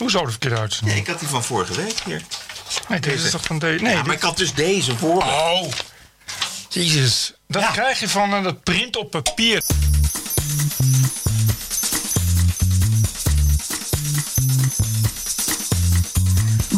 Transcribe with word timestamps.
Hoezo 0.00 0.24
de 0.24 0.30
verkeerde 0.30 0.56
Ja, 0.56 0.62
uitzending? 0.62 0.98
ik 0.98 1.06
had 1.06 1.18
die 1.18 1.28
van 1.28 1.44
vorige 1.44 1.74
week 1.74 2.00
hier. 2.04 2.22
Nee, 2.88 3.00
deze 3.00 3.24
is 3.24 3.30
toch 3.30 3.44
van 3.44 3.58
deze? 3.58 3.82
Nee, 3.82 3.92
Ja, 3.94 4.02
maar 4.02 4.14
ik 4.14 4.20
had 4.22 4.36
dus 4.36 4.54
deze 4.54 4.96
voor. 4.96 5.22
Oh, 5.22 5.68
jezus. 6.68 7.32
Dat 7.48 7.62
Ja. 7.62 7.70
krijg 7.70 8.00
je 8.00 8.08
van 8.08 8.34
eh, 8.34 8.42
dat 8.42 8.62
print 8.62 8.96
op 8.96 9.10
papier. 9.10 9.62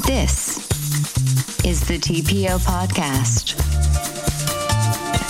This 0.05 0.59
is 1.65 1.81
the 1.87 1.99
TPO 1.99 2.59
podcast. 2.59 3.55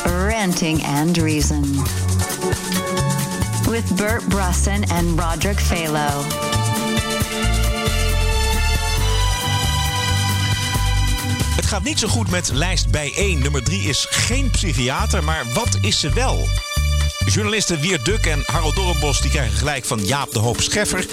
Ranting 0.04 0.82
and 0.84 1.16
Reason. 1.18 1.62
With 3.68 3.84
Bert 3.96 4.26
Brusson 4.28 4.84
and 4.90 5.16
Roderick 5.18 5.58
Phalo. 5.60 6.51
Gaat 11.72 11.82
niet 11.82 11.98
zo 11.98 12.08
goed 12.08 12.30
met 12.30 12.50
lijst 12.52 12.90
bijeen. 12.90 13.38
Nummer 13.38 13.62
3 13.62 13.80
is 13.82 14.06
geen 14.10 14.50
psychiater, 14.50 15.24
maar 15.24 15.44
wat 15.54 15.78
is 15.80 16.00
ze 16.00 16.12
wel? 16.12 16.48
Journalisten 17.26 17.80
Wier 17.80 18.04
Duk 18.04 18.26
en 18.26 18.42
Harold 18.46 18.74
Dorrenbos 18.74 19.20
die 19.20 19.30
krijgen 19.30 19.58
gelijk 19.58 19.84
van 19.84 20.04
Jaap 20.04 20.32
de 20.32 20.38
Hoop 20.38 20.60
Scheffer. 20.60 21.06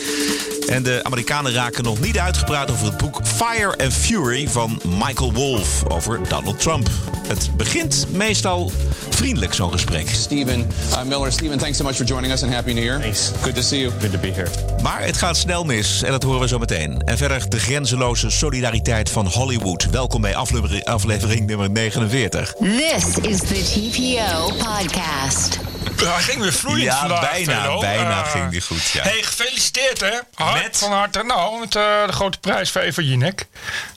En 0.70 0.84
de 0.84 1.00
Amerikanen 1.04 1.54
raken 1.54 1.84
nog 1.84 2.00
niet 2.00 2.20
uitgepraat 2.20 2.72
over 2.72 2.86
het 2.86 2.98
boek 2.98 3.20
Fire 3.24 3.78
and 3.78 3.94
Fury 3.94 4.48
van 4.48 4.82
Michael 5.06 5.34
Wolff 5.34 5.84
over 5.88 6.20
Donald 6.28 6.60
Trump. 6.60 6.90
Het 7.28 7.50
begint 7.58 8.06
meestal 8.12 8.72
vriendelijk, 9.10 9.54
zo'n 9.54 9.72
gesprek. 9.72 10.10
Stephen 10.10 10.68
uh, 10.92 11.04
Miller. 11.04 11.32
Stephen, 11.32 11.58
thanks 11.58 11.78
so 11.78 11.84
much 11.84 11.96
for 11.96 12.06
joining 12.06 12.34
us 12.34 12.44
and 12.44 12.54
Happy 12.54 12.74
New 12.74 12.84
Year. 12.84 13.02
Thanks. 13.02 13.32
Good 13.42 13.56
to 13.56 13.62
see 13.62 13.80
you. 13.80 13.92
Good 14.00 14.12
to 14.12 14.20
be 14.20 14.32
here. 14.32 14.50
Maar 14.84 15.04
het 15.04 15.18
gaat 15.18 15.38
snel 15.38 15.64
mis 15.64 16.04
en 16.04 16.12
dat 16.12 16.24
horen 16.24 16.40
we 16.40 16.48
zo 16.48 16.58
meteen. 16.58 17.02
En 17.06 17.18
verder 17.18 17.50
de 17.50 17.60
grenzeloze 17.60 18.30
solidariteit 18.30 19.10
van 19.10 19.28
Hollywood. 19.28 19.90
Welkom 19.90 20.22
bij 20.22 20.36
aflevering, 20.36 20.86
aflevering 20.86 21.48
nummer 21.48 21.72
49. 21.72 22.54
This 22.54 23.18
is 23.22 23.40
the 23.40 23.90
TPO 23.92 24.54
podcast. 24.58 25.69
Hij 26.08 26.22
ging 26.24 26.42
weer 26.42 26.54
vloeiend 26.54 26.84
Ja, 26.84 27.00
vandaag, 27.00 27.32
bijna, 27.32 27.62
Velo. 27.62 27.80
bijna 27.80 28.24
Eh, 28.24 28.32
ging 28.32 28.50
die 28.50 28.62
goed, 28.62 28.90
ja. 28.90 29.04
hey, 29.04 29.22
gefeliciteerd 29.24 30.00
hè. 30.00 30.20
Hart 30.34 30.62
Met? 30.64 30.78
van 30.78 30.92
harte. 30.92 31.24
Nou, 31.24 31.60
met 31.60 31.76
eh, 31.76 32.06
de 32.06 32.12
grote 32.12 32.38
prijs 32.40 32.72
voor 32.72 32.82
Eva 32.82 33.02
Jinek. 33.02 33.46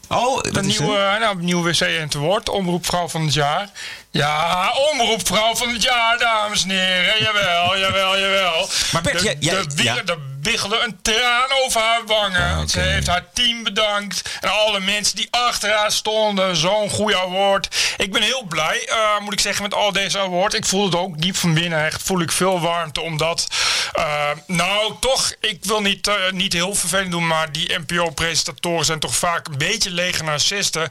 Oh, 0.09 0.41
De 0.41 0.63
nieuwe, 0.63 0.97
eh, 0.97 1.21
nou, 1.21 1.37
nieuwe 1.43 1.71
WC 1.71 1.81
en 1.81 2.09
te 2.09 2.19
woord. 2.19 2.49
Omroepvrouw 2.49 3.09
van 3.09 3.25
het 3.25 3.35
jaar. 3.35 3.69
Ja, 4.11 4.73
omroepvrouw 4.93 5.55
van 5.55 5.69
het 5.73 5.83
jaar, 5.83 6.19
dames 6.19 6.63
en 6.63 6.71
heren. 6.71 7.23
Jawel, 7.23 7.79
jawel, 7.79 8.19
jawel. 8.19 8.69
Maar 8.93 9.03
Bert, 9.03 9.19
de, 9.19 9.25
jij- 9.25 9.37
jij- 9.41 9.55
de, 9.67 9.75
wier- 9.75 9.85
ja. 9.85 10.03
Biggelde 10.43 10.81
een 10.85 10.99
traan 11.03 11.51
over 11.65 11.81
haar 11.81 12.07
wangen. 12.07 12.57
Ah. 12.57 12.69
Ze 12.69 12.81
heeft 12.81 13.07
haar 13.07 13.25
team 13.33 13.63
bedankt. 13.63 14.39
En 14.41 14.51
alle 14.51 14.81
mensen 14.81 15.17
die 15.17 15.29
achter 15.31 15.71
haar 15.71 15.93
stonden. 15.93 16.57
Zo'n 16.57 16.91
goede 16.91 17.21
award. 17.21 17.69
Ik 17.97 18.13
ben 18.13 18.23
heel 18.23 18.45
blij, 18.49 18.89
eh, 18.89 19.21
moet 19.21 19.33
ik 19.33 19.41
zeggen, 19.41 19.63
met 19.63 19.75
al 19.75 19.93
deze 19.93 20.19
awards. 20.19 20.55
Ik 20.55 20.67
voel 20.67 20.85
het 20.85 20.95
ook 20.95 21.21
diep 21.21 21.37
van 21.37 21.55
binnen. 21.55 21.85
Echt 21.85 22.03
voel 22.03 22.21
ik 22.21 22.33
veel 22.33 22.61
warmte. 22.61 23.01
Omdat, 23.01 23.47
eh, 23.93 24.31
nou 24.47 24.95
toch, 25.01 25.33
ik 25.41 25.59
wil 25.63 25.81
niet, 25.81 26.07
eh, 26.07 26.15
niet 26.31 26.53
heel 26.53 26.75
vervelend 26.75 27.11
doen. 27.11 27.27
Maar 27.27 27.53
die 27.53 27.79
NPO-presentatoren 27.79 28.85
zijn 28.85 28.99
toch 28.99 29.17
vaak 29.17 29.47
een 29.47 29.59
beetje 29.59 29.91
lege 29.91 30.23
narcisten. 30.23 30.83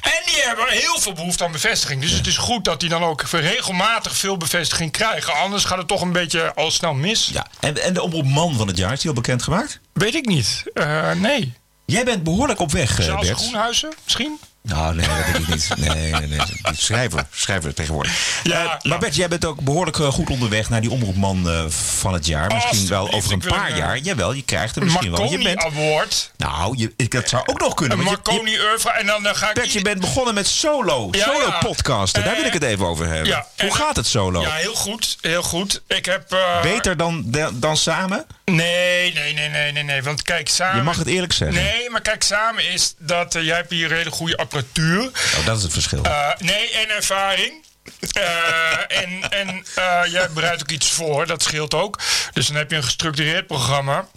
En 0.00 0.22
die 0.26 0.42
hebben 0.42 0.68
heel 0.68 1.00
veel 1.00 1.12
behoefte 1.12 1.44
aan 1.44 1.52
bevestiging. 1.52 2.00
Dus 2.00 2.10
het 2.10 2.26
is 2.26 2.36
goed 2.36 2.64
dat 2.64 2.80
die 2.80 2.88
dan 2.88 3.04
ook 3.04 3.22
regelmatig 3.22 4.16
veel 4.16 4.36
bevestiging 4.36 4.92
krijgen. 4.92 5.34
Anders 5.34 5.64
gaat 5.64 5.78
het 5.78 5.88
toch 5.88 6.00
een 6.00 6.12
beetje 6.12 6.54
al 6.54 6.70
snel 6.70 6.94
mis. 6.94 7.30
Ja, 7.32 7.46
en, 7.60 7.82
en 7.82 7.94
de 7.94 8.02
omroep 8.02 8.26
man 8.26 8.56
van 8.56 8.66
het 8.66 8.76
jaar, 8.76 8.98
is 9.00 9.06
die 9.06 9.16
al 9.16 9.22
bekend 9.22 9.42
gemaakt? 9.42 9.80
Weet 9.92 10.14
ik 10.14 10.26
niet. 10.26 10.62
Eh, 10.74 11.12
nee. 11.12 11.52
Jij 11.86 12.04
bent 12.04 12.22
behoorlijk 12.22 12.60
op 12.60 12.70
weg, 12.70 12.98
eh, 12.98 13.06
Charles 13.06 13.26
Bert. 13.26 13.40
Groenhuizen 13.40 13.92
misschien? 14.04 14.38
Nou, 14.62 14.94
nee, 14.94 15.06
dat 15.06 15.16
denk 15.32 15.36
ik 15.38 15.48
niet. 15.48 15.68
Nee, 15.76 16.10
nee, 16.12 16.26
nee. 16.28 16.40
Schrijver, 16.72 17.26
schrijver 17.34 17.74
tegenwoordig. 17.74 18.40
Ja, 18.42 18.58
Eh, 18.58 18.64
ja. 18.64 18.80
Maar 18.82 18.98
Bert, 18.98 19.14
jij 19.16 19.28
bent 19.28 19.44
ook 19.44 19.60
behoorlijk 19.60 19.98
eh, 19.98 20.06
goed 20.08 20.30
onderweg 20.30 20.68
naar 20.68 20.80
die 20.80 20.90
omroepman 20.90 21.50
eh, 21.50 21.64
van 21.68 22.12
het 22.12 22.26
jaar. 22.26 22.54
Misschien 22.54 22.88
wel 22.88 23.12
over 23.12 23.32
een 23.32 23.38
paar 23.48 23.76
jaar. 23.76 23.94
eh, 23.94 24.02
Jawel, 24.04 24.32
je 24.32 24.42
krijgt 24.42 24.76
er 24.76 24.82
misschien 24.84 25.10
wel. 25.10 25.30
Je 25.30 25.38
bent, 25.38 25.62
Award. 25.64 26.30
nou, 26.36 26.74
je, 26.78 26.92
ik, 26.96 27.10
dat 27.10 27.28
zou 27.28 27.42
ook 27.46 27.60
nog 27.60 27.74
kunnen. 27.74 27.98
Een 27.98 28.04
want 28.04 28.18
je- 28.26 28.32
je, 28.32 28.36
Marconi 28.38 28.60
oeuvre. 28.70 28.90
En 28.90 29.06
dan, 29.06 29.26
ga 29.36 29.48
ik... 29.48 29.54
Bert, 29.54 29.72
je 29.72 29.82
bent 29.82 30.00
begonnen 30.00 30.34
met 30.34 30.46
solo. 30.46 31.08
Ja, 31.10 31.24
solo 31.24 31.50
podcasten. 31.60 32.24
Daar 32.24 32.36
wil 32.36 32.44
ik 32.44 32.52
het 32.52 32.62
even 32.62 32.86
over 32.86 33.06
hebben. 33.06 33.44
Hoe 33.60 33.74
gaat 33.74 33.96
het 33.96 34.06
solo? 34.06 34.40
Ja, 34.40 34.54
heel 34.54 34.74
goed. 34.74 35.18
Heel 35.20 35.42
goed. 35.42 35.82
Ik 35.86 36.04
heb... 36.04 36.32
eh, 36.32 36.62
Beter 36.62 36.96
dan, 36.96 37.22
de- 37.26 37.50
dan 37.52 37.76
samen? 37.76 38.26
Nee, 38.44 39.12
nee, 39.12 39.32
nee, 39.32 39.48
nee, 39.48 39.72
nee, 39.72 39.82
nee. 39.82 40.02
Want 40.02 40.22
kijk, 40.22 40.48
samen... 40.48 40.76
Je 40.76 40.82
mag 40.82 40.96
het 40.96 41.06
eerlijk 41.06 41.32
zeggen. 41.32 41.62
Nee, 41.62 41.90
maar 41.90 42.00
kijk, 42.00 42.22
samen 42.22 42.68
is 42.72 42.94
dat... 42.98 43.34
eh, 43.34 43.42
jij 43.44 43.56
hebt 43.56 43.70
hier 43.70 43.92
hele 43.92 44.10
goede 44.10 44.36
apparatuur. 44.50 45.10
Oh, 45.38 45.46
dat 45.46 45.56
is 45.56 45.62
het 45.62 45.72
verschil. 45.72 46.02
Eh, 46.02 46.28
nee, 46.38 46.70
en 46.70 46.90
ervaring. 46.90 47.64
Eh, 48.12 48.98
en 49.02 49.30
en 49.30 49.64
eh, 49.74 50.00
jij 50.06 50.30
bereidt 50.30 50.62
ook 50.62 50.70
iets 50.70 50.90
voor, 50.90 51.26
dat 51.26 51.42
scheelt 51.42 51.74
ook. 51.74 51.98
Dus 52.32 52.46
dan 52.46 52.56
heb 52.56 52.70
je 52.70 52.76
een 52.76 52.84
gestructureerd 52.84 53.46
programma. 53.46 54.08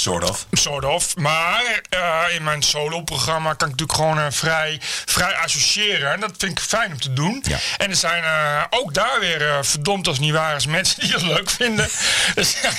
Sort 0.00 0.30
of. 0.30 0.46
Sort 0.52 0.84
of. 0.84 1.16
Maar 1.16 1.80
eh, 1.88 2.34
in 2.34 2.42
mijn 2.44 2.62
solo-programma 2.62 3.54
kan 3.54 3.68
ik 3.68 3.74
natuurlijk 3.78 3.98
gewoon 3.98 4.18
eh, 4.18 4.26
vrij, 4.30 4.78
vrij 5.04 5.34
associëren. 5.36 6.12
En 6.12 6.20
dat 6.20 6.32
vind 6.38 6.52
ik 6.52 6.60
fijn 6.64 6.92
om 6.92 7.00
te 7.00 7.12
doen. 7.12 7.44
Ja. 7.48 7.58
En 7.78 7.90
er 7.90 7.96
zijn 7.96 8.22
eh, 8.24 8.62
ook 8.70 8.94
daar 8.94 9.16
weer 9.20 9.58
verdomd 9.64 10.06
als 10.06 10.16
het 10.16 10.24
niet 10.26 10.34
waar 10.34 10.56
is 10.56 10.66
mensen 10.66 11.00
die 11.00 11.10
dat 11.10 11.22
leuk 11.22 11.50
vinden. 11.50 11.88
Dus 12.34 12.56
ja, 12.62 12.70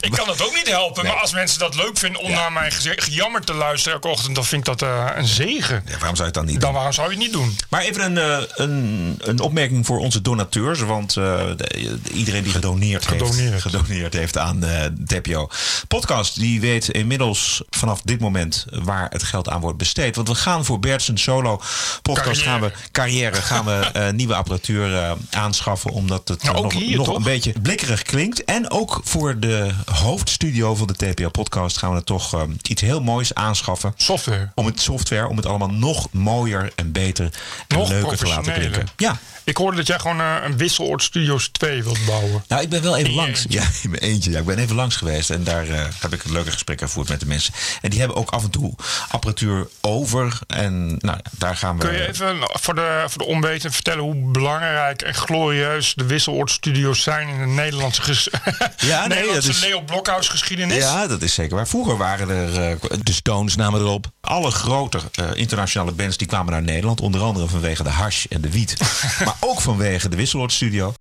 ik 0.00 0.10
kan 0.10 0.26
dat 0.26 0.42
ook 0.42 0.54
niet 0.54 0.68
helpen. 0.68 1.04
Maar 1.06 1.20
als 1.20 1.32
mensen 1.32 1.58
dat 1.58 1.74
leuk 1.74 1.98
vinden 1.98 2.20
om 2.22 2.30
naar 2.30 2.52
mijn 2.52 2.72
gejammer 2.72 3.44
te 3.44 3.54
luisteren 3.54 3.94
elke 3.94 4.08
ochtend, 4.08 4.34
dan 4.34 4.44
vind 4.44 4.68
ik 4.68 4.78
dat 4.78 4.88
een 5.16 5.26
zegen. 5.26 5.82
Ja, 5.86 5.98
waarom 5.98 6.16
zou 6.16 6.18
je 6.18 6.24
het 6.24 6.34
dan 6.34 6.44
niet 6.44 6.54
Dan 6.54 6.62
doen? 6.64 6.72
waarom 6.72 6.92
zou 6.92 7.06
je 7.10 7.14
het 7.14 7.22
niet 7.22 7.32
doen? 7.32 7.58
Maar 7.68 7.80
even 7.80 8.16
een, 8.16 8.46
een, 8.62 9.14
een 9.18 9.40
opmerking 9.40 9.86
voor 9.86 9.98
onze 9.98 10.22
donateurs. 10.22 10.80
Want 10.80 11.14
de- 11.14 11.98
iedereen 12.12 12.42
die 12.42 12.52
gedoneerd, 12.52 13.06
Gedoneerd. 13.06 13.50
heeft, 13.50 13.62
gedoneerd 13.62 14.12
heeft 14.12 14.38
aan 14.38 14.64
eh 14.64 14.84
TPO 15.06 15.50
Podcast... 15.88 16.29
die 16.34 16.60
weet 16.60 16.88
inmiddels 16.88 17.62
vanaf 17.70 18.00
dit 18.04 18.20
moment 18.20 18.66
waar 18.70 19.06
het 19.10 19.22
geld 19.22 19.48
aan 19.48 19.60
wordt 19.60 19.78
besteed. 19.78 20.16
Want 20.16 20.28
we 20.28 20.34
gaan 20.34 20.64
voor 20.64 20.80
Bert's 20.80 21.10
solo 21.14 21.60
podcast 22.02 22.42
Carrière. 22.42 22.44
gaan 22.44 22.60
we, 22.60 22.72
carrière 22.92 23.42
gaan 23.42 23.64
we 23.64 23.72
eh, 23.92 24.10
nieuwe 24.12 24.34
apparatuur 24.34 24.96
eh, 24.96 25.12
aanschaffen. 25.30 25.90
Omdat 25.90 26.28
het 26.28 26.42
Nou, 26.42 26.62
nog, 26.62 26.72
hier, 26.72 26.96
nog 26.96 27.16
een 27.16 27.22
beetje 27.22 27.52
blikkerig 27.62 28.02
klinkt. 28.02 28.44
En 28.44 28.70
ook 28.70 29.00
voor 29.04 29.38
de 29.38 29.70
hoofdstudio 29.92 30.74
van 30.74 30.86
de 30.86 30.94
TPO 30.96 31.28
Podcast 31.28 31.78
gaan 31.78 31.90
we 31.90 31.96
er 31.96 32.04
toch 32.04 32.34
eh, 32.34 32.42
iets 32.62 32.82
heel 32.82 33.00
moois 33.00 33.34
aanschaffen 33.34 33.94
Software. 33.96 34.50
om 34.54 34.66
het 34.66 34.80
software, 34.80 35.28
om 35.28 35.36
het 35.36 35.46
allemaal 35.46 35.70
nog 35.70 36.08
mooier 36.10 36.72
en 36.76 36.92
beter 36.92 37.30
en 37.68 37.78
Nog 37.78 37.88
leuker 37.88 38.16
te 38.16 38.26
laten 38.26 38.52
klinken. 38.52 38.88
Ja. 38.96 39.18
Ik 39.50 39.56
hoorde 39.56 39.76
dat 39.76 39.86
jij 39.86 39.98
gewoon 39.98 40.20
eh, 40.20 40.34
een 40.44 40.56
Wisseloord 40.56 41.02
Studios 41.02 41.48
2 41.52 41.82
wilt 41.82 42.06
bouwen. 42.06 42.44
Nou, 42.48 42.62
ik 42.62 42.68
ben 42.68 42.82
wel 42.82 42.96
even 42.96 43.14
langs. 43.14 43.44
Ja, 43.48 43.62
in 43.82 43.90
mijn 43.90 44.02
eentje. 44.02 44.30
Ja, 44.30 44.38
ik 44.38 44.44
ben 44.44 44.58
even 44.58 44.74
langs 44.76 44.96
geweest 44.96 45.30
en 45.30 45.44
daar 45.44 45.68
eh, 45.68 45.84
heb 46.00 46.12
ik 46.14 46.24
een 46.24 46.32
leuke 46.32 46.50
gesprekken 46.50 46.86
gevoerd 46.86 47.08
met 47.08 47.20
de 47.20 47.26
mensen. 47.26 47.54
En 47.82 47.90
die 47.90 47.98
hebben 47.98 48.16
ook 48.16 48.30
af 48.30 48.42
en 48.44 48.50
toe 48.50 48.74
apparatuur 49.08 49.68
over. 49.80 50.38
En 50.46 50.96
nou, 50.98 51.18
daar 51.30 51.56
gaan 51.56 51.78
we. 51.78 51.84
Kun 51.86 51.92
je 51.96 52.08
even 52.08 52.36
voor 52.60 52.74
de, 52.74 53.04
voor 53.08 53.18
de 53.18 53.26
onwetenden 53.26 53.72
vertellen 53.72 54.02
hoe 54.02 54.30
belangrijk 54.30 55.02
en 55.02 55.14
glorieus 55.14 55.92
de 55.94 56.04
Wisseloord 56.04 56.50
Studios 56.50 57.02
zijn 57.02 57.28
in 57.28 57.38
de 57.38 57.46
Nederlandse, 57.46 58.02
ges- 58.02 58.28
Ja, 58.76 59.06
nee, 59.06 59.08
Nederlandse 59.18 59.46
dat 59.48 59.56
is- 59.56 59.62
Leo 59.62 59.80
Blokhuis 59.80 60.28
geschiedenis? 60.28 60.76
Ja, 60.76 61.06
dat 61.06 61.22
is 61.22 61.34
zeker 61.34 61.56
waar. 61.56 61.68
Vroeger 61.68 61.96
waren 61.96 62.28
er 62.30 62.70
eh, 62.70 62.76
de 63.02 63.12
Stones 63.12 63.56
namen 63.56 63.80
erop. 63.80 64.06
Alle 64.20 64.50
grote 64.50 64.98
internationale 65.34 65.92
bands 65.92 66.16
die 66.16 66.26
kwamen 66.26 66.52
naar 66.52 66.62
Nederland. 66.62 67.00
Onder 67.00 67.20
andere 67.20 67.46
vanwege 67.48 67.82
de 67.82 67.88
hash 67.88 68.24
en 68.28 68.40
de 68.40 68.50
wiet. 68.50 68.76
maar 69.24 69.34
ook 69.40 69.60
vanwege 69.60 70.08
de 70.08 70.16
Wisseloord 70.16 70.52
Studio. 70.52 70.92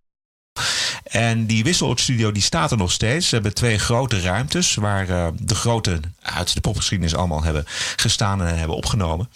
En 1.04 1.46
die 1.46 1.64
Wisseloord 1.64 2.00
Studio 2.00 2.32
die 2.32 2.42
staat 2.42 2.72
er 2.72 2.78
nog 2.78 2.92
steeds. 2.92 3.28
Ze 3.30 3.34
hebben 3.36 3.54
twee 3.54 3.78
grote 3.80 4.22
ruimtes 4.22 4.76
waar 4.76 5.10
eh, 5.10 5.28
de 5.40 5.56
grote 5.56 6.00
uit 6.22 6.54
de 6.54 6.62
popgeschiedenis 6.62 7.16
allemaal 7.16 7.44
hebben 7.44 7.64
gestaan 7.96 8.42
en 8.44 8.58
hebben 8.58 8.76
opgenomen. 8.78 9.30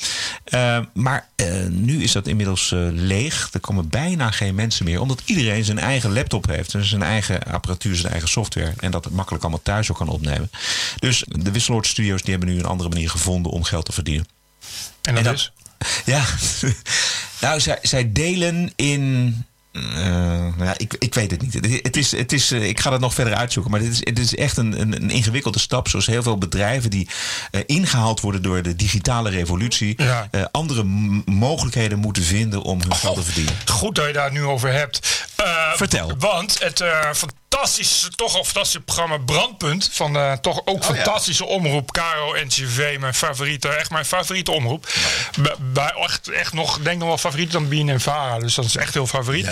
Eh, 0.44 0.80
maar 0.94 1.28
eh, 1.36 1.66
nu 1.70 2.04
is 2.04 2.12
dat 2.12 2.28
inmiddels 2.28 2.72
leeg. 2.92 3.50
Er 3.54 3.60
komen 3.60 3.90
bijna 3.90 4.32
geen 4.32 4.56
mensen 4.56 4.86
meer, 4.86 5.02
omdat 5.02 5.22
iedereen 5.26 5.64
zijn 5.66 5.80
eigen 5.80 6.14
laptop 6.14 6.46
heeft. 6.48 6.74
En 6.74 6.86
zijn 6.86 7.04
eigen 7.04 7.44
apparatuur, 7.44 7.96
zijn 7.96 8.12
eigen 8.12 8.30
software. 8.30 8.74
En 8.80 8.92
dat 8.92 9.04
het 9.04 9.14
makkelijk 9.14 9.44
allemaal 9.44 9.64
thuis 9.64 9.92
ook 9.92 9.98
kan 9.98 10.08
opnemen. 10.10 10.52
Dus 11.00 11.24
de 11.28 11.52
Wisseloord 11.52 11.88
Studios 11.88 12.22
die 12.22 12.32
hebben 12.32 12.50
nu 12.54 12.60
een 12.60 12.66
andere 12.66 12.90
manier 12.90 13.10
gevonden 13.10 13.52
om 13.52 13.64
geld 13.64 13.86
te 13.86 13.92
verdienen. 13.92 14.28
En 15.02 15.16
dat 15.16 15.18
En 15.18 15.24
dat- 15.24 15.34
is? 15.34 15.52
Ja, 16.06 16.24
nou, 17.42 17.60
zij, 17.60 17.80
zij 17.82 18.12
delen 18.12 18.72
in. 18.76 19.24
nou 19.72 20.64
ja, 20.66 20.74
ik, 20.78 20.96
ik 21.00 21.14
weet 21.14 21.32
het 21.32 21.42
niet. 21.42 21.54
Het- 21.54 21.98
is, 21.98 22.12
het 22.12 22.32
is, 22.34 22.52
eh, 22.52 22.68
ik 22.68 22.80
ga 22.80 22.90
dat 22.90 23.00
nog 23.00 23.14
verder 23.14 23.34
uitzoeken. 23.34 23.72
Maar 23.72 23.80
dit 23.80 23.92
is, 23.92 24.00
het 24.00 24.20
is 24.20 24.36
echt 24.36 24.58
een, 24.58 24.82
een, 24.82 24.96
een 24.96 25.10
ingewikkelde 25.10 25.60
stap. 25.60 25.88
Zoals 25.88 26.06
heel 26.06 26.24
veel 26.24 26.38
bedrijven 26.38 26.90
die 26.90 27.08
eh, 27.52 27.62
ingehaald 27.66 28.20
worden 28.22 28.42
door 28.42 28.62
de 28.62 28.76
digitale 28.76 29.30
revolutie. 29.30 29.94
Ja. 30.04 30.28
andere 30.52 30.84
mogelijkheden 31.26 32.00
moeten 32.00 32.24
vinden 32.24 32.62
om 32.62 32.82
hun 32.82 32.96
geld 32.96 33.16
te 33.16 33.24
verdienen. 33.24 33.54
Goed 33.66 33.96
dat 33.96 34.08
je 34.08 34.14
daar 34.14 34.32
nu 34.32 34.44
over 34.44 34.72
hebt. 34.74 35.26
Vertel. 35.76 36.16
Want 36.18 36.60
het 36.64 36.84
fantastisch, 37.54 38.08
toch 38.16 38.38
een 38.38 38.46
fantastisch 38.46 38.82
programma 38.86 39.18
Brandpunt. 39.18 39.90
Van 39.92 40.18
eh, 40.18 40.34
toch 40.34 40.62
ook 40.66 40.84
fantastische 40.84 41.46
omroep. 41.46 41.92
Caro 41.92 42.36
NCV, 42.46 42.98
mijn 43.00 43.14
favoriete, 43.14 43.68
echt 43.70 43.90
mijn 43.90 44.06
favoriete 44.06 44.52
omroep. 44.52 44.88
Bij, 45.40 45.56
bij 45.60 45.94
echt, 45.94 46.28
echt 46.28 46.54
nog, 46.54 46.80
denk 46.80 47.00
nog 47.00 47.08
wel 47.08 47.18
favoriet 47.18 47.52
dan 47.52 47.68
Bien 47.68 47.90
en 47.90 48.02
Vara. 48.02 48.40
Dus 48.40 48.56
dat 48.56 48.66
is 48.66 48.76
echt 48.76 48.94
heel 48.94 49.08
favoriet. 49.08 49.48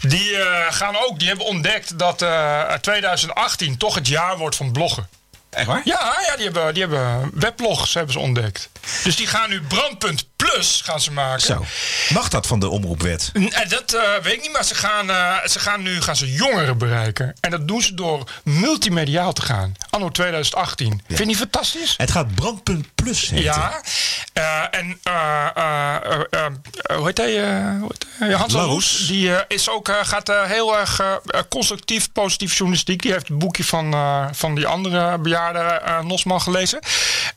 Die 0.00 0.36
eh, 0.36 0.72
gaan 0.72 0.96
ook, 0.96 1.18
die 1.18 1.28
hebben 1.28 1.46
ontdekt 1.46 1.98
dat 1.98 2.22
eh, 2.22 2.72
2018 2.72 3.76
toch 3.76 3.94
het 3.94 4.08
jaar 4.08 4.38
wordt 4.38 4.56
van 4.56 4.72
bloggen. 4.72 5.08
Echt 5.50 5.66
waar? 5.66 5.82
Ja, 5.84 6.16
ja 6.26 6.36
die, 6.36 6.44
hebben, 6.44 6.74
die 6.74 6.82
hebben 6.82 7.30
weblogs 7.34 7.94
hebben 7.94 8.12
ze 8.12 8.18
ontdekt. 8.18 8.68
Dus 9.04 9.16
die 9.16 9.26
gaan 9.26 9.50
nu 9.50 9.62
Brandpunt 9.62 10.28
Plus 10.52 10.80
gaan 10.84 11.00
ze 11.00 11.12
maken. 11.12 11.40
Zo. 11.40 11.64
Mag 12.12 12.28
dat 12.28 12.46
van 12.46 12.60
de 12.60 12.68
omroepwet? 12.68 13.30
En 13.32 13.68
dat 13.68 13.92
eh, 13.92 14.02
weet 14.22 14.32
ik 14.32 14.42
niet, 14.42 14.52
maar 14.52 14.64
ze 14.64 14.74
gaan, 14.74 15.10
eh, 15.10 15.46
ze 15.46 15.58
gaan 15.58 15.82
nu 15.82 16.00
gaan 16.00 16.16
ze 16.16 16.32
jongeren 16.32 16.78
bereiken. 16.78 17.34
En 17.40 17.50
dat 17.50 17.68
doen 17.68 17.82
ze 17.82 17.94
door 17.94 18.30
multimediaal 18.44 19.32
te 19.32 19.42
gaan. 19.42 19.74
Anno 19.90 20.10
2018. 20.10 21.02
Vind 21.06 21.18
je 21.18 21.24
niet 21.24 21.36
fantastisch? 21.36 21.94
Het 21.96 22.10
gaat 22.10 22.34
Brandpunt 22.34 22.86
Plus 22.94 23.20
heten. 23.30 23.44
Ja, 23.44 23.80
eh, 24.32 24.62
en 24.70 24.98
eh, 25.02 25.46
eh, 25.54 25.94
eh, 26.30 26.46
eh, 26.82 26.96
hoe 26.96 27.06
heet 27.06 27.16
hij? 27.18 27.44
eh? 28.20 28.34
Hans 28.38 28.52
Laroes. 28.52 29.06
Die 29.06 29.34
eh, 29.36 29.40
is 29.48 29.68
ook, 29.70 29.88
eh, 29.88 29.94
gaat 30.02 30.28
eh, 30.28 30.42
heel 30.42 30.78
erg 30.78 31.00
eh, 31.00 31.12
eh, 31.26 31.40
constructief, 31.48 32.12
positief 32.12 32.54
journalistiek. 32.56 33.02
Die 33.02 33.12
heeft 33.12 33.28
het 33.28 33.38
boekje 33.38 33.64
van, 33.64 33.92
eh, 33.92 34.26
van 34.32 34.54
die 34.54 34.66
andere 34.66 35.18
bejaarde 35.18 35.58
eh, 35.58 36.00
Nosman 36.00 36.40
gelezen. 36.40 36.78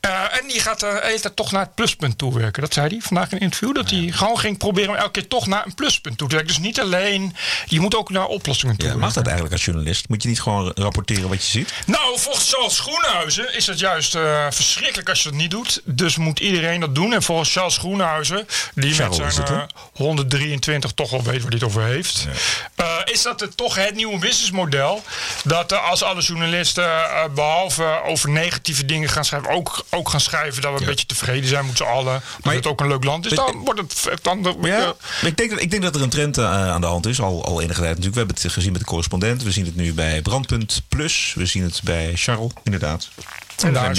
Eh, 0.00 0.10
en 0.10 0.48
die 0.48 0.60
gaat 0.60 0.82
uh, 0.82 1.24
er 1.24 1.34
toch 1.34 1.52
naar 1.52 1.62
het 1.62 1.74
pluspunt 1.74 2.18
toewerken. 2.18 2.62
Dat 2.62 2.72
zei 2.74 2.88
hij 2.88 2.99
vandaag 3.02 3.30
in 3.30 3.36
een 3.36 3.42
interview. 3.42 3.74
Dat 3.74 3.90
hij 3.90 4.10
gewoon 4.10 4.38
ging 4.38 4.58
proberen 4.58 4.90
om 4.90 4.96
elke 4.96 5.10
keer 5.10 5.28
toch 5.28 5.46
naar 5.46 5.66
een 5.66 5.74
pluspunt 5.74 6.18
toe 6.18 6.28
te 6.28 6.34
werken. 6.34 6.54
Dus 6.54 6.62
niet 6.64 6.80
alleen, 6.80 7.34
je 7.66 7.80
moet 7.80 7.96
ook 7.96 8.10
naar 8.10 8.26
oplossingen 8.26 8.76
toe 8.76 8.88
Ja, 8.88 8.96
mag 8.96 9.12
dat 9.12 9.24
eigenlijk 9.24 9.54
als 9.54 9.64
journalist? 9.64 10.08
Moet 10.08 10.22
je 10.22 10.28
niet 10.28 10.40
gewoon 10.40 10.72
rapporteren 10.74 11.28
wat 11.28 11.44
je 11.44 11.50
ziet? 11.50 11.72
nou, 11.86 12.18
volgens 12.18 12.50
Charles 12.52 12.78
Groenhuizen 12.78 13.54
is 13.56 13.66
het 13.66 13.78
juist 13.78 14.14
eh, 14.14 14.46
verschrikkelijk 14.50 15.08
als 15.08 15.22
je 15.22 15.28
dat 15.28 15.38
niet 15.38 15.50
doet. 15.50 15.80
Dus 15.84 16.16
moet 16.16 16.40
iedereen 16.40 16.80
dat 16.80 16.94
doen. 16.94 17.12
En 17.12 17.22
volgens 17.22 17.52
Charles 17.52 17.76
Groenhuizen, 17.78 18.46
die 18.74 18.94
Charles 18.94 19.18
met 19.18 19.32
zijn 19.34 19.46
het, 19.46 19.56
hè? 19.56 19.60
eh, 19.62 19.66
123 19.94 20.92
toch 20.92 21.10
wel 21.10 21.22
weet 21.22 21.40
waar 21.42 21.50
hij 21.50 21.58
het 21.58 21.62
over 21.64 21.82
heeft. 21.82 22.26
eh, 22.74 22.86
is 23.04 23.22
dat 23.22 23.40
het 23.40 23.56
toch 23.56 23.74
het 23.74 23.94
nieuwe 23.94 24.18
businessmodel. 24.18 25.02
Dat 25.44 25.72
als 25.72 26.02
alle 26.02 26.20
journalisten, 26.20 26.84
eh, 26.84 27.24
behalve 27.34 28.00
over 28.04 28.30
negatieve 28.30 28.84
dingen 28.84 29.08
gaan 29.08 29.24
schrijven, 29.24 29.50
ook, 29.50 29.84
ook 29.90 30.08
gaan 30.08 30.20
schrijven 30.20 30.62
dat 30.62 30.72
we 30.74 30.80
een 30.80 30.86
beetje 30.86 31.06
tevreden 31.06 31.48
zijn 31.48 31.66
met 31.66 31.76
z'n 31.76 31.82
allen. 31.82 32.22
Dat 32.42 32.52
het 32.54 32.66
ook 32.66 32.80
een 32.80 32.88
leuk 32.90 33.04
land 33.04 33.26
is. 33.26 33.32
Dan 33.32 33.56
wordt 33.64 33.80
het 33.80 34.22
dan, 34.22 34.42
dan, 34.42 34.56
Ja, 34.62 34.78
eh, 34.78 34.84
maar 35.20 35.30
ik 35.30 35.36
denk, 35.36 35.50
dat, 35.50 35.60
ik 35.60 35.70
denk 35.70 35.82
dat 35.82 35.94
er 35.94 36.02
een 36.02 36.08
trend 36.08 36.38
eh, 36.38 36.70
aan 36.70 36.80
de 36.80 36.86
hand 36.86 37.06
is, 37.06 37.20
al, 37.20 37.44
al 37.44 37.60
enige 37.60 37.80
tijd 37.80 37.88
natuurlijk. 37.88 38.12
We 38.12 38.18
hebben 38.18 38.36
het 38.42 38.52
gezien 38.52 38.72
met 38.72 38.80
de 38.80 38.86
correspondent. 38.86 39.42
We 39.42 39.50
zien 39.50 39.64
het 39.64 39.76
nu 39.76 39.94
bij 39.94 40.22
Brandpunt 40.22 40.82
Plus. 40.88 41.32
We 41.36 41.46
zien 41.46 41.62
het 41.62 41.80
bij 41.84 42.12
Charles, 42.14 42.52
inderdaad. 42.62 43.08
En 43.62 43.72
Nou, 43.72 43.94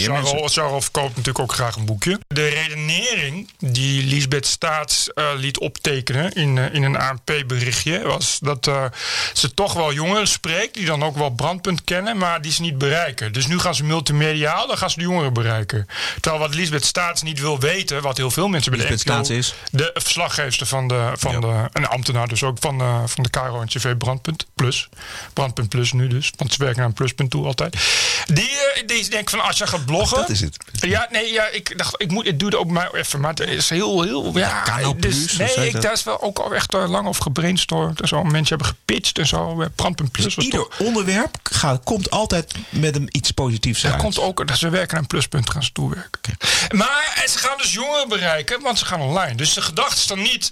Charles 0.49 0.83
verkoopt 0.83 1.09
natuurlijk 1.09 1.39
ook 1.39 1.53
graag 1.53 1.75
een 1.75 1.85
boekje. 1.85 2.19
De 2.27 2.47
redenering 2.47 3.49
die 3.59 4.03
Lisbeth 4.03 4.45
Staats 4.45 5.13
eh, 5.13 5.25
liet 5.35 5.59
optekenen 5.59 6.31
in, 6.31 6.57
eh, 6.57 6.73
in 6.73 6.83
een 6.83 6.97
ANP-berichtje... 6.97 8.01
was 8.01 8.39
dat 8.41 8.67
eh, 8.67 8.85
ze 9.33 9.53
toch 9.53 9.73
wel 9.73 9.93
jongeren 9.93 10.27
spreekt... 10.27 10.73
die 10.73 10.85
dan 10.85 11.03
ook 11.03 11.17
wel 11.17 11.29
brandpunt 11.29 11.83
kennen, 11.83 12.17
maar 12.17 12.41
die 12.41 12.51
ze 12.51 12.61
niet 12.61 12.77
bereiken. 12.77 13.33
Dus 13.33 13.47
nu 13.47 13.59
gaan 13.59 13.75
ze 13.75 13.83
multimediaal, 13.83 14.67
dan 14.67 14.77
gaan 14.77 14.89
ze 14.89 14.97
de 14.97 15.03
jongeren 15.03 15.33
bereiken. 15.33 15.87
Terwijl 16.19 16.43
wat 16.43 16.55
Lisbeth 16.55 16.85
Staats 16.85 17.21
niet 17.21 17.39
wil 17.39 17.59
weten... 17.59 18.01
wat 18.01 18.17
heel 18.17 18.31
veel 18.31 18.47
mensen 18.47 18.71
bij 18.71 18.81
de 18.81 18.87
Lisbeth 18.87 19.07
NPO... 19.07 19.23
Staats 19.23 19.29
is? 19.37 19.53
De 19.71 19.91
verslaggeefster 19.93 20.67
van 20.67 20.87
de... 20.87 21.11
Van 21.15 21.31
Ja. 21.31 21.39
de 21.39 21.69
een 21.73 21.87
ambtenaar 21.87 22.27
dus 22.27 22.43
ook 22.43 22.57
van 22.59 22.77
de, 22.77 23.01
van 23.05 23.23
de 23.23 23.29
KRO 23.29 23.61
en 23.61 23.67
CV 23.67 23.97
Brandpunt 23.97 24.45
Plus. 24.55 24.89
Brandpunt 25.33 25.69
Plus 25.69 25.91
nu 25.91 26.07
dus, 26.07 26.31
want 26.35 26.53
ze 26.53 26.57
werken 26.57 26.77
naar 26.77 26.87
een 26.87 26.93
pluspunt 26.93 27.31
toe 27.31 27.45
altijd. 27.45 27.77
Die, 28.25 28.49
die 28.85 29.09
denkt 29.09 29.29
van 29.29 29.41
als 29.51 29.59
je 29.59 29.68
gaat 29.77 29.86
bloggen... 29.86 30.18
Dat 30.18 30.30
is 30.30 30.39
het. 30.42 30.57
Ja, 30.71 31.07
nee, 31.12 31.31
ja, 31.31 31.48
ik 31.48 31.77
dacht, 31.77 31.94
ik 32.01 32.12
moet, 32.12 32.25
het 32.25 32.39
duurde 32.39 32.57
ook 32.59 32.69
maar 32.69 32.94
even, 32.94 33.19
maar 33.19 33.30
het 33.30 33.39
is 33.39 33.69
heel, 33.69 34.01
heel, 34.01 34.38
ja, 34.38 34.62
Kanaal 34.62 34.95
dus, 34.98 35.24
of 35.31 35.38
nee, 35.38 35.65
ik, 35.68 35.74
dat- 35.74 35.81
daar 35.81 35.92
is 35.94 36.03
wel 36.03 36.21
ook 36.21 36.39
al 36.39 36.53
echt 36.56 36.74
eh, 36.74 36.89
lang 36.89 37.07
over 37.07 37.24
gebrainstormd 37.24 38.01
en 38.01 38.07
zo. 38.07 38.24
Mensen 38.24 38.48
hebben 38.57 38.68
gepitcht 38.68 39.18
en 39.18 39.27
zo. 39.27 39.62
eh, 39.62 39.68
Brandpunt 39.75 40.12
Plus 40.12 40.36
Dus 40.36 40.45
Ieder 40.45 40.68
onderwerp 40.80 41.38
gaat, 41.44 41.83
komt 41.83 42.09
altijd 42.12 42.53
met 42.69 42.95
een 42.95 43.07
iets 43.12 43.31
positiefs 43.31 43.86
uit. 43.86 43.95
komt 43.95 44.19
ook, 44.19 44.48
dat 44.48 44.57
ze 44.57 44.69
werken 44.69 44.98
aan 44.98 45.07
pluspunt, 45.07 45.50
gaan 45.50 45.63
ze 45.63 45.71
toewerken. 45.71 46.38
Maar 46.71 47.21
en 47.24 47.30
ze 47.30 47.38
gaan 47.38 47.57
dus 47.57 47.74
jongeren 47.74 48.09
bereiken, 48.09 48.62
want 48.62 48.80
ze 48.80 48.86
gaan 48.86 49.01
online. 49.01 49.36
Dus 49.36 49.54
de 49.54 49.62
gedachte 49.62 49.95
is 49.95 50.07
dan 50.07 50.21
niet, 50.21 50.50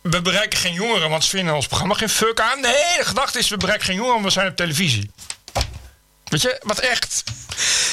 we 0.00 0.22
bereiken 0.22 0.58
geen 0.58 0.74
jongeren, 0.74 1.10
want 1.10 1.24
ze 1.24 1.30
vinden 1.30 1.54
ons 1.54 1.66
programma 1.66 1.94
geen 1.94 2.08
fuck 2.08 2.40
aan. 2.40 2.60
Nee, 2.60 2.72
de 2.98 3.04
gedachte 3.04 3.38
is, 3.38 3.48
we 3.48 3.56
bereiken 3.56 3.86
geen 3.86 3.96
jongeren, 3.96 4.20
want 4.20 4.26
we 4.34 4.40
zijn 4.40 4.50
op 4.50 4.56
televisie. 4.56 5.10
Weet 6.32 6.42
je, 6.42 6.60
wat 6.62 6.78
echt. 6.78 7.24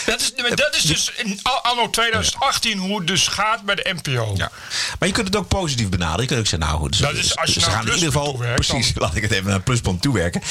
Dat 0.06 0.22
is, 0.22 0.34
dat 0.56 0.76
is 0.76 0.82
dus 0.82 1.12
in 1.16 1.40
anno 1.62 1.90
2018 1.90 2.78
hoe 2.78 2.98
het 2.98 3.08
dus 3.08 3.28
gaat 3.28 3.62
bij 3.62 3.76
de 3.76 3.96
NPO. 4.02 4.34
Ja. 4.36 4.52
Maar 5.00 5.08
je 5.08 5.14
kunt 5.14 5.28
het 5.28 5.36
ook 5.36 5.48
positief 5.48 5.90
benaderen. 5.90 6.22
Je 6.22 6.28
kunt 6.28 6.40
ook 6.40 6.48
zeggen, 6.48 6.68
nou 6.70 6.80
goed, 6.80 7.00
Dat 7.00 7.14
is 7.14 7.38
als 7.38 7.54
je 7.54 7.60
ze 7.60 7.66
naar 7.68 7.76
gaan 7.76 7.88
in 7.88 7.94
ieder 7.94 8.12
geval, 8.12 8.32
toewerkt, 8.32 8.68
precies, 8.68 8.92
laat 8.96 9.16
ik 9.16 9.22
het 9.22 9.32
even 9.32 9.46
naar 9.46 9.56
een 9.56 9.64
pluspunt 9.64 10.02
toewerken. 10.02 10.42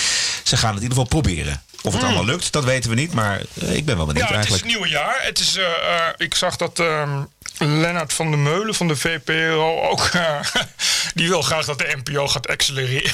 Ze 0.43 0.57
gaan 0.57 0.75
het 0.75 0.83
in 0.83 0.91
ieder 0.91 1.05
geval 1.05 1.21
proberen. 1.21 1.63
Of 1.83 1.93
het 1.93 2.03
allemaal 2.03 2.25
lukt, 2.25 2.53
dat 2.53 2.65
weten 2.65 2.91
we 2.91 2.97
niet, 2.97 3.13
maar 3.13 3.41
eh, 3.61 3.77
ik 3.77 3.85
ben 3.85 3.97
wel 3.97 4.07
benieuwd 4.07 4.27
Hmm. 4.27 4.35
Ja, 4.35 4.41
het 4.41 4.51
is 4.51 4.53
eigenlijk. 4.53 4.63
het 4.63 4.73
nieuwe 4.73 4.89
jaar. 4.89 5.19
Het 5.23 5.39
is, 5.39 5.57
eh, 5.57 5.65
eh, 5.65 6.15
ik 6.17 6.35
zag 6.35 6.57
dat 6.57 6.79
ehm 6.79 7.23
Lennart 7.59 8.13
van 8.13 8.31
der 8.31 8.39
Meulen 8.39 8.75
van 8.75 8.89
de 8.89 8.97
VPRO 8.97 9.81
ook... 9.81 10.11
die 11.15 11.29
wil 11.29 11.43
graag 11.43 11.65
dat 11.65 11.79
de 11.79 11.97
NPO 12.05 12.29
gaat 12.29 12.49
accelereren. 12.49 13.13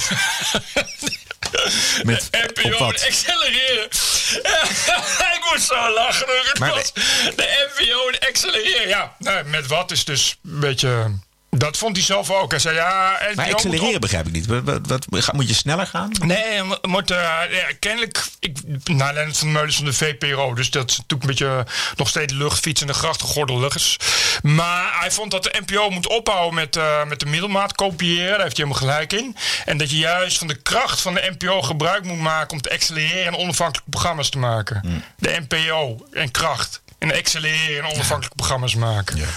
Met- 2.02 2.29
de 2.31 2.50
NPO 2.55 2.85
moet 2.85 3.05
accelereren. 3.06 3.85
ik 5.37 5.46
moest 5.50 5.67
zo 5.67 5.93
lachen. 5.93 6.26
hoor. 6.26 6.44
Het 6.49 6.58
Maar 6.58 6.70
was 6.70 6.93
de 7.37 7.67
NPO 7.76 8.05
moet 8.05 8.26
accelereren. 8.29 8.88
Ja, 8.88 9.14
nou, 9.19 9.44
met 9.44 9.67
wat 9.67 9.91
is 9.91 10.05
dus 10.05 10.37
een 10.44 10.61
beetje... 10.61 11.19
Dat 11.59 11.77
vond 11.77 11.97
hij 11.97 12.05
zelf 12.05 12.31
ook. 12.31 12.51
Hij 12.51 12.61
zei 12.61 12.75
ja... 12.75 13.19
Maar 13.35 13.53
accelereren 13.53 14.01
begrijp 14.01 14.27
ik 14.27 14.33
niet. 14.33 14.47
Wat, 14.47 14.81
wat, 14.87 15.33
moet 15.33 15.49
je 15.49 15.55
sneller 15.55 15.87
gaan? 15.87 16.11
Nee, 16.21 16.62
mo- 16.62 16.79
moet, 16.83 17.11
eh, 17.11 17.19
ja, 17.51 17.67
kennelijk. 17.79 18.25
Ik, 18.39 18.59
nou, 18.85 19.15
Lennart 19.15 19.39
van 19.39 19.53
Meulens 19.53 19.77
van 19.77 19.85
de 19.85 19.93
VPRO. 19.93 20.55
Dus 20.55 20.71
dat 20.71 20.91
is 20.91 20.97
natuurlijk 20.97 21.23
een 21.23 21.29
beetje 21.29 21.67
nog 21.97 22.09
steeds 22.09 22.33
luchtfietsen 22.33 22.87
en 22.87 22.93
de 22.93 22.99
grachtengordelers. 22.99 23.97
Maar 24.43 24.99
hij 25.01 25.11
vond 25.11 25.31
dat 25.31 25.43
de 25.43 25.62
NPO 25.67 25.91
moet 25.91 26.09
ophouden 26.09 26.55
met, 26.55 26.77
eh, 26.77 27.05
met 27.05 27.21
de 27.21 27.27
middelmaat 27.27 27.75
kopiëren. 27.75 28.31
Daar 28.31 28.43
heeft 28.43 28.56
hij 28.56 28.67
helemaal 28.67 28.89
gelijk 28.89 29.12
in. 29.12 29.37
En 29.65 29.79
dat 29.79 29.91
je 29.91 29.99
juist 29.99 30.39
van 30.39 30.47
de 30.47 30.62
kracht 30.62 31.01
van 31.01 31.15
de 31.15 31.35
NPO 31.39 31.62
gebruik 31.62 32.05
moet 32.05 32.19
maken 32.19 32.53
om 32.53 32.61
te 32.61 32.71
accelereren 32.71 33.27
en 33.27 33.37
onafhankelijke 33.37 33.91
programma's 33.91 34.29
te 34.29 34.39
maken. 34.39 35.05
De 35.19 35.43
NPO 35.49 36.06
en 36.12 36.31
kracht. 36.31 36.83
En 37.11 37.19
accelereren 37.19 37.85
en 37.85 37.91
onafhankelijke 37.95 38.37
programma's 38.37 38.75
maken. 38.75 39.19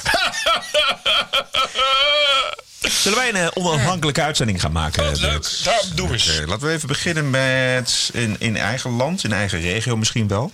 Zullen 2.79 3.17
wij 3.17 3.29
een 3.29 3.35
eh, 3.35 3.47
onafhankelijke 3.53 4.21
uitzending 4.21 4.61
gaan 4.61 4.71
maken? 4.71 5.03
Leuk. 5.03 5.21
Bert? 5.21 5.63
Daar, 5.63 5.81
doe 5.95 6.11
eens. 6.11 6.29
Oké, 6.29 6.47
laten 6.47 6.67
we 6.67 6.73
even 6.73 6.87
beginnen 6.87 7.29
met 7.29 8.09
in, 8.13 8.35
in 8.39 8.57
eigen 8.57 8.91
land, 8.91 9.23
in 9.23 9.33
eigen 9.33 9.61
regio 9.61 9.97
misschien 9.97 10.27
wel. 10.27 10.51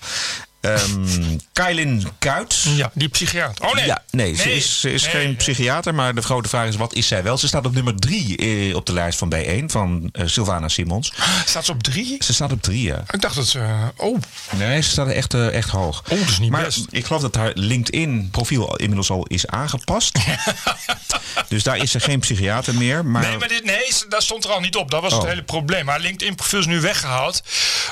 Ehm 0.63 1.37
Kailin 1.53 2.07
Kuit. 2.19 2.61
Ja, 2.75 2.91
die 2.93 3.07
psychiater. 3.09 3.65
Oh 3.65 3.73
nee. 3.73 3.85
Ja, 3.85 4.03
nee, 4.11 4.35
ze 4.35 4.55
is, 4.55 4.79
ze 4.79 4.91
is 4.91 5.01
Nee, 5.03 5.11
geen 5.11 5.23
nee. 5.25 5.35
psychiater, 5.35 5.95
maar 5.95 6.15
de 6.15 6.21
grote 6.21 6.49
vraag 6.49 6.67
is: 6.67 6.75
wat 6.75 6.93
is 6.93 7.07
zij 7.07 7.23
wel? 7.23 7.37
Ze 7.37 7.47
staat 7.47 7.65
op 7.65 7.73
nummer 7.73 7.95
drie 7.95 8.37
eh, 8.37 8.75
op 8.75 8.85
de 8.85 8.93
lijst 8.93 9.17
van 9.17 9.33
B1 9.35 9.65
van 9.65 10.09
eh, 10.11 10.27
Sylvana 10.27 10.67
Simons. 10.67 11.13
Staat 11.45 11.65
ze 11.65 11.71
op 11.71 11.83
drie? 11.83 12.15
Ze 12.23 12.33
staat 12.33 12.51
op 12.51 12.61
drie, 12.61 12.83
ja. 12.83 13.03
Ik 13.11 13.21
dacht 13.21 13.35
dat 13.35 13.47
ze. 13.47 13.65
Oh, 13.97 14.19
Nee, 14.57 14.81
ze 14.81 14.89
staat 14.89 15.07
echt, 15.07 15.33
eh, 15.33 15.53
echt 15.53 15.69
hoog. 15.69 16.03
Oh, 16.09 16.19
dat 16.19 16.29
is 16.29 16.39
niet 16.39 16.51
maar 16.51 16.63
best. 16.63 16.85
ik 16.91 17.05
geloof 17.05 17.21
dat 17.21 17.35
haar 17.35 17.51
LinkedIn-profiel 17.53 18.75
inmiddels 18.75 19.09
al 19.09 19.25
is 19.25 19.47
aangepast. 19.47 20.19
dus 21.47 21.63
daar 21.63 21.77
is 21.77 21.91
ze 21.91 21.99
geen 21.99 22.19
psychiater 22.19 22.75
meer. 22.75 23.05
Maar, 23.05 23.21
Nee, 23.27 23.37
maar 23.37 23.47
dit, 23.47 23.63
nee, 23.63 23.91
daar 24.09 24.21
stond 24.21 24.43
er 24.43 24.51
al 24.51 24.59
niet 24.59 24.75
op. 24.75 24.91
Dat 24.91 25.01
was 25.01 25.11
het 25.13 25.21
Oh. 25.21 25.27
hele 25.27 25.43
probleem. 25.43 25.85
Maar 25.85 25.99
LinkedIn-profiel 25.99 26.59
is 26.59 26.65
nu 26.65 26.81
weggehaald. 26.81 27.41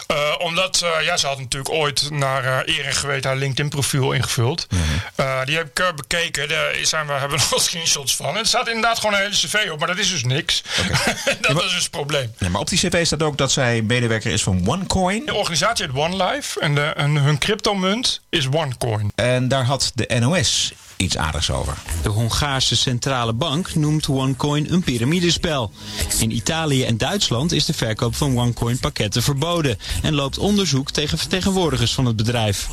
Eh, 0.08 0.18
omdat, 0.40 0.82
eh, 0.82 1.06
ja, 1.06 1.18
ze 1.18 1.28
had 1.28 1.38
natuurlijk 1.40 1.72
ooit 1.74 2.10
naar 2.12 2.61
eer 2.65 2.86
en 2.86 2.94
geweten 2.94 3.30
haar 3.30 3.39
LinkedIn-profiel 3.39 4.12
ingevuld. 4.12 4.68
Mhm. 4.70 4.82
Eh, 5.15 5.46
die 5.46 5.56
heb 5.56 5.68
ik 5.68 5.80
eh, 5.80 5.94
bekeken. 5.94 6.50
Daar 6.50 6.75
zijn 6.82 7.08
we, 7.08 7.13
hebben 7.13 7.38
we 7.38 7.46
nog 7.51 7.62
screenshots 7.62 8.15
van. 8.15 8.30
En 8.30 8.36
er 8.38 8.46
staat 8.46 8.68
inderdaad 8.68 9.00
gewoon 9.00 9.13
een 9.15 9.22
hele 9.22 9.34
cv 9.34 9.70
op. 9.72 9.80
Maar 9.80 9.88
dat 9.88 9.98
is 9.98 10.10
dus 10.10 10.24
niks. 10.24 10.63
dat 11.41 11.51
was 11.51 11.63
dus 11.63 11.82
het 11.82 11.89
probleem. 11.89 12.34
Maar 12.50 12.62
op 12.62 12.70
die 12.70 12.80
cv 12.80 13.06
staat 13.06 13.24
ook 13.24 13.38
dat 13.38 13.51
zij 13.51 13.82
medewerker 13.82 14.32
is 14.32 14.44
van 14.44 14.68
OneCoin. 14.68 15.25
De 15.25 15.34
organisatie 15.34 15.86
heet 15.86 15.96
OneLife. 15.96 16.60
En, 16.60 16.75
de, 16.75 16.82
en 16.82 17.15
hun 17.15 17.38
cryptomunt 17.38 18.22
is 18.30 18.48
OneCoin. 18.48 19.12
En 19.15 19.48
daar 19.48 19.65
had 19.65 19.91
de 19.96 20.20
NOS 20.20 20.74
iets 21.01 21.17
aardigs 21.17 21.51
over. 21.51 21.77
De 22.01 22.10
Hongaarse 22.10 22.75
centrale 22.75 23.34
bank 23.34 23.75
noemt 23.75 24.08
OneCoin 24.08 24.74
een 24.74 24.84
piramidespel. 24.84 25.72
In 26.20 26.31
Italië 26.31 26.84
en 26.84 26.98
Duitsland 26.98 27.51
is 27.51 27.65
de 27.65 27.74
verkoop 27.74 28.15
van 28.15 28.38
OneCoin 28.38 28.79
pakketten 28.79 29.24
verboden 29.24 29.77
en 30.01 30.13
loopt 30.13 30.38
onderzoek 30.38 30.91
tegen 30.91 31.17
vertegenwoordigers 31.17 31.93
van 31.93 32.05
het 32.05 32.15
bedrijf. 32.15 32.70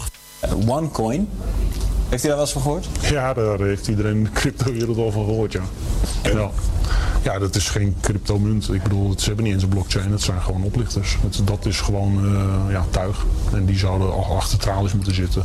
OneCoin. 0.67 1.29
Heeft 2.09 2.25
u 2.25 2.27
daar 2.27 2.37
wel 2.37 2.45
eens 2.45 2.53
van 2.53 2.63
gehoord? 2.63 2.87
Ja, 3.11 3.35
daar 3.35 3.59
heeft 3.61 3.89
iedereen 3.89 4.13
in 4.17 4.25
de 4.25 4.31
cryptowereld 4.31 4.99
al 4.99 5.11
van 5.11 5.25
gehoord, 5.25 5.53
ja. 5.53 5.63
ja. 6.23 6.51
Ja, 7.23 7.39
dat 7.39 7.55
is 7.57 7.69
geen 7.69 7.97
cryptomunt. 8.03 8.73
Ik 8.73 8.83
bedoel, 8.83 9.15
ze 9.19 9.25
hebben 9.27 9.45
niet 9.45 9.55
eens 9.55 9.63
een 9.63 9.69
blockchain. 9.69 10.11
Het 10.13 10.23
zijn 10.23 10.43
gewoon 10.43 10.63
oplichters. 10.63 11.17
Het, 11.23 11.47
dat 11.47 11.67
is 11.67 11.81
gewoon 11.81 12.35
eh, 12.67 12.73
ja, 12.73 12.85
tuig. 12.91 13.17
En 13.53 13.65
die 13.67 13.79
zouden 13.79 14.13
al 14.13 14.37
achter 14.37 14.59
tralies 14.59 14.93
moeten 14.93 15.15
zitten. 15.15 15.45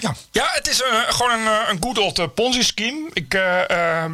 Ja, 0.00 0.14
ja 0.30 0.48
het 0.52 0.68
is 0.68 0.78
een, 0.90 1.12
gewoon 1.14 1.32
een, 1.32 1.46
eh, 1.46 1.68
een 1.70 1.76
good 1.80 1.98
old 1.98 2.18
eh, 2.18 2.24
Ponzi-scheme. 2.34 3.10
Ik, 3.12 3.34
eh, 3.34 3.70
eh, 4.04 4.10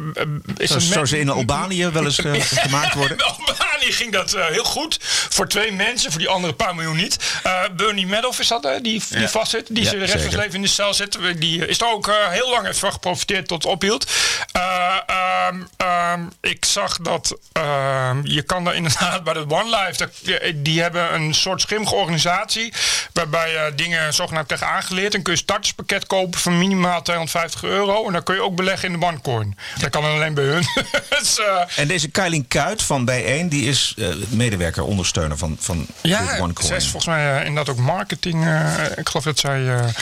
is 0.57 0.69
Zo, 0.69 0.75
een 0.75 0.81
zo 0.81 0.99
met- 0.99 1.09
ze 1.09 1.19
in 1.19 1.29
Albanië 1.29 1.87
wel 1.89 2.03
eens 2.05 2.19
eh, 2.19 2.33
gemaakt 2.65 2.93
worden. 2.95 3.17
In 3.17 3.23
Albanië 3.23 3.91
ging 3.91 4.11
dat 4.11 4.33
eh, 4.33 4.45
heel 4.45 4.63
goed. 4.63 4.97
Voor 5.29 5.47
twee 5.47 5.71
mensen, 5.71 6.11
voor 6.11 6.19
die 6.19 6.29
andere 6.29 6.53
paar 6.53 6.75
miljoen 6.75 6.95
niet. 6.97 7.17
Eh, 7.43 7.51
Bernie 7.75 8.07
Madoff 8.07 8.39
is 8.39 8.47
dat, 8.47 8.63
hè, 8.63 8.81
die, 8.81 9.03
die 9.09 9.19
Ja. 9.19 9.27
vastzit. 9.27 9.67
Die 9.69 9.83
Ja, 9.83 9.91
de 9.91 9.97
rest 9.97 10.11
van 10.11 10.21
zijn 10.21 10.35
leven 10.35 10.53
in 10.55 10.61
de 10.61 10.67
cel 10.67 10.93
zit. 10.93 11.17
Die 11.37 11.65
eh, 11.65 11.66
is 11.67 11.81
er 11.81 11.87
ook 11.91 12.07
eh, 12.07 12.13
heel 12.29 12.49
lang 12.49 12.65
heeft 12.65 12.79
van 12.79 12.91
geprofiteerd 12.91 13.47
tot 13.47 13.63
het 13.63 13.71
ophield. 13.71 14.11
Eh, 14.51 14.95
ehm, 15.07 15.55
ehm, 15.77 16.21
ik 16.41 16.65
zag 16.65 16.97
dat 16.97 17.37
ehm, 17.51 18.19
je 18.23 18.41
kan 18.41 18.63
daar 18.63 18.75
inderdaad 18.75 19.23
bij 19.23 19.33
de 19.33 19.45
One 19.49 19.69
Life... 19.77 19.97
dat- 19.97 20.11
die- 20.23 20.61
die 20.61 20.81
hebben 20.81 21.13
een 21.13 21.33
soort 21.33 21.61
schimmige 21.61 21.95
organisatie... 21.95 22.73
waarbij 23.13 23.49
je 23.51 23.71
dingen 23.75 24.13
zogenaamd 24.13 24.47
tegen 24.47 24.67
aangeleerd... 24.67 25.13
en 25.13 25.21
kun 25.21 25.33
je 25.33 25.39
starterspakket 25.39 26.07
kopen 26.07 26.39
van 26.39 26.57
minimaal 26.57 27.01
250 27.01 27.63
euro... 27.63 28.07
en 28.07 28.13
dan 28.13 28.23
kun 28.23 28.35
je 28.35 28.41
ook 28.43 28.55
beleggen 28.55 28.93
in 28.93 28.99
de 28.99 29.05
OneCoin. 29.05 29.57
Dat 29.79 29.89
kan 29.89 30.03
alleen 30.03 30.33
bij 30.33 30.43
hun. 30.43 30.63
dus, 31.19 31.39
eh, 31.39 31.61
En 31.75 31.87
deze 31.87 32.09
Kailin 32.09 32.47
Kuit 32.47 32.83
van 32.83 33.05
Bijeen, 33.05 33.49
die 33.49 33.69
is 33.69 33.93
eh, 33.97 34.07
medewerker, 34.29 34.83
ondersteuner 34.83 35.37
van, 35.37 35.57
van 35.59 35.87
Ja, 36.01 36.37
OneCoin. 36.39 36.75
is 36.75 36.83
volgens 36.89 37.05
mij 37.05 37.31
eh, 37.39 37.45
inderdaad 37.45 37.69
ook 37.75 37.81
marketing. 37.81 38.45
eh, 38.45 38.83
ik 38.95 39.07
geloof 39.09 39.23
dat 39.23 39.39
zij. 39.39 39.67
eh, 39.67 39.79
Maar 39.81 39.93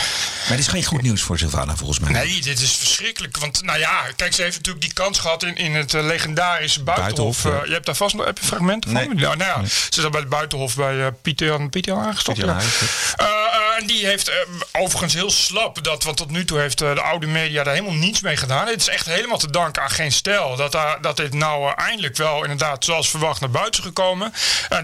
dit 0.48 0.60
is 0.60 0.68
geen 0.68 0.84
goed 0.84 1.02
nieuws 1.02 1.22
voor 1.22 1.38
Sylvana, 1.56 1.78
volgens 1.78 2.00
mij. 2.00 2.12
Nee, 2.12 2.42
dit 2.42 2.62
is 2.62 2.72
verschrikkelijk. 2.72 3.38
Want 3.38 3.64
nou 3.64 3.80
ja, 3.80 4.02
kijk, 4.16 4.34
ze 4.34 4.42
heeft 4.42 4.56
natuurlijk 4.58 4.86
die 4.86 4.94
kans 4.94 5.20
gehad 5.20 5.44
in, 5.44 5.56
in 5.56 5.76
het 5.76 5.94
eh, 5.94 6.04
legendarische 6.04 6.84
Buitenhof. 6.84 7.42
Buitenhof, 7.42 7.44
ja. 7.44 7.62
Eh, 7.62 7.68
je 7.68 7.74
hebt 7.74 7.86
daar 7.86 7.96
vast 7.96 8.16
nog 8.16 8.26
heb 8.26 8.38
je 8.38 8.46
fragmenten 8.46 8.92
van? 8.92 9.08
Nee. 9.08 9.18
Ja, 9.18 9.36
nou 9.36 9.62
ja, 9.62 9.68
ze 9.68 9.98
is 9.98 10.04
al 10.04 10.10
bij 10.10 10.20
het 10.20 10.30
Buitenhof 10.30 10.76
bij 10.76 11.06
eh, 11.06 11.08
Pieter 11.22 11.70
Pieter 11.70 11.96
aangestopt. 11.96 12.38
Pieter 12.38 12.56
Jan 12.56 12.70
ja. 13.76 13.82
Huijs, 13.82 13.82
en 13.82 13.88
die 13.88 14.06
heeft 14.06 14.28
eh, 14.30 14.36
overigens 14.72 15.14
heel 15.14 15.32
slap, 15.32 15.84
dat, 15.84 16.04
want 16.04 16.18
tot 16.18 16.30
nu 16.32 16.46
toe 16.46 16.60
heeft 16.60 16.82
eh, 16.82 16.94
de 16.94 17.02
oude 17.02 17.28
media 17.28 17.64
daar 17.64 17.74
helemaal 17.74 17.96
niets 17.96 18.22
mee 18.22 18.38
gedaan. 18.38 18.68
Het 18.68 18.82
is 18.82 18.88
echt 18.88 19.06
helemaal 19.06 19.38
te 19.38 19.52
danken 19.52 19.82
aan 19.82 19.90
geen 19.90 20.12
stijl. 20.12 20.56
Dat, 20.56 20.72
daar- 20.72 21.02
dat 21.02 21.18
dit 21.18 21.34
nou 21.34 21.68
eh, 21.72 21.86
eindelijk 21.86 22.18
wel 22.18 22.42
inderdaad 22.42 22.86
zoals 22.86 23.10
verwacht 23.10 23.40
naar 23.40 23.50
buiten 23.50 23.80
is 23.82 23.86
gekomen. 23.88 24.34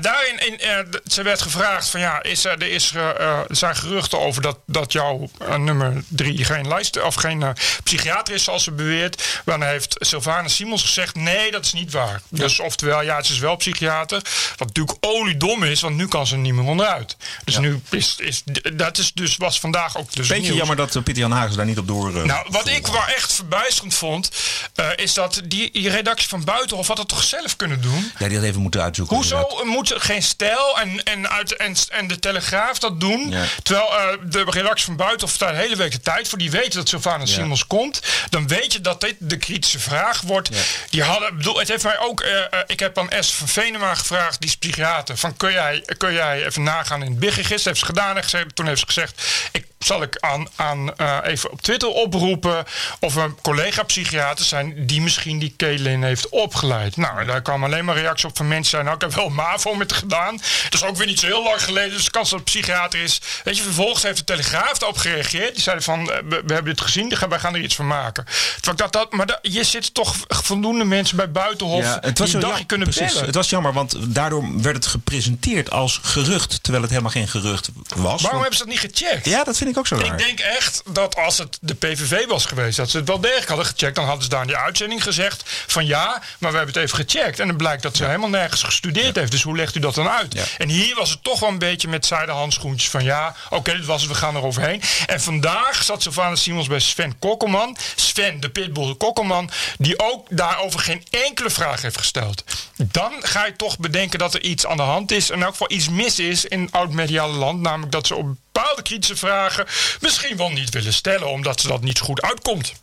Daarin, 0.02 0.40
in, 0.48 0.60
ze 1.08 1.24
werd 1.24 1.42
gevraagd 1.42 1.90
van 1.90 2.00
ja, 2.00 2.24
is, 2.24 2.46
er, 2.46 2.62
is, 2.62 2.94
er 2.96 3.46
zijn 3.50 3.76
geruchten 3.76 4.20
over 4.20 4.42
dat, 4.42 4.58
dat 4.66 4.92
jouw 4.92 5.30
nummer 5.58 6.04
drie 6.08 6.46
geen 6.46 6.68
lijst 6.68 7.02
of 7.02 7.16
geen 7.16 7.56
psychiater 7.84 8.34
is 8.34 8.44
zoals 8.44 8.64
ze 8.64 8.72
beweert. 8.72 9.42
Dan 9.46 9.64
heeft 9.64 9.96
Sylvana 10.00 10.48
Simons 10.48 10.82
gezegd 10.82 11.16
nee, 11.16 11.52
dat 11.52 11.66
is 11.66 11.74
niet 11.74 11.92
waar. 11.92 12.22
Dus 12.30 12.60
oftewel, 12.60 13.02
ja, 13.02 13.22
ze 13.24 13.34
is 13.34 13.40
wel 13.40 13.56
psychiater. 13.56 14.22
Wat 14.58 14.68
natuurlijk 14.68 14.98
oliedom 15.00 15.64
is, 15.64 15.82
want 15.82 15.96
nu 15.96 16.08
kan 16.08 16.28
ze 16.28 16.34
er 16.34 16.40
niet 16.40 16.54
meer 16.54 16.66
onderuit. 16.66 17.18
Dus 17.44 17.58
nu 17.58 17.82
is, 17.90 18.16
is 18.20 18.44
dat 18.84 18.98
is 18.98 19.12
dus 19.14 19.38
was 19.38 19.60
vandaag 19.60 19.98
ook 19.98 20.14
dus 20.14 20.28
Beetje 20.28 20.44
nieuws. 20.44 20.58
jammer 20.58 20.76
dat 20.76 20.96
eh, 20.96 21.04
Pieter 21.04 21.22
Jan 21.24 21.32
Hagens 21.32 21.56
daar 21.56 21.66
niet 21.66 21.78
op 21.78 21.88
door... 21.88 22.18
eh, 22.18 22.24
Nou, 22.24 22.46
wat 22.50 22.68
ik 22.68 22.88
wel 22.88 23.06
echt 23.16 23.34
verbijsterend 23.34 23.94
vond, 23.94 24.30
eh, 24.76 24.88
is 24.96 25.14
dat 25.14 25.42
die, 25.46 25.72
die 25.72 25.90
redactie 25.90 26.28
van 26.30 26.44
Buitenhof 26.44 26.88
had 26.88 26.98
het 26.98 27.08
toch 27.08 27.24
zelf 27.24 27.56
kunnen 27.56 27.82
doen? 27.82 28.12
Ja, 28.18 28.28
die 28.28 28.38
had 28.38 28.46
even 28.46 28.62
moeten 28.62 28.82
uitzoeken. 28.82 29.16
Hoezo 29.16 29.38
inderdaad. 29.42 29.66
moet 29.66 29.94
geen 29.98 30.24
stijl 30.24 30.80
en, 30.80 31.04
en, 31.04 31.30
uit, 31.30 31.56
en, 31.56 31.76
en 31.90 32.08
de 32.08 32.20
Telegraaf 32.20 32.80
dat 32.80 33.00
doen? 33.00 33.30
Ja. 33.30 33.44
Terwijl 33.64 34.18
de 34.30 34.44
redactie 34.50 34.86
van 34.86 34.96
Buitenhof 34.96 35.38
daar 35.38 35.52
de 35.52 35.58
hele 35.58 35.76
week 35.76 35.92
de 35.92 36.00
tijd 36.02 36.28
voor. 36.28 36.38
Die 36.38 36.52
weten 36.52 36.72
dat 36.80 36.90
Sylvana 36.90 37.26
Simons 37.26 37.68
komt. 37.68 38.02
Dan 38.30 38.48
weet 38.48 38.74
je 38.74 38.82
dat 38.82 39.02
dit 39.02 39.16
de 39.20 39.38
kritische 39.38 39.80
vraag 39.80 40.22
wordt. 40.22 40.50
Die 40.90 41.04
hadden, 41.04 41.38
bedoel, 41.38 41.60
het 41.60 41.68
heeft 41.68 41.84
mij 41.84 42.00
ook... 42.00 42.24
ik 42.68 42.80
heb 42.80 42.98
aan 42.98 43.10
S. 43.20 43.34
van 43.34 43.48
Venema 43.48 43.96
gevraagd, 43.96 44.40
die 44.40 44.50
is 44.50 44.56
psychiater. 44.58 45.18
Van, 45.18 45.38
kun 45.38 45.52
jij, 45.52 45.84
kun 45.98 46.14
jij 46.14 46.46
even 46.46 46.64
nagaan 46.64 47.04
in 47.04 47.10
het 47.12 47.20
BIG-register? 47.20 47.68
Heeft 47.68 47.80
ze 47.80 47.86
gedaan. 47.86 48.16
En 48.18 48.24
gezegd, 48.24 48.56
toen 48.56 48.66
heeft 48.72 48.94
ze 48.94 49.02
gezegd... 49.02 49.50
Ik, 49.52 49.66
zal 49.84 50.02
ik 50.02 50.18
aan, 50.20 50.48
aan 50.56 50.96
eh, 50.96 51.18
even 51.24 51.52
op 51.52 51.62
Twitter 51.62 51.90
oproepen 51.90 52.66
of 53.00 53.16
er 53.16 53.34
collega-psychiaters 53.42 54.48
zijn 54.48 54.86
die 54.86 55.02
misschien 55.02 55.40
die 55.40 55.54
Kaelin 55.58 56.04
heeft 56.04 56.30
opgeleid. 56.30 56.98
Nou, 56.98 57.26
daar 57.26 57.42
kwam 57.42 57.64
alleen 57.64 57.86
maar 57.86 57.96
reacties 57.96 58.26
op 58.26 58.38
van 58.38 58.48
mensen 58.48 58.70
zijn. 58.70 58.84
Nou, 58.84 58.96
ik 58.96 59.02
heb 59.02 59.14
wel 59.14 59.30
MAVO 59.30 59.74
met 59.74 59.94
gedaan. 59.94 60.38
Dat 60.64 60.74
is 60.74 60.84
ook 60.84 60.98
weer 60.98 61.08
niet 61.08 61.20
zo 61.20 61.26
heel 61.26 61.44
lang 61.44 61.64
geleden. 61.64 61.92
Dus 61.92 62.04
de 62.04 62.12
kans 62.12 62.30
dat 62.30 62.40
het 62.40 62.48
psychiater 62.48 63.02
is. 63.02 63.22
Weet 63.44 63.58
je, 63.58 63.64
vervolgens 63.64 64.04
heeft 64.04 64.18
de 64.18 64.24
Telegraaf 64.24 64.78
daarop 64.78 64.98
gereageerd. 64.98 65.54
Die 65.54 65.64
zeiden 65.64 65.86
van, 65.86 66.12
eh, 66.12 66.18
we, 66.18 66.42
we 66.46 66.54
hebben 66.54 66.74
dit 66.74 66.82
gezien, 66.82 67.14
wij 67.30 67.40
gaan 67.40 67.56
er 67.56 67.62
iets 67.62 67.76
van 67.76 67.88
maken. 67.88 68.26
Terwijl 68.26 68.72
ik 68.72 68.78
dacht, 68.78 68.94
dat, 68.94 69.12
maar 69.12 69.40
je 69.42 69.64
zit 69.64 69.94
toch 69.94 70.16
voldoende 70.28 70.84
mensen 70.84 71.18
bij 71.18 71.32
Buitenhof 71.32 71.84
Ja, 71.84 71.98
het 72.02 72.18
was 72.18 72.28
die 72.32 72.36
een 72.36 72.50
dagje 72.50 72.66
kunnen 72.66 72.90
precies. 72.90 73.12
bellen. 73.12 73.26
Het 73.26 73.36
was 73.36 73.50
jammer, 73.50 73.74
want 73.74 73.96
daardoor 74.00 74.62
werd 74.62 74.76
het 74.76 74.86
gepresenteerd 74.86 75.72
als 75.72 76.00
gerucht, 76.02 76.60
terwijl 76.64 76.84
het 76.84 76.92
helemaal 76.92 77.12
geen 77.14 77.28
gerucht 77.28 77.70
was. 77.96 78.22
Waarom 78.22 78.42
hebben 78.42 78.58
ze 78.58 78.64
dat 78.66 78.74
niet 78.74 78.92
gecheckt? 78.94 79.26
Ja, 79.26 79.44
dat 79.44 79.58
vind 79.58 79.70
ik 79.70 79.71
ook 79.78 79.88
zo 79.88 79.96
raar. 79.96 80.06
Ik 80.06 80.18
denk 80.18 80.40
echt 80.40 80.82
dat 80.86 81.16
als 81.16 81.38
het 81.38 81.58
de 81.62 81.74
PVV 81.74 82.26
was 82.28 82.46
geweest, 82.46 82.78
dat 82.78 82.90
ze 82.90 82.98
het 82.98 83.08
wel 83.08 83.20
degelijk 83.20 83.48
hadden 83.48 83.66
gecheckt. 83.66 83.96
Dan 83.96 84.06
hadden 84.06 84.24
ze 84.24 84.30
daar 84.30 84.42
in 84.42 84.48
die 84.48 84.56
uitzending 84.56 85.04
gezegd 85.04 85.44
van 85.68 85.86
ja, 85.86 86.22
maar 86.38 86.52
we 86.52 86.58
hebben 86.58 86.76
het 86.76 86.84
even 86.84 87.06
gecheckt. 87.06 87.40
En 87.40 87.48
dan 87.48 87.58
blijkt 87.58 87.84
dat 87.84 87.96
ze 87.96 88.06
helemaal 88.06 88.30
nergens 88.30 88.64
gestudeerd 88.64 89.16
heeft. 89.16 89.32
Dus 89.32 89.44
hoe 89.44 89.56
legt 89.56 89.76
u 89.76 89.80
dat 89.80 89.96
dan 89.96 90.10
uit? 90.10 90.34
Ja. 90.34 90.44
En 90.58 90.70
hier 90.70 90.96
was 90.96 91.10
het 91.10 91.24
toch 91.24 91.40
wel 91.40 91.50
een 91.50 91.60
beetje 91.60 91.88
met 91.88 92.06
zijde 92.06 92.32
handschoentjes 92.32 92.90
van 92.90 93.04
ja, 93.04 93.36
oké, 93.50 93.72
dit 93.72 93.86
was 93.86 94.02
het, 94.02 94.12
we 94.12 94.18
gaan 94.18 94.36
er 94.36 94.44
overheen. 94.44 94.82
En 95.08 95.22
vandaag 95.22 95.84
zat 95.84 96.02
Sylvana 96.02 96.36
Simons 96.36 96.68
bij 96.68 96.80
Sven 96.80 97.20
Kokkelman. 97.20 97.78
Sven, 97.96 98.40
de 98.40 98.50
pitbull 98.50 98.96
Kokkelman, 98.96 99.50
die 99.78 100.00
ook 100.00 100.28
daarover 100.30 100.80
geen 100.80 101.04
enkele 101.10 101.50
vraag 101.50 101.82
heeft 101.82 101.98
gesteld. 101.98 102.44
Dan 102.76 103.12
ga 103.20 103.46
je 103.46 103.56
toch 103.56 103.78
bedenken 103.78 104.20
dat 104.20 104.34
er 104.34 104.42
iets 104.42 104.66
aan 104.66 104.78
de 104.78 104.84
hand 104.84 105.12
is. 105.12 105.30
En 105.30 105.36
in 105.36 105.44
elk 105.44 105.52
geval 105.52 105.72
iets 105.72 105.90
mis 105.90 106.20
is 106.20 106.46
in 106.46 106.68
oud-mediale 106.72 107.34
land. 107.34 107.62
Namelijk 107.62 107.92
dat 107.92 108.08
ze 108.08 108.16
op 108.16 108.36
bepaalde 108.62 108.82
kritische 108.82 109.16
vragen 109.16 109.66
misschien 110.00 110.38
wel 110.38 110.50
niet 110.50 110.70
willen 110.70 110.94
stellen. 110.94 111.30
Omdat 111.30 111.62
ze 111.62 111.68
dat 111.68 111.82
niet 111.82 112.00
goed 112.00 112.22
uitkomt. 112.22 112.74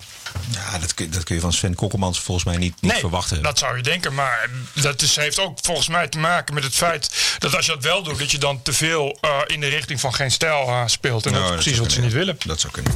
Ja, 0.50 0.78
dat 0.78 0.94
kun, 0.94 1.10
dat 1.10 1.24
kun 1.24 1.34
je 1.34 1.40
van 1.40 1.52
Sven 1.52 1.74
Kokkelmans 1.74 2.20
volgens 2.20 2.46
mij 2.46 2.56
niet, 2.56 2.74
niet 2.80 2.92
verwachten. 2.92 3.42
dat 3.42 3.58
zou 3.58 3.76
je 3.76 3.82
denken. 3.82 4.14
Maar 4.14 4.50
dat 4.74 5.02
is, 5.02 5.16
heeft 5.16 5.38
ook 5.38 5.58
volgens 5.62 5.88
mij 5.88 6.08
te 6.08 6.18
maken 6.18 6.54
met 6.54 6.64
het 6.64 6.74
feit 6.74 7.36
dat 7.38 7.56
als 7.56 7.66
je 7.66 7.72
dat 7.72 7.82
wel 7.82 8.02
doet, 8.02 8.18
dat 8.18 8.30
je 8.30 8.38
dan 8.38 8.62
te 8.62 8.72
veel 8.72 9.18
eh, 9.20 9.30
in 9.46 9.60
de 9.60 9.68
richting 9.68 10.00
van 10.00 10.14
geen 10.14 10.30
stijl 10.30 10.66
eh, 10.66 10.82
speelt. 10.86 11.26
En 11.26 11.32
dat 11.32 11.42
is 11.44 11.50
precies 11.50 11.78
wat 11.78 11.92
ze 11.92 12.00
niet 12.00 12.12
willen. 12.12 12.36
Dat 12.44 12.60
zou 12.60 12.72
kunnen. 12.72 12.92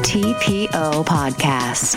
TPO 0.00 1.02
Podcast. 1.02 1.96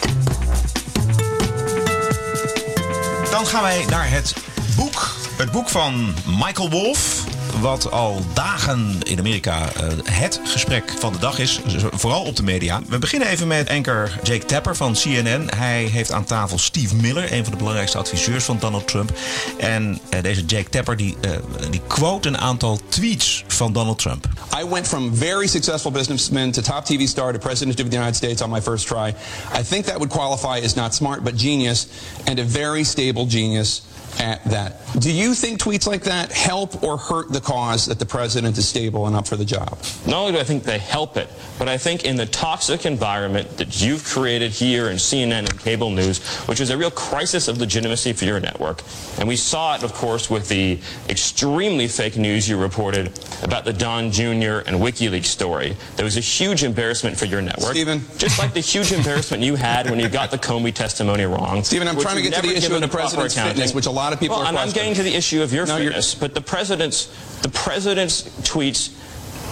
Dan 3.31 3.47
gaan 3.47 3.61
wij 3.61 3.85
naar 3.85 4.09
het 4.09 4.33
boek. 4.75 5.15
Het 5.37 5.51
boek 5.51 5.69
van 5.69 6.15
Michael 6.25 6.69
Wolff. 6.69 7.23
Wat 7.61 7.91
al 7.91 8.21
dagen 8.33 8.97
in 9.03 9.19
Amerika 9.19 9.69
eh, 9.73 9.87
het 10.03 10.41
gesprek 10.43 10.93
van 10.99 11.13
de 11.13 11.19
dag 11.19 11.39
is. 11.39 11.59
Vooral 11.91 12.23
op 12.23 12.35
de 12.35 12.43
media. 12.43 12.81
We 12.87 12.99
beginnen 12.99 13.27
even 13.27 13.47
met 13.47 13.69
anker 13.69 14.19
Jake 14.23 14.45
Tapper 14.45 14.75
van 14.75 14.93
CNN. 14.93 15.49
Hij 15.55 15.83
heeft 15.83 16.11
aan 16.11 16.23
tafel 16.23 16.57
Steve 16.57 16.95
Miller, 16.95 17.33
een 17.33 17.43
van 17.43 17.51
de 17.51 17.57
belangrijkste 17.57 17.97
adviseurs 17.97 18.43
van 18.43 18.57
Donald 18.59 18.87
Trump. 18.87 19.11
En 19.57 19.99
eh, 20.09 20.23
deze 20.23 20.45
Jake 20.45 20.69
Tapper 20.69 20.97
die, 20.97 21.17
eh, 21.21 21.31
die 21.69 21.81
quote 21.87 22.27
een 22.27 22.37
aantal 22.37 22.79
tweets 22.89 23.43
van 23.47 23.73
Donald 23.73 23.97
Trump. 23.97 24.27
I 24.61 24.69
went 24.69 24.87
from 24.87 25.15
very 25.15 25.47
successful 25.47 25.91
businessman 25.91 26.51
to 26.51 26.61
top 26.61 26.85
TV 26.85 27.07
star 27.07 27.31
to 27.31 27.37
president 27.39 27.79
of 27.79 27.87
the 27.89 27.95
United 27.95 28.15
States 28.15 28.41
on 28.41 28.49
my 28.49 28.61
first 28.61 28.87
try. 28.87 29.13
I 29.59 29.63
think 29.63 29.85
that 29.85 29.95
would 29.95 30.11
qualify 30.11 30.65
as 30.65 30.73
not 30.73 30.95
smart 30.95 31.23
but 31.23 31.35
genius 31.35 31.87
and 32.25 32.39
a 32.39 32.43
very 32.43 32.83
stable 32.83 33.25
genius 33.25 33.81
at 34.19 34.43
that. 34.45 34.81
Do 34.99 35.11
you 35.11 35.33
think 35.33 35.59
tweets 35.59 35.87
like 35.87 36.03
that 36.03 36.31
help 36.31 36.83
or 36.83 36.97
hurt 36.97 37.31
the 37.31 37.41
cause 37.41 37.85
that 37.85 37.99
the 37.99 38.05
president 38.05 38.57
is 38.57 38.67
stable 38.67 39.07
and 39.07 39.15
up 39.15 39.27
for 39.27 39.35
the 39.35 39.45
job? 39.45 39.77
Not 40.05 40.19
only 40.19 40.31
do 40.33 40.39
I 40.39 40.43
think 40.43 40.63
they 40.63 40.79
help 40.79 41.17
it, 41.17 41.29
but 41.57 41.67
I 41.67 41.77
think 41.77 42.05
in 42.05 42.15
the 42.15 42.25
toxic 42.25 42.85
environment 42.85 43.57
that 43.57 43.81
you've 43.81 44.03
created 44.03 44.51
here 44.51 44.89
in 44.89 44.97
CNN 44.97 45.39
and 45.39 45.59
cable 45.59 45.89
news, 45.89 46.19
which 46.47 46.59
is 46.59 46.69
a 46.69 46.77
real 46.77 46.91
crisis 46.91 47.47
of 47.47 47.57
legitimacy 47.57 48.13
for 48.13 48.25
your 48.25 48.39
network. 48.39 48.81
And 49.19 49.27
we 49.27 49.35
saw 49.35 49.75
it, 49.75 49.83
of 49.83 49.93
course, 49.93 50.29
with 50.29 50.47
the 50.49 50.79
extremely 51.09 51.87
fake 51.87 52.17
news 52.17 52.47
you 52.47 52.57
reported 52.57 53.19
about 53.43 53.65
the 53.65 53.73
Don 53.73 54.11
Jr. 54.11 54.63
and 54.65 54.77
WikiLeaks 54.77 55.25
story. 55.25 55.75
That 55.97 56.03
was 56.03 56.17
a 56.17 56.21
huge 56.21 56.63
embarrassment 56.63 57.17
for 57.17 57.25
your 57.25 57.41
network. 57.41 57.71
Stephen. 57.71 58.01
Just 58.17 58.39
like 58.39 58.53
the 58.53 58.59
huge 58.59 58.91
embarrassment 58.91 59.43
you 59.43 59.55
had 59.55 59.89
when 59.89 59.99
you 59.99 60.09
got 60.09 60.31
the 60.31 60.37
Comey 60.37 60.73
testimony 60.73 61.23
wrong. 61.23 61.63
Stephen, 61.63 61.87
I'm 61.87 61.99
trying 61.99 62.15
to 62.15 62.21
get 62.21 62.33
to 62.35 62.41
the 62.41 62.55
issue 62.55 62.73
of 62.73 62.81
the 62.81 62.87
president's 62.87 63.35
fitness, 63.35 63.73
which 63.73 63.85
a 63.85 63.91
lot 63.99 64.13
of 64.13 64.19
people 64.19 64.37
well, 64.37 64.45
are 64.45 64.49
and 64.49 64.57
I'm 64.57 64.71
getting 64.71 64.93
to 64.95 65.03
the 65.03 65.13
issue 65.13 65.41
of 65.41 65.53
your 65.53 65.65
No, 65.65 65.77
fitness, 65.77 66.15
but 66.15 66.33
the 66.33 66.41
president's 66.41 67.07
the 67.41 67.49
president's 67.49 68.23
tweets 68.47 68.95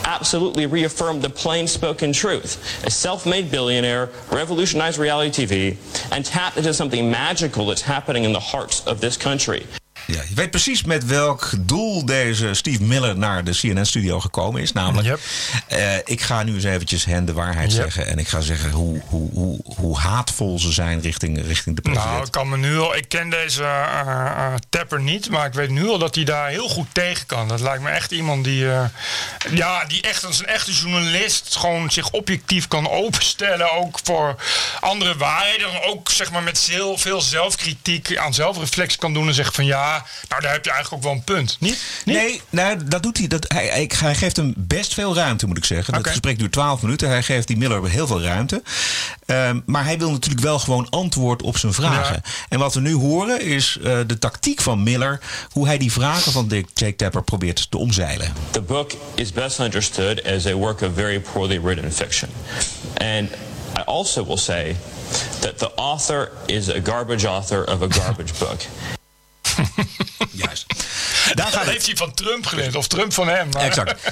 absolutely 0.06 0.66
reaffirmed 0.66 1.22
the 1.22 1.30
plain 1.30 1.68
spoken 1.68 2.14
truth. 2.14 2.86
A 2.86 2.90
self 2.90 3.26
made 3.26 3.52
billionaire 3.52 4.10
revolutionized 4.32 4.98
reality 4.98 5.46
TV 5.46 6.12
and 6.12 6.26
tapped 6.26 6.58
into 6.58 6.74
something 6.74 7.12
magical 7.12 7.68
that's 7.68 7.82
happening 7.82 8.24
in 8.24 8.34
the 8.34 8.40
hearts 8.40 8.86
of 8.88 9.02
this 9.02 9.18
country. 9.18 9.66
Ja, 10.08 10.22
weet 10.36 10.50
precies 10.52 10.84
met 10.84 11.06
welk 11.06 11.50
doel 11.60 12.06
deze 12.06 12.54
Steve 12.54 12.84
Miller 12.84 13.18
naar 13.18 13.44
de 13.44 13.52
CNN-studio 13.52 14.20
gekomen 14.20 14.62
is. 14.62 14.72
Namelijk, 14.72 15.08
Yep. 15.08 15.20
eh, 15.68 15.96
ik 16.06 16.22
ga 16.22 16.44
nu 16.44 16.54
eens 16.56 16.64
eventjes 16.64 17.06
hen 17.06 17.26
de 17.26 17.34
waarheid 17.34 17.72
Yep. 17.72 17.82
zeggen. 17.82 18.08
En 18.08 18.18
ik 18.20 18.28
ga 18.28 18.42
zeggen 18.42 18.72
hoe, 18.72 19.02
hoe, 19.06 19.30
hoe, 19.34 19.60
hoe 19.76 19.98
haatvol 19.98 20.60
ze 20.60 20.72
zijn 20.72 21.02
richting, 21.02 21.46
richting 21.48 21.76
de 21.76 21.82
president. 21.82 22.12
Nou, 22.12 22.26
ik 22.26 22.32
kan 22.32 22.50
me 22.50 22.58
nu 22.58 22.78
al. 22.80 22.96
Ik 22.96 23.10
ken 23.10 23.30
deze 23.30 23.64
eh, 23.64 24.54
Tapper 24.70 25.02
niet, 25.02 25.30
maar 25.30 25.46
ik 25.46 25.54
weet 25.54 25.70
nu 25.70 25.88
al 25.88 25.98
dat 25.98 26.16
hij 26.16 26.24
daar 26.24 26.50
heel 26.50 26.70
goed 26.70 26.88
tegen 26.92 27.26
kan. 27.26 27.48
Dat 27.48 27.60
lijkt 27.60 27.84
me 27.84 27.90
echt 27.90 28.12
iemand 28.12 28.44
die. 28.44 28.66
ja, 29.52 29.86
die 29.88 30.02
echt 30.02 30.26
als 30.26 30.40
een 30.40 30.46
echte 30.46 30.72
journalist 30.72 31.56
gewoon 31.56 31.92
zich 31.92 32.10
objectief 32.12 32.68
kan 32.68 32.90
openstellen. 32.90 33.72
Ook 33.72 34.00
voor 34.04 34.36
andere 34.80 35.18
waarheden. 35.18 35.72
En 35.72 35.82
ook 35.90 36.10
zeg 36.12 36.32
maar 36.32 36.44
met 36.44 36.60
heel 36.60 36.98
veel 36.98 37.22
zelfkritiek 37.22 38.18
aan 38.18 38.34
zelfreflectie 38.34 39.00
kan 39.00 39.14
doen. 39.14 39.28
En 39.28 39.34
zeggen 39.34 39.54
van 39.56 39.66
ja, 39.66 39.97
nou 40.30 40.42
daar 40.42 40.52
heb 40.52 40.66
je 40.66 40.72
eigenlijk 40.72 41.04
ook 41.04 41.10
wel 41.10 41.20
een 41.20 41.24
punt. 41.24 41.58
Niet? 41.60 41.82
Niet? 42.06 42.16
Nee, 42.16 42.42
nou, 42.50 42.84
dat 42.84 43.04
doet 43.04 43.18
hij. 43.18 43.28
Dat, 43.28 43.46
hij, 43.48 43.66
hij, 43.66 43.92
hij 43.98 44.16
geeft 44.16 44.36
hem 44.36 44.54
best 44.58 44.94
veel 44.94 45.16
ruimte, 45.16 45.48
moet 45.48 45.58
ik 45.58 45.66
zeggen. 45.66 45.94
Oké. 45.94 46.02
Het 46.02 46.12
gesprek 46.12 46.40
duurt 46.40 46.52
12 46.52 46.82
minuten. 46.82 47.10
Hij 47.10 47.24
geeft 47.24 47.48
die 47.48 47.58
Miller 47.58 47.90
heel 47.90 48.08
veel 48.08 48.22
ruimte. 48.22 48.62
Ehm, 49.26 49.60
maar 49.66 49.84
hij 49.84 49.98
wil 49.98 50.12
natuurlijk 50.12 50.44
wel 50.44 50.60
gewoon 50.60 50.90
antwoord 50.90 51.42
op 51.42 51.58
zijn 51.58 51.74
vragen. 51.74 52.22
Ja. 52.24 52.32
En 52.50 52.60
wat 52.60 52.74
we 52.74 52.80
nu 52.80 52.94
horen 52.94 53.42
is 53.42 53.78
eh, 53.84 54.00
de 54.08 54.20
tactiek 54.20 54.62
van 54.62 54.84
Miller. 54.84 55.20
Hoe 55.52 55.66
hij 55.66 55.78
die 55.78 55.92
vragen 55.92 56.32
van 56.32 56.48
Dick 56.48 56.68
Jake 56.74 56.96
Tapper 56.96 57.24
probeert 57.24 57.72
te 57.72 57.78
omzeilen. 57.78 58.34
The 58.52 58.62
book 58.62 58.92
is 59.16 59.32
best 59.32 59.60
understood 59.60 60.24
as 60.26 60.46
a 60.46 60.54
work 60.54 60.82
of 60.82 60.94
very 60.96 61.20
poorly 61.20 61.60
written 61.62 61.94
fiction. 61.94 62.30
And 62.98 63.30
I 63.78 63.82
also 63.86 64.26
will 64.26 64.38
say 64.38 64.76
that 65.40 65.58
the 65.58 65.76
author 65.76 66.32
is 66.46 66.70
a 66.70 66.80
garbage 66.84 67.28
author 67.28 67.64
of 67.64 67.82
a 67.82 67.88
garbage 67.90 68.34
book. 68.46 68.62
Heeft 71.68 71.86
hij 71.86 71.96
van 71.96 72.14
Trump 72.14 72.46
geleerd, 72.46 72.76
of 72.76 72.88
Trump 72.88 73.14
van 73.14 73.28
hem. 73.28 73.50
maar- 73.50 73.64
Exact. 73.66 74.12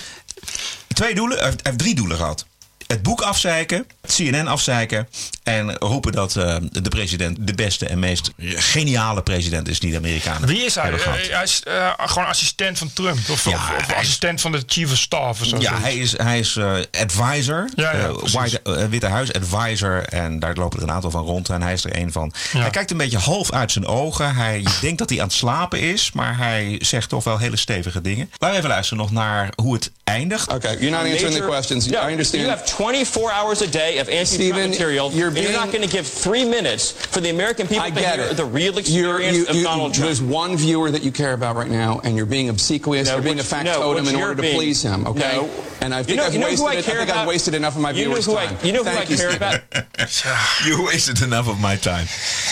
Twee 0.88 1.16
doelen, 1.16 1.38
hij 1.40 1.54
heeft 1.64 1.78
drie 1.78 1.96
doelen 1.96 2.18
gehad. 2.18 2.46
Het 2.88 3.04
boek 3.04 3.22
afzeiken, 3.22 3.86
CNN 4.16 4.48
afzeiken 4.48 5.08
en 5.44 5.78
roepen 5.78 6.12
dat 6.12 6.36
eh, 6.36 6.56
de 6.72 6.90
president 6.90 7.38
de 7.48 7.54
beste 7.54 7.86
en 7.88 8.00
meest 8.00 8.32
geniale 8.40 9.22
president 9.24 9.68
is 9.68 9.80
die 9.80 9.92
de 9.92 9.98
Amerikanen 9.98 10.48
Wie 10.48 10.66
is 10.66 10.76
hij? 10.76 10.92
Eh, 10.92 11.00
hij 11.30 11.44
is 11.44 11.62
eh, 11.64 11.92
gewoon 11.98 12.28
assistent 12.28 12.78
van 12.78 12.94
Trump. 12.94 13.30
Of, 13.30 13.46
Ja, 13.46 13.52
of, 13.52 13.62
of 13.78 13.86
hij 13.86 13.96
is- 13.96 14.02
assistent 14.02 14.42
van 14.42 14.52
de 14.52 14.64
chief 14.66 14.92
of 14.92 14.98
staff. 14.98 15.42
Of 15.42 15.48
zo, 15.48 15.58
Ja, 15.60 15.80
hij 15.80 15.96
is, 15.96 16.18
hij 16.18 16.40
is 16.40 16.56
eh, 16.56 16.74
advisor, 17.02 17.70
Ja. 17.76 18.12
White, 18.12 18.88
Witte 18.90 19.08
Huis 19.08 19.34
advisor. 19.34 20.04
En 20.04 20.40
daar 20.40 20.56
lopen 20.56 20.78
er 20.80 20.84
een 20.88 20.92
aantal 20.94 21.12
van 21.12 21.24
rond 21.26 21.50
en 21.50 21.62
hij 21.62 21.74
is 21.74 21.84
er 21.84 21.92
één 21.92 22.12
van. 22.12 22.34
Ja. 22.54 22.60
Hij 22.60 22.70
kijkt 22.70 22.92
een 22.92 22.98
beetje 22.98 23.18
half 23.18 23.52
uit 23.52 23.72
zijn 23.72 23.86
ogen. 23.86 24.36
Hij 24.36 24.60
je 24.62 24.78
denkt 24.82 24.98
dat 24.98 25.10
hij 25.10 25.20
aan 25.22 25.28
het 25.28 25.36
slapen 25.36 25.80
is, 25.80 26.12
maar 26.14 26.38
hij 26.38 26.76
zegt 26.82 27.10
toch 27.10 27.24
wel 27.24 27.38
hele 27.38 27.58
stevige 27.58 28.02
dingen. 28.02 28.30
Laten 28.32 28.50
we 28.50 28.56
even 28.58 28.70
luisteren 28.70 29.04
nog 29.04 29.12
naar 29.12 29.50
hoe 29.56 29.74
het 29.74 29.92
eindigt. 30.04 30.52
Okay, 30.54 30.72
you're 30.80 30.90
not 30.90 31.12
answering 31.12 31.36
the 31.38 31.42
questions. 31.48 31.86
No, 31.86 32.08
I 32.08 32.12
understand. 32.12 32.74
You 32.78 32.86
have 32.86 32.94
24 32.94 33.32
hours 33.32 33.62
a 33.62 33.68
day 33.68 34.00
of 34.00 34.10
anti-Trump 34.10 34.70
material. 34.70 35.12
you're 35.12 35.28
and 35.30 35.38
you're 35.38 35.52
not 35.52 35.72
going 35.72 35.82
to 35.84 35.88
give 35.98 36.06
three 36.08 36.46
minutes 36.46 36.92
for 36.92 37.22
the 37.22 37.30
American 37.30 37.68
people 37.68 37.84
I 37.86 37.90
to 37.90 37.96
get 38.00 38.16
hear 38.20 38.28
it. 38.32 38.38
the 38.38 38.46
real 38.46 38.78
experience 38.78 39.38
you- 39.38 39.48
of 39.48 39.56
you- 39.56 39.64
Donald 39.64 39.94
Trump. 39.94 40.06
There's 40.08 40.22
one 40.22 40.58
viewer 40.58 40.92
that 40.92 41.04
you 41.04 41.12
care 41.12 41.34
about 41.34 41.56
right 41.56 41.70
now, 41.72 42.02
and 42.04 42.16
you're 42.18 42.26
being 42.26 42.50
obsequious. 42.50 43.08
No, 43.08 43.14
you're 43.16 43.24
being 43.24 43.40
a 43.40 43.44
what- 43.44 43.64
no, 43.64 43.72
factotum 43.72 44.08
in 44.08 44.18
you're 44.18 44.30
order 44.30 44.42
to 44.42 44.54
please 44.54 44.82
him. 44.84 45.06
Okay, 45.08 45.36
No. 45.36 45.50
and 45.82 45.94
I 45.94 46.04
think 46.04 46.18
know- 46.18 46.26
I've 46.26 46.34
know 46.34 46.48
who 46.48 46.64
wasted. 46.66 46.68
I 46.68 46.74
it- 46.74 46.78
I 46.80 46.82
care 46.82 47.06
think 47.06 47.18
I've 47.18 47.28
wasted 47.28 47.54
enough 47.54 47.76
of 47.76 47.82
my 47.82 47.92
You 47.92 48.06
know 48.06 48.16
viewers' 48.16 48.26
who 48.26 48.38
I, 48.38 48.46
time. 48.46 48.58
you 48.64 48.72
know 48.72 48.84
who 48.84 48.90
Thank 48.92 49.08
I 49.10 49.12
you, 49.12 49.18
care 49.18 49.30
Steven. 49.32 49.48
about? 49.48 49.62
You 50.66 50.84
wasted 50.84 51.22
enough 51.22 51.48
of 51.48 51.58
my 51.60 51.78
time. 51.78 52.06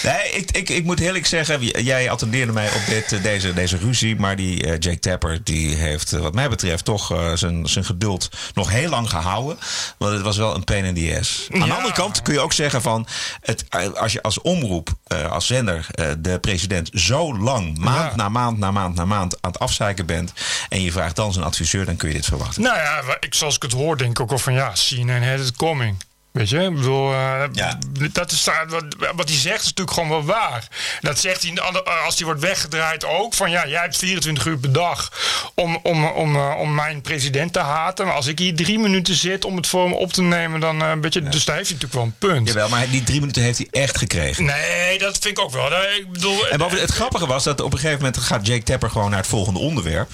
Nee, 0.03 0.31
ik, 0.31 0.51
ik, 0.51 0.69
ik 0.69 0.83
moet 0.83 0.99
eerlijk 0.99 1.25
zeggen, 1.25 1.65
jij 1.83 2.09
attendeerde 2.09 2.51
mij 2.51 2.67
op 2.67 2.81
dit, 2.87 3.11
eh, 3.11 3.23
deze, 3.23 3.53
deze 3.53 3.77
ruzie. 3.77 4.15
Maar 4.15 4.35
die 4.35 4.63
eh, 4.63 4.69
Jake 4.79 4.99
Tapper, 4.99 5.39
die 5.43 5.75
heeft 5.75 6.13
eh, 6.13 6.19
wat 6.19 6.33
mij 6.33 6.49
betreft 6.49 6.85
toch 6.85 7.11
eh, 7.11 7.33
zijn, 7.33 7.67
zijn 7.67 7.85
geduld 7.85 8.29
nog 8.53 8.69
heel 8.71 8.89
lang 8.89 9.09
gehouden. 9.09 9.57
Want 9.97 10.12
het 10.13 10.21
was 10.21 10.37
wel 10.37 10.55
een 10.55 10.63
pain 10.63 10.85
in 10.85 10.93
the 10.93 11.17
ass. 11.19 11.47
Aan 11.53 11.67
de 11.67 11.73
andere 11.73 11.93
kant 11.93 12.21
kun 12.21 12.33
je 12.33 12.39
ook 12.39 12.53
zeggen 12.53 12.81
van, 12.81 13.07
het, 13.41 13.65
eh, 13.69 13.93
als 13.93 14.11
je 14.13 14.21
als 14.21 14.41
omroep, 14.41 14.89
eh, 15.07 15.31
als 15.31 15.47
zender, 15.47 15.87
eh, 15.91 16.07
de 16.19 16.39
president 16.39 16.89
zo 16.93 17.37
lang, 17.37 17.77
maand 17.77 18.09
Ja. 18.09 18.15
na 18.15 18.29
maand 18.29 18.57
na 18.57 18.71
maand 18.71 18.95
na 18.95 19.05
maand 19.05 19.37
aan 19.41 19.51
het 19.51 19.59
afzeiken 19.59 20.05
bent. 20.05 20.33
En 20.69 20.81
je 20.81 20.91
vraagt 20.91 21.15
dan 21.15 21.33
zijn 21.33 21.45
adviseur, 21.45 21.85
dan 21.85 21.95
kun 21.95 22.07
je 22.07 22.15
dit 22.15 22.25
verwachten. 22.25 22.61
Nou 22.61 22.77
ja, 22.77 23.01
ik, 23.19 23.33
zoals 23.33 23.55
ik 23.55 23.61
het 23.61 23.71
hoor, 23.71 23.97
denk 23.97 24.09
ik 24.11 24.19
ook 24.19 24.29
wel 24.29 24.37
van 24.39 24.53
ja, 24.53 24.71
CNN 24.73 25.29
had 25.29 25.39
it 25.39 25.55
coming. 25.55 25.95
Weet 26.33 26.49
je, 26.49 26.59
ik 26.59 26.75
bedoel, 26.75 27.11
eh, 27.13 27.43
Ja. 27.51 27.79
dat 28.11 28.31
is, 28.31 28.43
daar- 28.43 28.67
wat, 28.67 28.83
wat 29.15 29.29
hij 29.29 29.37
zegt 29.37 29.59
is 29.61 29.65
natuurlijk 29.65 29.91
gewoon 29.97 30.09
wel 30.09 30.23
waar. 30.25 30.67
Dat 31.01 31.19
zegt 31.19 31.43
hij 31.43 31.59
alle- 31.61 31.83
als 31.83 32.15
hij 32.15 32.25
wordt 32.25 32.41
weggedraaid 32.41 33.05
ook. 33.05 33.33
Van 33.33 33.51
ja, 33.51 33.67
jij 33.67 33.81
hebt 33.81 33.97
24 33.97 34.45
uur 34.45 34.57
per 34.57 34.71
dag 34.71 35.11
om, 35.55 35.79
om, 35.83 36.05
om, 36.05 36.35
eh, 36.35 36.55
om 36.59 36.73
mijn 36.73 37.01
president 37.01 37.53
te 37.53 37.59
haten. 37.59 38.05
Maar 38.05 38.15
als 38.15 38.27
ik 38.27 38.39
hier 38.39 38.55
drie 38.55 38.79
minuten 38.79 39.15
zit 39.15 39.45
om 39.45 39.55
het 39.55 39.67
voor 39.67 39.83
hem 39.83 39.93
op 39.93 40.13
te 40.13 40.21
nemen, 40.21 40.59
dan 40.59 40.81
eh, 40.81 40.89
een 40.89 41.01
beetje. 41.01 41.21
Dus 41.21 41.45
daar 41.45 41.55
heeft 41.55 41.69
hij 41.69 41.77
natuurlijk 41.79 41.93
wel 41.93 42.03
een 42.03 42.35
punt. 42.35 42.47
Jawel, 42.47 42.69
maar 42.69 42.89
die 42.89 43.03
drie 43.03 43.19
minuten 43.19 43.41
heeft 43.41 43.57
hij 43.57 43.67
echt 43.71 43.97
gekregen. 43.97 44.45
Nee, 44.45 44.97
dat 44.97 45.17
vind 45.21 45.37
ik 45.37 45.43
ook 45.43 45.51
wel. 45.51 45.67
Ik 45.97 46.11
bedoel, 46.11 46.47
En 46.47 46.57
bovendien, 46.57 46.85
het 46.85 46.93
grappige 46.95 47.25
was 47.27 47.43
dat 47.43 47.61
op 47.61 47.73
een 47.73 47.79
gegeven 47.79 47.97
moment 48.03 48.17
gaat 48.17 48.47
Jake 48.47 48.63
Tapper 48.63 48.89
gewoon 48.89 49.09
naar 49.09 49.19
het 49.19 49.27
volgende 49.27 49.59
onderwerp. 49.59 50.09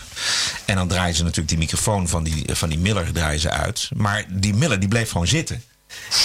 En 0.65 0.75
dan 0.75 0.87
draaien 0.87 1.15
ze 1.15 1.21
natuurlijk 1.23 1.49
die 1.49 1.57
microfoon 1.57 2.07
van 2.07 2.23
die, 2.23 2.45
van 2.51 2.69
die 2.69 2.79
Miller 2.79 3.11
draaien 3.13 3.39
ze 3.39 3.49
uit. 3.49 3.89
Maar 3.95 4.25
die 4.29 4.53
Miller 4.53 4.79
die 4.79 4.89
bleef 4.89 5.11
gewoon 5.11 5.27
zitten. 5.27 5.63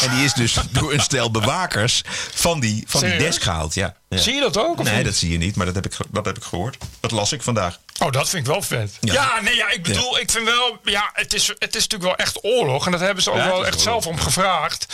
En 0.03 0.11
die 0.17 0.25
is 0.25 0.33
dus 0.33 0.57
door 0.71 0.93
een 0.93 1.01
stel 1.01 1.31
bewakers 1.31 2.03
van 2.35 2.61
die, 2.61 2.85
van 2.87 3.01
die 3.01 3.17
desk 3.17 3.43
gehaald. 3.43 3.75
Ja. 3.75 3.97
Ja. 4.09 4.19
Zie 4.19 4.35
je 4.35 4.41
dat 4.41 4.57
ook? 4.59 4.79
Of 4.79 4.85
Nee, 4.85 4.97
niet? 4.97 5.05
dat 5.05 5.15
zie 5.15 5.31
je 5.33 5.39
niet, 5.39 5.57
maar 5.57 5.67
dat 5.67 5.75
heb 5.75 5.87
ik, 5.87 5.93
dat 6.11 6.25
heb 6.25 6.37
ik 6.37 6.43
gehoord. 6.43 6.77
Dat 7.01 7.11
las 7.11 7.33
ik 7.33 7.43
vandaag. 7.43 7.79
Oh, 8.03 8.13
dat 8.13 8.29
vind 8.29 8.47
ik 8.47 8.53
wel 8.53 8.63
vet. 8.63 8.97
Ja. 9.01 9.13
Ja, 9.13 9.41
nee, 9.41 9.57
ja, 9.57 9.71
ik 9.71 9.83
bedoel, 9.83 10.19
ik 10.19 10.31
vind 10.31 10.45
wel, 10.45 10.79
ja, 10.85 11.11
het 11.13 11.35
is, 11.35 11.47
het 11.47 11.77
is 11.77 11.83
natuurlijk 11.89 12.03
wel 12.03 12.17
echt 12.17 12.45
oorlog. 12.45 12.85
En 12.87 12.93
dat 12.93 13.01
hebben 13.01 13.23
ze 13.23 13.31
ook 13.31 13.45
wel 13.45 13.67
echt 13.67 13.81
zelf 13.81 14.07
om 14.07 14.19
gevraagd. 14.19 14.87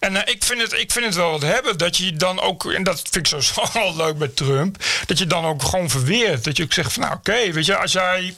En 0.00 0.16
eh, 0.16 0.34
ik, 0.34 0.44
vind 0.44 0.60
het, 0.62 0.72
ik 0.72 0.92
vind 0.92 1.04
het 1.04 1.14
wel 1.14 1.30
wat 1.30 1.42
hebben 1.42 1.78
dat 1.78 1.96
je 1.96 2.16
dan 2.16 2.40
ook, 2.40 2.72
en 2.72 2.82
dat 2.82 3.00
vind 3.02 3.16
ik 3.16 3.26
sowieso 3.26 3.68
wel 3.78 3.96
leuk 3.96 4.18
bij 4.18 4.28
Trump, 4.28 4.84
dat 5.06 5.18
je 5.18 5.26
dan 5.26 5.44
ook 5.44 5.62
gewoon 5.62 5.90
verweert. 5.90 6.44
Dat 6.44 6.56
je 6.56 6.62
ook 6.62 6.72
zegt 6.72 6.92
van, 6.92 7.02
nou 7.02 7.14
oké, 7.14 7.52
weet 7.52 7.66
je, 7.66 7.76
als 7.76 7.92
jij 7.92 8.36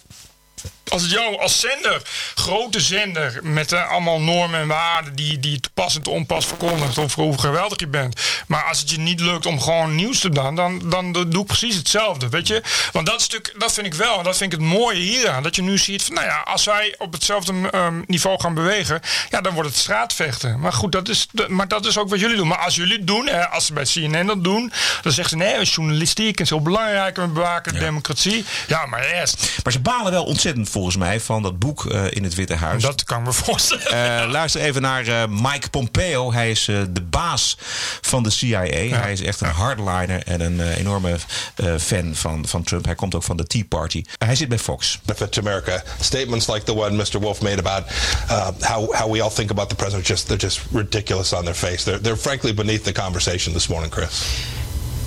als 0.89 1.03
het 1.03 1.11
jou 1.11 1.39
als 1.39 1.61
zender, 1.61 2.03
grote 2.35 2.81
zender, 2.81 3.41
met 3.43 3.73
eh, 3.73 3.91
allemaal 3.91 4.21
normen 4.21 4.61
en 4.61 4.67
waarden 4.67 5.15
die, 5.15 5.39
die 5.39 5.61
te 5.61 5.71
pas 5.75 5.97
en 5.97 6.03
te 6.03 6.11
onpas 6.11 6.47
verkondigt 6.47 6.99
over 6.99 7.23
hoe 7.23 7.39
geweldig 7.39 7.81
je 7.81 7.87
bent. 7.87 8.21
Maar 8.47 8.65
als 8.65 8.81
het 8.81 8.91
je 8.91 8.99
niet 8.99 9.21
lukt 9.21 9.47
om 9.47 9.61
gewoon 9.61 9.95
nieuws 9.95 10.19
te 10.19 10.29
doen, 10.29 10.55
dan, 10.55 10.83
dan 10.85 11.13
doe 11.13 11.41
ik 11.41 11.47
precies 11.47 11.77
hetzelfde, 11.77 12.29
weet 12.29 12.47
je. 12.47 12.63
Want 12.93 13.07
dat, 13.07 13.19
natuurlijk, 13.19 13.55
dat 13.59 13.73
vind 13.73 13.87
ik 13.87 13.95
wel, 13.95 14.19
en 14.19 14.25
dat 14.25 14.37
vind 14.37 14.53
ik 14.53 14.59
het 14.59 14.69
mooie 14.69 15.01
hieraan. 15.01 15.43
Dat 15.43 15.57
je 15.57 15.63
nu 15.63 15.79
ziet 15.79 16.03
van, 16.03 16.15
nou 16.15 16.27
ja, 16.27 16.41
als 16.41 16.65
wij 16.65 16.95
op 16.99 17.13
hetzelfde 17.13 17.71
ehm, 17.71 18.03
niveau 18.07 18.41
gaan 18.41 18.55
bewegen, 18.55 19.01
ja, 19.31 19.41
dan 19.41 19.55
wordt 19.55 19.69
het 19.69 19.79
straatvechten. 19.79 20.61
Maar 20.61 20.73
goed, 20.73 20.93
dat 20.93 21.09
is, 21.09 21.27
maar 21.49 21.69
dat 21.69 21.87
is 21.87 21.99
ook 21.99 22.09
wat 22.09 22.21
jullie 22.21 22.37
doen. 22.37 22.49
Maar 22.49 22.59
als 22.59 22.75
jullie 22.75 22.97
het 22.97 23.07
doen, 23.07 23.27
hè, 23.27 23.49
als 23.49 23.67
ze 23.67 23.73
bij 23.73 23.85
CNN 23.85 24.27
dat 24.27 24.45
doen, 24.45 24.73
dan 25.03 25.13
zeggen 25.13 25.39
ze, 25.39 25.45
nee, 25.45 25.65
journalistiek 25.65 26.41
is 26.41 26.51
heel 26.51 26.63
belangrijk, 26.63 27.17
we 27.17 27.27
bewaken 27.27 27.73
de 27.73 27.79
democratie. 27.79 28.45
Ja, 28.67 28.87
maar 28.87 29.05
eerst, 29.05 29.61
Maar 29.65 29.73
ze 29.73 29.81
balen 29.81 30.13
wel 30.13 30.25
ontzettend 30.25 30.69
volgens 30.79 30.97
mij 30.97 31.21
van 31.21 31.43
dat 31.43 31.59
boek 31.59 31.87
eh, 31.87 32.05
in 32.11 32.25
het 32.25 32.35
Witte 32.35 32.55
Huis. 32.55 32.83
dat 32.83 33.05
kan 33.05 33.23
me 33.23 33.33
voorstellen. 33.33 34.23
Eh, 34.23 34.31
luister 34.31 34.61
even 34.61 34.83
naar 34.83 35.07
eh, 35.07 35.23
Mike 35.29 35.71
Pompeo. 35.71 36.33
Hij 36.33 36.51
is 36.51 36.69
eh, 36.69 36.81
de 36.91 37.01
baas 37.03 37.57
van 38.01 38.23
de 38.23 38.31
CIA. 38.31 38.61
Hij 38.99 39.13
is 39.13 39.23
echt 39.23 39.41
een 39.41 39.49
hardliner 39.49 40.23
en 40.27 40.41
een 40.41 40.61
enorme 40.73 41.17
eh, 41.55 41.75
fan 41.79 42.15
van, 42.15 42.47
van 42.47 42.63
Trump. 42.63 42.85
Hij 42.85 42.95
komt 42.95 43.15
ook 43.15 43.23
van 43.23 43.37
de 43.37 43.47
Tea 43.47 43.65
Party. 43.69 44.03
hij 44.19 44.35
zit 44.35 44.49
bij 44.49 44.59
Fox. 44.59 44.99
benefit 45.05 45.33
to 45.33 45.41
America. 45.41 45.83
Statements 46.01 46.47
like 46.49 46.65
the 46.65 46.75
one 46.77 46.97
Mr. 46.97 47.21
Wolf 47.21 47.41
made 47.43 47.59
about 47.59 47.85
uh, 48.31 48.49
how 48.61 48.95
how 48.95 49.13
we 49.13 49.23
all 49.23 49.31
think 49.31 49.51
about 49.51 49.69
the 49.69 49.75
president 49.75 50.07
just 50.07 50.27
they're 50.27 50.43
just 50.47 50.61
ridiculous 50.71 51.33
on 51.33 51.45
their 51.45 51.57
face. 51.57 51.85
They're 51.85 52.01
they're 52.01 52.21
frankly 52.21 52.55
beneath 52.55 52.85
the 52.85 52.93
conversation 52.93 53.53
this 53.53 53.69
morning, 53.69 53.91
Chris. 53.93 54.23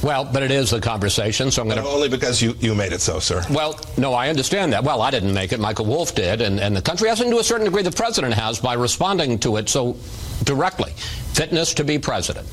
Well, 0.03 0.25
but 0.25 0.41
it 0.41 0.49
is 0.51 0.71
the 0.71 0.81
conversation, 0.81 1.51
so 1.51 1.61
I'm 1.61 1.67
going 1.67 1.81
to. 1.81 1.87
only 1.87 2.09
because 2.09 2.41
you 2.41 2.55
you 2.59 2.73
made 2.73 2.91
it 2.91 3.01
so, 3.01 3.19
sir. 3.19 3.43
Well, 3.51 3.79
no, 3.97 4.13
I 4.13 4.29
understand 4.29 4.73
that. 4.73 4.83
Well, 4.83 5.01
I 5.01 5.11
didn't 5.11 5.33
make 5.33 5.51
it. 5.53 5.59
Michael 5.59 5.85
Wolf 5.85 6.15
did, 6.15 6.41
and, 6.41 6.59
and 6.59 6.75
the 6.75 6.81
country 6.81 7.07
has, 7.09 7.21
and 7.21 7.29
to 7.31 7.37
a 7.37 7.43
certain 7.43 7.65
degree, 7.65 7.83
the 7.83 7.91
president 7.91 8.33
has 8.33 8.59
by 8.59 8.73
responding 8.73 9.37
to 9.39 9.57
it 9.57 9.69
so 9.69 9.95
directly. 10.43 10.91
Fitness 11.33 11.73
to 11.75 11.83
be 11.83 11.99
president. 11.99 12.47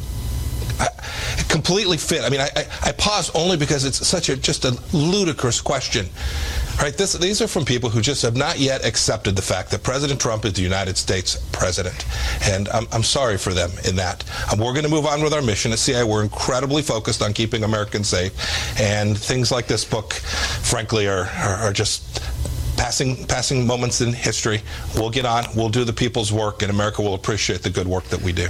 Completely 1.48 1.96
fit. 1.96 2.22
I 2.22 2.28
mean, 2.28 2.40
I, 2.40 2.50
I, 2.56 2.66
I 2.84 2.92
pause 2.92 3.30
only 3.34 3.56
because 3.56 3.84
it's 3.84 4.06
such 4.06 4.28
a 4.28 4.36
just 4.36 4.64
a 4.64 4.78
ludicrous 4.92 5.60
question, 5.60 6.06
right? 6.80 6.96
This, 6.96 7.14
these 7.14 7.40
are 7.42 7.48
from 7.48 7.64
people 7.64 7.90
who 7.90 8.00
just 8.00 8.22
have 8.22 8.36
not 8.36 8.58
yet 8.58 8.84
accepted 8.84 9.36
the 9.36 9.42
fact 9.42 9.70
that 9.70 9.82
President 9.82 10.20
Trump 10.20 10.44
is 10.44 10.52
the 10.54 10.62
United 10.62 10.96
States 10.96 11.36
president, 11.52 12.06
and 12.44 12.68
I'm, 12.68 12.86
I'm 12.92 13.02
sorry 13.02 13.38
for 13.38 13.52
them 13.52 13.70
in 13.84 13.96
that. 13.96 14.24
Um, 14.52 14.58
we're 14.58 14.72
going 14.72 14.84
to 14.84 14.90
move 14.90 15.06
on 15.06 15.22
with 15.22 15.32
our 15.32 15.42
mission 15.42 15.72
at 15.72 15.78
CIA. 15.78 16.04
We're 16.04 16.22
incredibly 16.22 16.82
focused 16.82 17.22
on 17.22 17.32
keeping 17.32 17.64
Americans 17.64 18.08
safe, 18.08 18.32
and 18.80 19.16
things 19.16 19.50
like 19.50 19.66
this 19.66 19.84
book, 19.84 20.12
frankly, 20.12 21.08
are 21.08 21.26
are, 21.26 21.56
are 21.56 21.72
just. 21.72 22.22
Passing, 22.78 23.26
passing 23.26 23.66
moments 23.66 24.02
in 24.02 24.12
history. 24.12 24.62
We'll 24.94 25.10
get 25.10 25.26
on. 25.26 25.46
We'll 25.56 25.68
do 25.68 25.82
the 25.82 25.92
people's 25.92 26.32
work, 26.32 26.62
and 26.62 26.70
America 26.70 27.02
will 27.02 27.14
appreciate 27.14 27.62
the 27.62 27.70
good 27.70 27.88
work 27.88 28.04
that 28.04 28.22
we 28.22 28.30
do. 28.30 28.46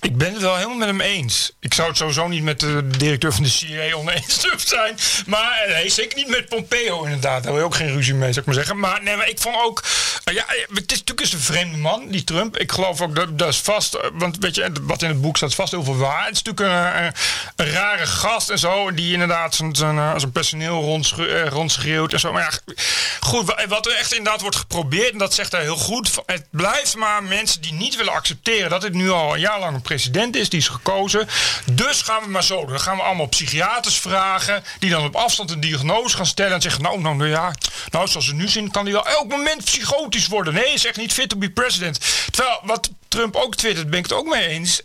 Ik 0.00 0.16
ben 0.16 0.32
het 0.32 0.42
wel 0.42 0.56
helemaal 0.56 0.76
met 0.76 0.88
hem 0.88 1.00
eens. 1.00 1.52
Ik 1.60 1.74
zou 1.74 1.88
het 1.88 1.96
sowieso 1.96 2.28
niet 2.28 2.42
met 2.42 2.60
de 2.60 2.86
directeur 2.98 3.32
van 3.32 3.42
de 3.42 3.48
CIA 3.48 3.94
oneens 3.94 4.46
zijn. 4.64 4.98
Maar 5.26 5.64
nee, 5.68 5.88
zeker 5.88 6.16
niet 6.16 6.28
met 6.28 6.48
Pompeo 6.48 7.04
inderdaad. 7.04 7.42
Daar 7.42 7.52
wil 7.52 7.60
je 7.60 7.66
ook 7.66 7.74
geen 7.74 7.92
ruzie 7.92 8.14
mee, 8.14 8.28
zou 8.28 8.40
ik 8.40 8.46
maar 8.46 8.54
zeggen. 8.54 8.78
Maar, 8.78 9.02
nee, 9.02 9.16
maar 9.16 9.28
ik 9.28 9.38
vond 9.38 9.56
ook... 9.56 9.82
Uh, 10.24 10.34
ja, 10.34 10.44
het 10.48 10.92
is 10.92 10.98
natuurlijk 10.98 11.20
eens 11.20 11.32
een 11.32 11.38
vreemde 11.38 11.76
man, 11.76 12.08
die 12.08 12.24
Trump. 12.24 12.56
Ik 12.56 12.72
geloof 12.72 13.00
ook, 13.00 13.14
dat, 13.14 13.38
dat 13.38 13.48
is 13.48 13.58
vast... 13.58 13.98
Want 14.12 14.36
weet 14.38 14.54
je, 14.54 14.72
wat 14.82 15.02
in 15.02 15.08
het 15.08 15.20
boek 15.20 15.36
staat, 15.36 15.54
vast 15.54 15.70
heel 15.70 15.84
veel 15.84 15.96
waar. 15.96 16.24
Het 16.26 16.34
is 16.34 16.42
natuurlijk 16.42 17.14
een, 17.56 17.72
rare 17.72 18.06
gast 18.06 18.50
en 18.50 18.58
zo. 18.58 18.94
Die 18.94 19.12
inderdaad 19.12 19.54
zijn, 19.54 19.76
zijn, 19.76 20.32
personeel 20.32 20.80
rondschreeuwt, 20.82 21.52
rondschreeuwt 21.52 22.12
en 22.12 22.20
zo. 22.20 22.32
Maar 22.32 22.60
ja, 22.66 22.74
goed, 23.20 23.54
wat 23.68 23.86
er 23.86 23.96
echt 23.96 24.14
inderdaad 24.14 24.40
wordt 24.40 24.56
geprobeerd... 24.56 25.12
en 25.12 25.18
dat 25.18 25.34
zegt 25.34 25.52
hij 25.52 25.62
heel 25.62 25.76
goed... 25.76 26.10
het 26.26 26.46
blijft 26.50 26.96
maar 26.96 27.22
mensen 27.22 27.62
die 27.62 27.72
niet 27.72 27.96
willen 27.96 28.12
accepteren... 28.12 28.70
dat 28.70 28.80
dit 28.80 28.94
nu 28.94 29.10
al 29.10 29.34
een 29.34 29.40
jaar 29.40 29.60
lang 29.60 29.74
president 29.90 30.36
is, 30.36 30.48
die 30.48 30.60
is 30.60 30.68
gekozen. 30.68 31.28
Dus 31.72 32.02
gaan 32.02 32.22
we 32.22 32.28
maar 32.28 32.44
zo. 32.44 32.66
Dan 32.66 32.80
gaan 32.80 32.96
we 32.96 33.02
allemaal 33.02 33.26
psychiaters 33.26 33.98
vragen... 33.98 34.64
die 34.78 34.90
dan 34.90 35.04
op 35.04 35.14
afstand 35.16 35.50
een 35.50 35.60
diagnose 35.60 36.16
gaan 36.16 36.26
stellen... 36.26 36.52
en 36.52 36.62
zeggen, 36.62 36.82
nou, 36.82 37.00
nou, 37.00 37.16
nou 37.16 37.30
ja... 37.30 37.54
nou, 37.90 38.08
zoals 38.08 38.26
we 38.26 38.34
nu 38.34 38.48
zien, 38.48 38.70
kan 38.70 38.84
hij 38.84 38.92
wel 38.92 39.06
elk 39.06 39.28
moment 39.28 39.64
psychotisch 39.64 40.26
worden. 40.26 40.54
Nee, 40.54 40.72
is 40.72 40.86
echt 40.86 40.96
niet 40.96 41.12
fit 41.12 41.28
to 41.28 41.36
be 41.36 41.50
president. 41.50 42.00
Terwijl, 42.30 42.60
wat 42.62 42.90
Trump 43.08 43.36
ook 43.36 43.54
twittert, 43.54 43.90
ben 43.90 43.98
ik 43.98 44.04
het 44.04 44.18
ook 44.18 44.26
mee 44.26 44.46
eens... 44.46 44.80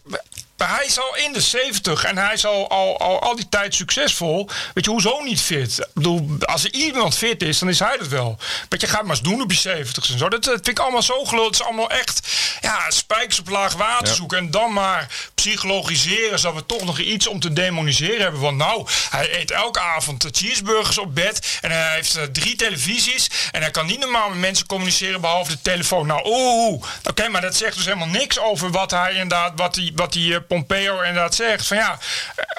Maar 0.57 0.75
hij 0.75 0.85
is 0.85 0.99
al 0.99 1.15
in 1.15 1.33
de 1.33 1.41
70 1.41 2.03
en 2.03 2.17
hij 2.17 2.33
is 2.33 2.45
al, 2.45 2.69
al, 2.69 2.99
al, 2.99 3.21
al 3.21 3.35
die 3.35 3.49
tijd 3.49 3.75
succesvol. 3.75 4.49
Weet 4.73 4.85
je, 4.85 4.91
hoezo 4.91 5.21
niet 5.21 5.41
fit? 5.41 5.79
Ik 5.79 5.87
bedoel, 5.93 6.37
als 6.39 6.63
er 6.63 6.73
iemand 6.73 7.17
fit 7.17 7.41
is, 7.41 7.59
dan 7.59 7.69
is 7.69 7.79
hij 7.79 7.97
dat 7.97 8.07
wel. 8.07 8.37
Maar 8.69 8.79
je 8.79 8.87
gaat 8.87 9.01
maar 9.01 9.15
eens 9.15 9.21
doen 9.21 9.41
op 9.41 9.51
je 9.51 9.57
70 9.57 10.11
en 10.11 10.17
zo. 10.17 10.29
Dat, 10.29 10.43
dat 10.43 10.53
vind 10.53 10.67
ik 10.67 10.79
allemaal 10.79 11.01
zo 11.01 11.25
gelul. 11.25 11.45
Het 11.45 11.53
is 11.53 11.63
allemaal 11.63 11.89
echt 11.89 12.27
ja, 12.61 12.89
spijkers 12.89 13.39
op 13.39 13.49
laag 13.49 13.73
water 13.73 14.07
ja. 14.07 14.13
zoeken. 14.13 14.37
En 14.37 14.51
dan 14.51 14.73
maar 14.73 15.07
psychologiseren, 15.33 16.39
zodat 16.39 16.55
we 16.61 16.65
toch 16.65 16.85
nog 16.85 16.99
iets 16.99 17.27
om 17.27 17.39
te 17.39 17.53
demoniseren 17.53 18.21
hebben. 18.21 18.41
Want 18.41 18.57
nou, 18.57 18.87
hij 19.09 19.39
eet 19.39 19.51
elke 19.51 19.79
avond 19.79 20.27
cheeseburgers 20.31 20.97
op 20.97 21.15
bed. 21.15 21.59
En 21.61 21.71
hij 21.71 21.93
heeft 21.93 22.17
uh, 22.17 22.23
drie 22.23 22.55
televisies. 22.55 23.29
En 23.51 23.61
hij 23.61 23.71
kan 23.71 23.85
niet 23.85 23.99
normaal 23.99 24.29
met 24.29 24.37
mensen 24.37 24.65
communiceren 24.65 25.21
behalve 25.21 25.51
de 25.51 25.61
telefoon. 25.61 26.07
Nou, 26.07 26.21
oeh. 26.25 26.73
Oké, 26.73 27.09
okay, 27.09 27.27
maar 27.27 27.41
dat 27.41 27.55
zegt 27.55 27.75
dus 27.75 27.85
helemaal 27.85 28.07
niks 28.07 28.39
over 28.39 28.71
wat 28.71 28.91
hij 28.91 29.11
inderdaad, 29.11 29.51
wat 29.55 29.75
hij, 29.75 29.91
wat 29.95 30.13
hij 30.13 30.43
Pompeo 30.47 30.97
inderdaad 30.97 31.35
zegt. 31.35 31.67
Van 31.67 31.77
ja, 31.77 31.97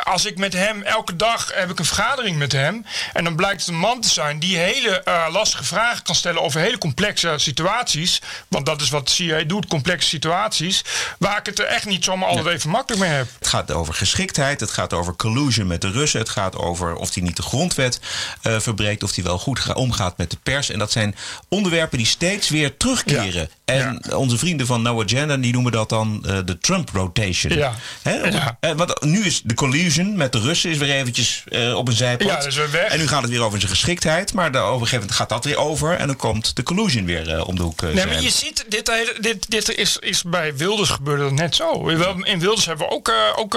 als 0.03 0.25
ik 0.25 0.39
met 0.39 0.53
hem 0.53 0.83
elke 0.83 1.17
dag 1.17 1.51
heb 1.55 1.71
ik 1.71 1.79
een 1.79 1.85
vergadering 1.85 2.37
met 2.37 2.53
hem. 2.53 2.87
En 3.13 3.25
dan 3.25 3.37
blijkt 3.37 3.61
het 3.61 3.69
een 3.69 3.79
man 3.79 4.01
te 4.01 4.09
zijn 4.09 4.39
die 4.39 4.57
hele 4.57 5.03
uh, 5.05 5.27
lastige 5.31 5.65
vragen 5.65 6.03
kan 6.03 6.15
stellen 6.15 6.43
over 6.43 6.61
hele 6.61 6.79
complexe 6.79 7.35
situaties. 7.37 8.23
Want 8.49 8.67
dat 8.67 8.81
is 8.81 8.89
wat 8.89 9.11
CIA 9.11 9.43
doet, 9.43 9.67
complexe 9.67 10.09
situaties. 10.09 10.85
Waar 11.19 11.39
ik 11.39 11.47
het 11.47 11.59
er 11.59 11.65
echt 11.65 11.85
niet 11.85 12.05
zomaar 12.05 12.29
altijd 12.29 12.47
even 12.47 12.71
makkelijk 12.71 13.03
mee 13.03 13.13
heb. 13.13 13.27
Het 13.39 13.49
gaat 13.49 13.73
over 13.73 13.95
geschiktheid, 13.95 14.61
het 14.61 14.71
gaat 14.71 14.93
over 14.93 15.17
collusion 15.17 15.67
met 15.67 15.81
de 15.81 15.91
Russen. 15.91 16.21
Het 16.21 16.29
gaat 16.29 16.57
over 16.57 16.95
of 16.95 17.15
hij 17.15 17.23
niet 17.23 17.37
de 17.37 17.43
grondwet 17.43 18.01
uh, 18.43 18.61
verbreekt, 18.61 19.03
of 19.03 19.15
hij 19.15 19.25
wel 19.25 19.39
goed 19.39 19.75
omgaat 19.75 20.19
met 20.19 20.31
de 20.31 20.39
pers. 20.43 20.71
En 20.71 20.79
dat 20.79 20.93
zijn 20.93 21.17
onderwerpen 21.49 21.99
die 21.99 22.07
steeds 22.07 22.49
weer 22.49 22.77
terugkeren. 22.77 23.33
Ja. 23.41 23.56
En 23.67 24.01
ja. 24.03 24.17
onze 24.17 24.39
vrienden 24.39 24.67
van 24.67 24.83
No 24.83 25.03
Agenda 25.03 25.37
die 25.37 25.53
noemen 25.53 25.73
dat 25.73 25.89
dan 25.89 26.25
uh, 26.27 26.39
de 26.45 26.59
Trump 26.59 26.91
rotation. 26.93 27.53
Ja. 27.55 27.75
Uh, 28.05 28.73
want 28.77 29.03
nu 29.03 29.25
is 29.25 29.43
de 29.43 29.55
collusion 29.55 30.17
met 30.17 30.33
de 30.33 30.41
Russen 30.41 30.71
is 30.71 30.79
weer 30.79 30.91
eventjes 30.91 31.45
uh, 31.49 31.75
op 31.75 31.89
een 31.89 31.95
zijpad. 31.95 32.45
Ja, 32.45 32.51
weer 32.51 32.71
weg. 32.71 32.91
En 32.91 32.99
nu 32.99 33.09
gaat 33.09 33.23
het 33.23 33.31
weer 33.31 33.43
over 33.43 33.59
zijn 33.59 33.71
geschiktheid. 33.71 34.33
Maar 34.33 34.53
de, 34.53 34.59
op 34.59 34.65
een 34.65 34.73
gegeven 34.73 34.99
moment 34.99 35.15
gaat 35.17 35.29
dat 35.29 35.45
weer 35.45 35.57
over. 35.57 35.93
En 35.93 36.07
dan 36.07 36.17
komt 36.17 36.57
de 36.57 36.63
collusion 36.63 37.05
weer 37.05 37.45
om 37.45 37.57
de 37.57 37.63
hoek. 37.63 37.83
nee, 37.83 37.95
maar 37.95 38.23
je 38.23 38.31
ziet, 38.31 38.65
dit, 38.69 38.93
dit, 39.21 39.51
dit 39.51 39.75
is, 39.75 39.97
is 39.97 40.23
bij 40.23 40.57
Wilders 40.57 40.91
gebeurde 40.91 41.23
dat 41.23 41.33
net 41.33 41.55
zo. 41.55 41.89
In 42.23 42.39
Wilders 42.39 42.67
hebben 42.67 42.87
we 42.87 42.93
ook, 42.93 43.13
ook 43.37 43.53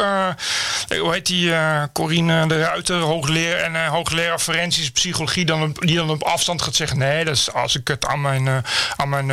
hoe 1.00 1.14
heet 1.14 1.26
die, 1.26 1.52
Corine 1.94 2.48
de 2.48 2.60
Ruiter, 2.60 3.00
hoogleraar 3.00 3.60
en 3.60 3.86
hoogleraar 3.86 4.40
forensische 4.40 4.92
psychologie, 4.92 5.46
dan 5.46 5.64
op, 5.64 5.82
die 5.82 5.96
dan 5.96 6.10
op 6.10 6.24
afstand 6.24 6.62
gaat 6.62 6.76
zeggen: 6.76 6.98
nee, 6.98 7.26
dat 7.26 7.36
is, 7.36 7.54
als 7.54 7.76
ik 7.76 7.88
het 7.88 8.06
aan 8.06 8.22
mijn, 8.22 8.64
aan 8.96 9.10
mijn 9.10 9.32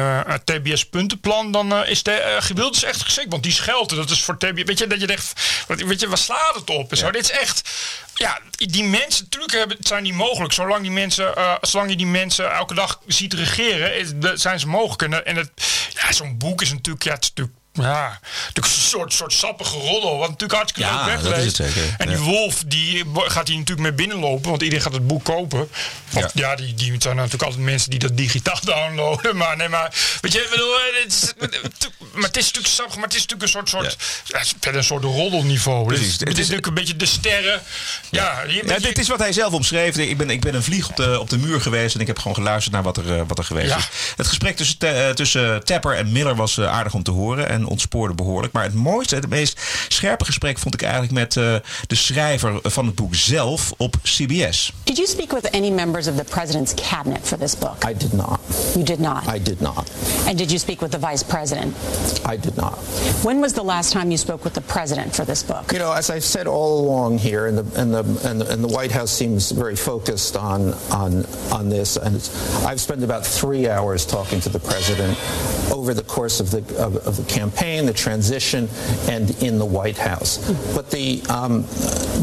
TBS-puntenplan, 0.66 1.52
dan 1.52 1.72
uh, 1.72 1.90
is 1.90 2.02
de 2.02 2.38
uh, 2.50 2.56
Wilders 2.56 2.82
echt 2.82 3.02
geschikt. 3.02 3.30
Want 3.30 3.42
die 3.42 3.52
schelten, 3.52 3.96
dat 3.96 4.10
is 4.10 4.22
voor 4.22 4.38
TBS. 4.38 4.62
Weet 4.64 4.78
je, 4.78 4.86
dat 4.86 5.00
je 5.00 5.06
denkt, 5.06 5.32
weet 5.66 6.00
je, 6.00 6.08
waar 6.08 6.18
slaat 6.18 6.54
het 6.54 6.70
op? 6.70 6.90
En 6.90 6.96
zo. 6.96 7.06
Ja. 7.06 7.12
Dit 7.12 7.22
is 7.22 7.30
echt. 7.30 7.70
Ja, 8.14 8.40
die 8.50 8.84
mensen, 8.84 9.24
natuurlijk 9.24 9.52
hebben, 9.52 9.76
zijn 9.80 10.04
die 10.04 10.14
mogelijk. 10.14 10.52
Zolang, 10.52 10.82
die 10.82 10.90
mensen, 10.90 11.32
uh, 11.38 11.54
zolang 11.60 11.90
je 11.90 11.96
die 11.96 12.06
mensen 12.06 12.52
elke 12.52 12.74
dag 12.74 13.00
ziet 13.06 13.34
regeren, 13.34 13.96
is, 13.96 14.12
zijn 14.34 14.60
ze 14.60 14.66
mogelijk. 14.66 15.02
En, 15.02 15.26
en 15.26 15.36
het, 15.36 15.50
ja, 15.94 16.12
zo'n 16.12 16.38
boek 16.38 16.62
is 16.62 16.70
natuurlijk, 16.72 17.04
ja, 17.04 17.12
het 17.12 17.22
is 17.22 17.28
natuurlijk 17.28 17.56
ja, 17.76 18.20
een 18.52 18.64
soort, 18.64 19.12
soort 19.12 19.32
sappige 19.32 19.78
roddel. 19.78 20.18
Wat 20.18 20.28
natuurlijk 20.28 20.58
hartstikke 20.58 20.90
ja, 20.90 21.06
leuk 21.06 21.20
wegleest. 21.20 21.60
En 21.98 22.08
die 22.08 22.16
ja. 22.16 22.22
wolf, 22.22 22.62
die 22.66 23.04
gaat 23.14 23.48
hier 23.48 23.58
natuurlijk 23.58 23.88
mee 23.88 24.06
binnenlopen. 24.06 24.50
Want 24.50 24.62
iedereen 24.62 24.84
gaat 24.84 24.92
het 24.92 25.06
boek 25.06 25.24
kopen. 25.24 25.68
Want 26.10 26.30
ja, 26.34 26.48
ja 26.48 26.56
die, 26.56 26.74
die 26.74 26.94
zijn 26.98 27.16
natuurlijk 27.16 27.42
altijd 27.42 27.62
mensen 27.62 27.90
die 27.90 27.98
dat 27.98 28.16
digitaal 28.16 28.58
downloaden. 28.74 29.36
Maar 29.36 29.56
nee, 29.56 29.68
maar... 29.68 29.94
Weet 30.20 30.32
je, 30.32 30.46
bedoel, 30.50 30.74
het 31.02 31.12
is, 31.12 31.32
maar 32.12 32.22
het 32.22 32.36
is 32.36 32.44
natuurlijk 32.44 32.74
sappig. 32.74 32.94
Maar 32.94 33.04
het 33.04 33.14
is 33.14 33.20
natuurlijk 33.26 33.42
een 33.42 33.48
soort... 33.48 33.68
soort 33.68 33.96
ja. 34.24 34.42
verder 34.60 34.80
een 34.80 34.86
soort 34.86 35.04
roddelniveau. 35.04 35.86
Precies. 35.86 36.12
Het, 36.12 36.20
het 36.20 36.30
is 36.30 36.36
natuurlijk 36.36 36.66
een 36.66 36.74
beetje 36.74 36.96
de 36.96 37.06
sterren. 37.06 37.62
Ja, 38.10 38.44
dit 38.78 38.98
is 38.98 39.08
wat 39.08 39.18
hij 39.18 39.32
zelf 39.32 39.52
omschreef. 39.52 39.96
Ik 39.96 40.16
ben, 40.16 40.30
ik 40.30 40.40
ben 40.40 40.54
een 40.54 40.62
vlieg 40.62 40.88
op 40.88 40.96
de, 40.96 41.20
op 41.20 41.30
de 41.30 41.38
muur 41.38 41.60
geweest. 41.60 41.94
En 41.94 42.00
ik 42.00 42.06
heb 42.06 42.18
gewoon 42.18 42.34
geluisterd 42.36 42.74
naar 42.74 42.82
wat 42.82 42.96
er, 42.96 43.26
wat 43.26 43.38
er 43.38 43.44
geweest 43.44 43.76
is. 43.76 43.88
Het 44.16 44.26
gesprek 44.26 44.56
tussen, 44.56 44.78
te, 44.78 45.12
tussen 45.14 45.64
Tapper 45.64 45.96
en 45.96 46.12
Miller 46.12 46.36
was 46.36 46.60
aardig 46.60 46.94
om 46.94 47.02
te 47.02 47.10
horen. 47.10 47.48
En 47.48 47.65
ontspoorde 47.68 48.14
behoorlijk. 48.14 48.52
Maar 48.52 48.64
het 48.64 48.74
mooiste, 48.74 49.14
het 49.14 49.28
meest 49.28 49.60
scherpe 49.88 50.24
gesprek 50.24 50.58
vond 50.58 50.74
ik 50.74 50.82
eigenlijk 50.82 51.12
met 51.12 51.34
uh, 51.34 51.54
de 51.86 51.94
schrijver 51.94 52.58
van 52.62 52.86
het 52.86 52.94
boek 52.94 53.14
zelf 53.14 53.72
op 53.76 53.96
CBS. 54.02 54.72
Did 54.84 54.96
you 54.96 55.08
speak 55.08 55.32
with 55.32 55.50
any 55.50 55.70
members 55.70 56.06
of 56.06 56.16
the 56.16 56.24
president's 56.24 56.74
cabinet 56.74 57.20
for 57.22 57.38
this 57.38 57.58
book? 57.58 57.84
I 57.90 57.94
did 57.94 58.12
not. 58.12 58.40
You 58.74 58.84
did 58.84 58.98
not? 58.98 59.34
I 59.34 59.42
did 59.42 59.60
not. 59.60 59.90
And 60.26 60.38
did 60.38 60.50
you 60.50 60.58
speak 60.58 60.80
with 60.80 60.90
the 60.90 60.98
vice 60.98 61.24
president? 61.24 61.74
I 62.24 62.36
did 62.36 62.56
not. 62.56 62.78
When 63.22 63.40
was 63.40 63.52
the 63.52 63.64
last 63.64 63.92
time 63.92 64.10
you 64.10 64.16
spoke 64.18 64.44
with 64.44 64.54
the 64.54 64.60
president 64.60 65.14
for 65.14 65.24
this 65.24 65.42
book? 65.42 65.72
You 65.72 65.78
know, 65.78 65.92
as 65.92 66.10
I've 66.10 66.24
said 66.24 66.46
all 66.46 66.80
along 66.80 67.18
here, 67.18 67.46
and 67.46 67.58
the 67.58 67.80
and 67.80 67.92
the 67.92 68.04
and 68.28 68.40
the, 68.40 68.52
and 68.52 68.62
the 68.62 68.68
White 68.68 68.92
House 68.92 69.10
seems 69.10 69.50
very 69.50 69.76
focused 69.76 70.36
on 70.36 70.74
on 70.90 71.24
on 71.50 71.68
this, 71.68 71.96
and 71.96 72.16
I've 72.66 72.80
spent 72.80 73.02
about 73.02 73.26
three 73.26 73.68
hours 73.68 74.06
talking 74.06 74.40
to 74.40 74.48
the 74.48 74.58
president 74.58 75.18
over 75.72 75.94
the 75.94 76.02
course 76.02 76.40
of 76.40 76.50
the 76.50 76.58
of, 76.78 76.96
of 77.06 77.16
the 77.16 77.24
campaign, 77.24 77.55
the 77.56 77.92
transition, 77.92 78.68
and 79.08 79.30
in 79.42 79.58
the 79.58 79.64
White 79.64 79.96
House. 79.96 80.38
But 80.74 80.90
the, 80.90 81.22
um, 81.28 81.62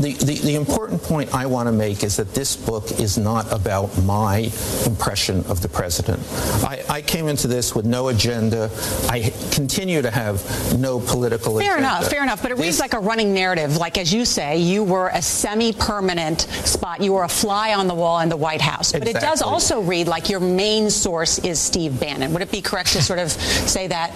the, 0.02 0.16
the, 0.24 0.40
the 0.44 0.56
important 0.56 1.02
point 1.02 1.34
I 1.34 1.46
want 1.48 1.68
to 1.68 1.72
make 1.72 2.04
is 2.04 2.18
that 2.18 2.34
this 2.34 2.56
book 2.56 2.92
is 3.00 3.18
not 3.18 3.52
about 3.52 3.98
my 4.04 4.50
impression 4.86 5.44
of 5.46 5.62
the 5.62 5.68
president. 5.68 6.20
I, 6.64 6.84
I 6.90 7.02
came 7.02 7.28
into 7.28 7.48
this 7.48 7.76
with 7.76 7.86
no 7.86 8.08
agenda. 8.10 8.70
I 9.10 9.34
continue 9.52 10.02
to 10.02 10.12
have 10.12 10.42
no 10.80 11.00
political 11.00 11.58
fair 11.60 11.78
agenda. 11.78 11.98
enough, 11.98 12.10
fair 12.10 12.24
enough. 12.24 12.42
But 12.42 12.52
it 12.52 12.58
this, 12.58 12.66
reads 12.66 12.80
like 12.80 12.94
a 12.94 13.00
running 13.00 13.34
narrative. 13.34 13.78
Like, 13.78 13.98
as 13.98 14.14
you 14.14 14.26
say, 14.26 14.58
you 14.58 14.84
were 14.84 15.10
a 15.10 15.22
semi-permanent 15.22 16.42
spot. 16.42 17.02
You 17.02 17.14
were 17.14 17.24
a 17.24 17.30
fly 17.30 17.74
on 17.74 17.88
the 17.88 17.96
wall 17.96 18.20
in 18.20 18.30
the 18.30 18.38
White 18.38 18.62
House. 18.62 18.92
But 18.92 19.02
Exactly. 19.02 19.28
it 19.28 19.30
does 19.30 19.42
also 19.42 19.82
read 19.82 20.08
like 20.08 20.30
your 20.30 20.40
main 20.40 20.90
source 20.90 21.40
is 21.40 21.60
Steve 21.60 22.00
Bannon. 22.00 22.34
Would 22.34 22.42
it 22.42 22.52
be 22.52 22.62
correct 22.62 22.94
to 22.94 23.02
sort 23.02 23.20
of 23.20 23.32
say 23.32 23.88
that? 23.88 24.12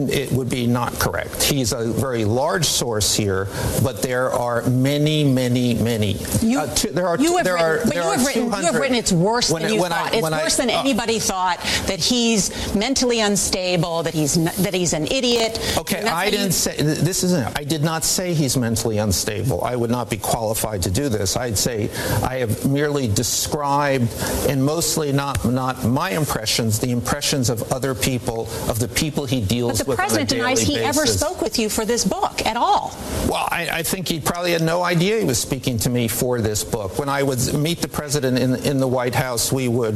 it 0.00 0.27
would 0.32 0.48
be 0.50 0.66
not 0.66 0.92
correct. 0.98 1.42
He's 1.42 1.72
a 1.72 1.84
very 1.92 2.24
large 2.24 2.64
source 2.66 3.14
here, 3.14 3.48
but 3.82 4.02
there 4.02 4.30
are 4.30 4.62
many, 4.68 5.24
many, 5.24 5.74
many. 5.74 6.12
You, 6.40 6.60
uh, 6.60 6.74
two, 6.74 6.90
there 6.90 7.06
are 7.08 7.18
you 7.18 7.36
have 7.36 7.44
there 7.44 7.54
written, 7.54 7.68
are 7.70 7.84
but 7.86 7.94
you 7.94 8.02
have 8.02 8.26
written, 8.26 8.44
you 8.44 8.50
have 8.66 8.74
written 8.76 8.96
it's 8.96 9.12
worse 9.12 9.50
when 9.50 9.62
than 9.62 9.72
you 9.74 9.80
when 9.80 9.92
I- 9.92 9.96
thought. 10.04 10.14
it's 10.14 10.22
when 10.22 10.34
I- 10.34 10.42
worse 10.42 10.56
than 10.56 10.70
uh, 10.70 10.78
anybody 10.80 11.18
thought 11.18 11.58
that 11.86 11.98
he's 12.00 12.74
mentally 12.74 13.20
unstable, 13.20 14.02
that 14.04 14.14
he's 14.14 14.34
that 14.62 14.74
he's 14.74 14.92
an 14.92 15.06
idiot. 15.06 15.58
Okay, 15.78 16.02
I 16.02 16.30
didn't 16.30 16.52
say 16.52 16.76
this 16.76 17.22
isn't. 17.24 17.58
I 17.58 17.64
did 17.64 17.82
not 17.82 18.04
say 18.04 18.34
he's 18.34 18.56
mentally 18.56 18.98
unstable. 18.98 19.62
I 19.64 19.76
would 19.76 19.90
not 19.90 20.10
be 20.10 20.16
qualified 20.16 20.82
to 20.82 20.90
do 20.90 21.08
this. 21.08 21.36
I'd 21.36 21.58
say 21.58 21.90
I 22.22 22.36
have 22.36 22.66
merely 22.66 23.08
described, 23.08 24.08
and 24.48 24.64
mostly 24.64 25.12
not 25.12 25.44
not 25.44 25.84
my 25.84 26.10
impressions, 26.10 26.78
the 26.78 26.90
impressions 26.90 27.50
of 27.50 27.72
other 27.72 27.94
people, 27.94 28.42
of 28.68 28.78
the 28.78 28.88
people 28.88 29.26
he 29.26 29.40
deals 29.40 29.84
with 29.86 29.98
president 30.26 30.32
on 30.42 30.50
a 30.50 30.54
denies 30.54 30.60
he 30.60 30.78
ever 30.78 31.06
spoke 31.06 31.40
with 31.42 31.58
you 31.58 31.68
for 31.68 31.84
this 31.84 32.04
book 32.04 32.44
at 32.46 32.56
all. 32.56 32.96
Well, 33.28 33.48
I, 33.50 33.68
I 33.72 33.82
think 33.82 34.08
he 34.08 34.20
probably 34.20 34.52
had 34.52 34.62
no 34.62 34.82
idea 34.82 35.18
he 35.18 35.24
was 35.24 35.38
speaking 35.38 35.78
to 35.78 35.90
me 35.90 36.08
for 36.08 36.40
this 36.40 36.64
book. 36.64 36.98
When 36.98 37.08
I 37.08 37.22
would 37.22 37.54
meet 37.54 37.80
the 37.80 37.88
president 37.88 38.38
in 38.38 38.54
in 38.64 38.78
the 38.78 38.88
White 38.88 39.14
House, 39.14 39.52
we 39.52 39.68
would 39.68 39.94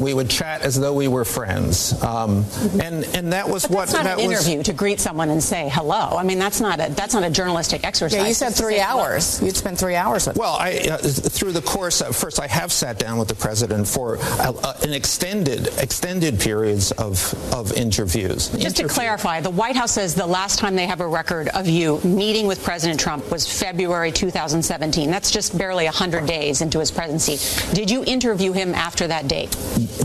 we 0.00 0.14
would 0.14 0.30
chat 0.30 0.62
as 0.62 0.78
though 0.78 0.94
we 0.94 1.08
were 1.08 1.24
friends, 1.24 1.92
um, 2.02 2.44
and 2.80 3.04
and 3.14 3.32
that 3.32 3.48
was 3.48 3.62
But 3.66 3.70
what 3.70 3.80
that's 3.88 3.92
not 3.92 4.04
that 4.04 4.18
an 4.20 4.28
was. 4.28 4.46
interview 4.46 4.62
to 4.64 4.72
greet 4.72 5.00
someone 5.00 5.30
and 5.30 5.42
say 5.42 5.68
hello. 5.72 6.16
I 6.16 6.22
mean, 6.22 6.38
that's 6.38 6.60
not 6.60 6.80
a 6.80 6.90
that's 6.92 7.14
not 7.14 7.22
a 7.24 7.30
journalistic 7.30 7.84
exercise. 7.84 8.18
Yeah, 8.20 8.26
you 8.26 8.34
said 8.34 8.50
three 8.54 8.76
say 8.76 8.80
hello. 8.82 9.02
hours. 9.02 9.40
You'd 9.42 9.56
spend 9.56 9.78
three 9.78 9.94
hours 9.96 10.26
with 10.26 10.36
Well, 10.36 10.56
I, 10.58 10.72
uh, 10.90 10.98
through 10.98 11.52
the 11.52 11.62
course, 11.62 12.00
uh, 12.02 12.12
first 12.12 12.40
I 12.40 12.46
have 12.46 12.72
sat 12.72 12.98
down 12.98 13.18
with 13.18 13.28
the 13.28 13.34
president 13.34 13.86
for 13.86 14.18
uh, 14.18 14.52
uh, 14.62 14.74
an 14.82 14.92
extended 14.92 15.68
extended 15.78 16.40
periods 16.40 16.92
of 16.92 17.34
of 17.54 17.72
interviews. 17.74 18.48
Just 18.50 18.76
to 18.78 18.88
clarify, 18.88 19.40
the 19.40 19.50
White 19.50 19.76
House 19.76 19.92
says 19.92 20.14
the 20.14 20.26
last 20.26 20.58
time 20.58 20.74
they 20.76 20.86
have 20.86 21.00
a 21.00 21.06
record 21.08 21.48
of 21.48 21.68
you 21.68 22.00
meeting 22.04 22.46
with 22.46 22.62
President 22.64 22.98
Trump 22.98 23.30
was 23.30 23.46
February 23.60 24.12
2017. 24.12 25.10
That's 25.10 25.30
just 25.30 25.56
barely 25.58 25.84
100 25.84 26.26
days 26.26 26.60
into 26.62 26.78
his 26.78 26.90
presidency. 26.90 27.38
Did 27.74 27.90
you 27.90 28.04
interview 28.04 28.52
him 28.52 28.74
after 28.74 29.06
that 29.08 29.28
date? 29.28 29.54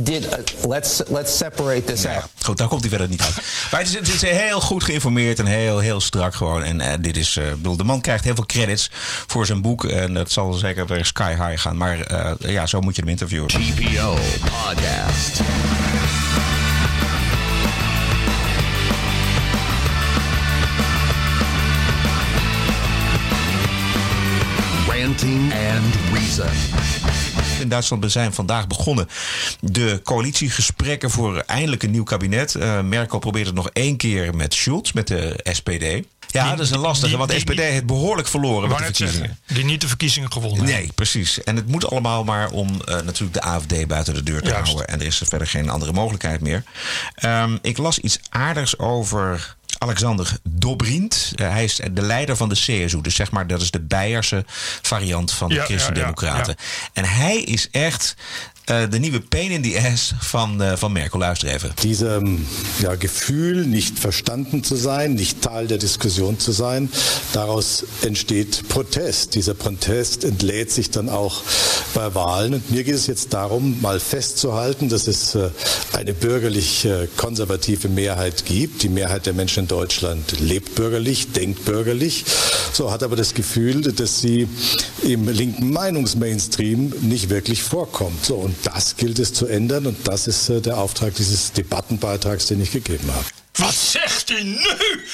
Did 0.01 0.25
uh, 0.25 0.69
let's 0.69 1.01
let's 1.07 1.37
separate 1.37 1.83
this 1.83 2.05
out. 2.05 2.23
Goed, 2.41 2.57
daar 2.57 2.67
komt 2.67 2.81
hij 2.81 2.89
verder 2.89 3.09
niet 3.09 3.21
uit. 3.21 3.33
Maar 3.71 3.79
het 3.79 3.89
is, 3.89 3.95
het 3.95 4.07
is 4.07 4.21
heel 4.21 4.61
goed 4.61 4.83
geïnformeerd 4.83 5.39
en 5.39 5.45
heel, 5.45 5.79
heel 5.79 6.01
strak 6.01 6.35
gewoon. 6.35 6.63
En 6.63 6.81
eh, 6.81 6.93
dit 6.99 7.17
is, 7.17 7.37
eh, 7.37 7.45
bedoel, 7.49 7.77
de 7.77 7.83
man 7.83 8.01
krijgt 8.01 8.23
heel 8.23 8.35
veel 8.35 8.45
credits 8.45 8.89
voor 9.27 9.45
zijn 9.45 9.61
boek. 9.61 9.85
En 9.85 10.13
dat 10.13 10.31
zal 10.31 10.53
zeker 10.53 10.87
weer 10.87 11.05
sky 11.05 11.35
high 11.35 11.61
gaan. 11.61 11.77
Maar 11.77 11.99
eh, 11.99 12.31
ja, 12.37 12.65
zo 12.65 12.81
moet 12.81 12.95
je 12.95 13.01
hem 13.01 13.09
interviewen. 13.09 13.47
TPO 13.47 14.17
Podcast. 14.39 15.39
Ranting 24.87 25.53
and 25.53 25.95
Reason. 26.13 27.44
In 27.59 27.69
Duitsland 27.69 28.11
zijn 28.11 28.33
vandaag 28.33 28.67
begonnen 28.67 29.07
de 29.59 29.99
coalitiegesprekken 30.03 31.09
voor 31.11 31.37
eindelijk 31.45 31.83
een 31.83 31.91
nieuw 31.91 32.03
kabinet. 32.03 32.55
Eh, 32.55 32.81
Merkel 32.81 33.19
probeert 33.19 33.45
het 33.45 33.55
nog 33.55 33.69
één 33.69 33.97
keer 33.97 34.35
met 34.35 34.53
Schulz, 34.53 34.91
met 34.91 35.07
de 35.07 35.39
SPD. 35.51 36.05
Ja, 36.27 36.49
dat 36.49 36.59
is 36.59 36.71
een 36.71 36.79
lastige, 36.79 37.07
die- 37.09 37.17
want 37.17 37.29
de 37.29 37.39
SPD 37.39 37.57
heeft 37.59 37.85
behoorlijk 37.85 38.27
verloren 38.27 38.69
met 38.69 38.77
de 38.77 38.83
verkiezingen. 38.83 39.37
zeggen, 39.45 39.55
die 39.55 39.65
niet 39.65 39.81
de 39.81 39.87
verkiezingen 39.87 40.31
gewonnen. 40.31 40.65
Nee, 40.65 40.89
precies. 40.95 41.43
En 41.43 41.55
het 41.55 41.67
moet 41.67 41.89
allemaal 41.89 42.23
maar 42.23 42.49
om 42.49 42.81
eh, 42.85 42.93
natuurlijk 43.01 43.33
de 43.33 43.41
AFD 43.41 43.87
buiten 43.87 44.13
de 44.13 44.23
deur 44.23 44.41
te 44.41 44.49
Juist. 44.49 44.65
houden. 44.65 44.87
En 44.87 44.99
er 44.99 45.05
is 45.05 45.19
er 45.19 45.27
verder 45.27 45.47
geen 45.47 45.69
andere 45.69 45.91
mogelijkheid 45.91 46.41
meer. 46.41 46.63
Ehm, 47.15 47.57
ik 47.61 47.77
las 47.77 47.99
iets 47.99 48.19
aardigs 48.29 48.77
over 48.79 49.55
Alexander 49.85 50.37
Dobrindt. 50.43 51.31
Eh, 51.35 51.49
hij 51.49 51.63
is 51.63 51.79
de 51.91 52.01
leider 52.01 52.35
van 52.35 52.49
de 52.49 52.55
CSU. 52.55 53.01
Dus 53.01 53.15
zeg 53.15 53.31
maar, 53.31 53.47
dat 53.47 53.61
is 53.61 53.71
de 53.71 53.81
Beierse 53.81 54.43
variant 54.81 55.31
van 55.31 55.47
de 55.49 55.53
Ja, 55.55 55.59
ja, 55.61 55.65
Christen-Democraten. 55.67 56.55
ja, 56.57 56.63
En 56.93 57.05
hij 57.05 57.37
is 57.37 57.69
echt 57.71 58.15
eh, 58.65 58.89
de 58.89 58.99
nieuwe 58.99 59.21
pain 59.21 59.51
in 59.51 59.63
the 59.63 59.77
ass 59.77 60.13
van, 60.19 60.61
eh, 60.61 60.77
van 60.77 60.91
Merkel. 60.91 61.19
Luister 61.19 61.49
even. 61.49 61.71
Diesem 61.81 62.45
ja, 62.79 62.95
Gefühl, 62.95 63.65
nicht 63.65 63.99
verstanden 63.99 64.63
zu 64.63 64.75
sein, 64.75 65.13
nicht 65.13 65.41
Teil 65.41 65.67
der 65.67 65.77
Diskussion 65.77 66.39
zu 66.39 66.51
sein, 66.51 66.89
daraus 67.33 67.85
entsteht 68.01 68.67
Protest. 68.67 69.35
Dieser 69.35 69.53
Protest 69.53 70.23
entlädt 70.23 70.71
sich 70.71 70.89
dann 70.89 71.09
auch 71.09 71.43
bei 71.93 72.13
Wahlen. 72.15 72.55
Und 72.55 72.71
mir 72.71 72.83
geht 72.83 72.95
es 72.95 73.07
jetzt 73.07 73.33
darum, 73.33 73.81
mal 73.81 73.99
festzuhalten, 73.99 74.89
dass 74.89 75.07
es 75.07 75.35
äh, 75.35 75.49
eine 75.93 76.13
bürgerlich-konservative 76.13 77.89
Mehrheit 77.89 78.45
gibt. 78.45 78.83
Die 78.83 78.89
Mehrheit 78.89 79.25
der 79.25 79.33
Menschen 79.33 79.61
in 79.61 79.67
Deutschland 79.67 80.39
lebt 80.39 80.75
bürgerlich, 80.75 81.31
denkt 81.31 81.65
bürgerlich, 81.65 82.25
so 82.73 82.91
hat 82.91 83.03
aber 83.03 83.15
das 83.15 83.33
Gefühl, 83.33 83.81
dass 83.81 84.21
sie 84.21 84.47
im 85.03 85.29
linken 85.29 85.71
Meinungsmainstream 85.71 86.93
nicht 87.01 87.29
wirklich 87.29 87.63
vorkommt. 87.63 88.25
So, 88.25 88.35
und 88.35 88.54
das 88.63 88.95
gilt 88.97 89.19
es 89.19 89.33
zu 89.33 89.47
ändern 89.47 89.85
und 89.87 90.07
das 90.07 90.27
ist 90.27 90.49
äh, 90.49 90.61
der 90.61 90.77
Auftrag 90.77 91.15
dieses 91.15 91.51
Debattenbeitrags, 91.53 92.47
den 92.47 92.61
ich 92.61 92.71
gegeben 92.71 93.09
habe. 93.13 93.25
Wat 93.55 93.73
zegt 93.73 94.29
hij 94.29 94.43
nu? 94.43 95.05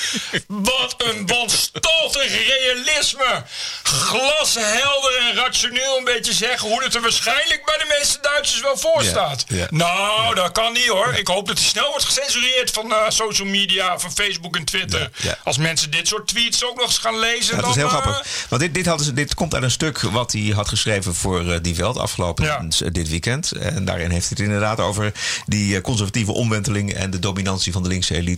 Wat 0.47 0.95
een 0.97 1.27
wanstaltig 1.27 2.47
realisme. 2.47 3.43
Glashelder 3.84 5.17
en 5.19 5.36
rationeel 5.36 5.97
een 5.97 6.04
beetje 6.04 6.34
zeggen 6.34 6.69
hoe 6.69 6.84
het 6.84 6.95
er 6.95 7.01
waarschijnlijk 7.01 7.65
bij 7.65 7.77
de 7.77 7.95
meeste 7.99 8.17
Duitsers 8.21 8.62
wel 8.62 8.77
voor 8.77 9.04
staat. 9.04 9.45
ja. 9.47 9.67
Nou, 9.69 10.36
dat 10.36 10.51
kan 10.51 10.73
niet 10.73 10.88
hoor. 10.88 11.13
Ik 11.13 11.27
hoop 11.27 11.47
dat 11.47 11.58
hij 11.58 11.67
snel 11.67 11.89
wordt 11.89 12.06
gecensureerd 12.06 12.71
van 12.71 12.91
eh, 12.93 13.10
social 13.10 13.47
media, 13.47 13.99
van 13.99 14.12
Facebook 14.12 14.56
en 14.56 14.63
Twitter. 14.65 15.10
Als 15.43 15.58
mensen 15.58 15.91
dit 15.91 16.08
soort 16.08 16.27
tweets 16.27 16.65
ook 16.65 16.75
nog 16.75 16.86
eens 16.86 16.97
gaan 16.97 17.19
lezen. 17.19 17.58
Dat 17.58 17.69
is 17.69 17.75
heel 17.75 17.86
eh, 17.86 17.91
grappig. 17.91 18.45
Want 18.49 18.62
dit, 18.62 18.73
dit, 18.73 18.86
hadden 18.86 19.06
ze, 19.06 19.13
dit 19.13 19.34
komt 19.34 19.54
uit 19.54 19.63
een 19.63 19.71
stuk 19.71 20.01
wat 20.01 20.32
hij 20.32 20.51
had 20.56 20.69
geschreven 20.69 21.15
voor 21.15 21.51
eh, 21.51 21.60
Die 21.62 21.75
Welt 21.75 21.97
afgelopen 21.97 22.69
dit 22.91 23.10
weekend. 23.10 23.51
En 23.51 23.86
daarin 23.86 24.10
heeft 24.12 24.27
hij 24.30 24.38
het 24.38 24.39
inderdaad 24.39 24.80
over 24.80 25.12
die 25.45 25.82
conservatieve 25.82 26.32
omwenteling 26.32 26.93
en 26.93 27.10
de 27.10 27.19
dominantie 27.19 27.71
van 27.71 27.84
de 27.84 27.89
linkse 27.89 28.15
elite. 28.15 28.30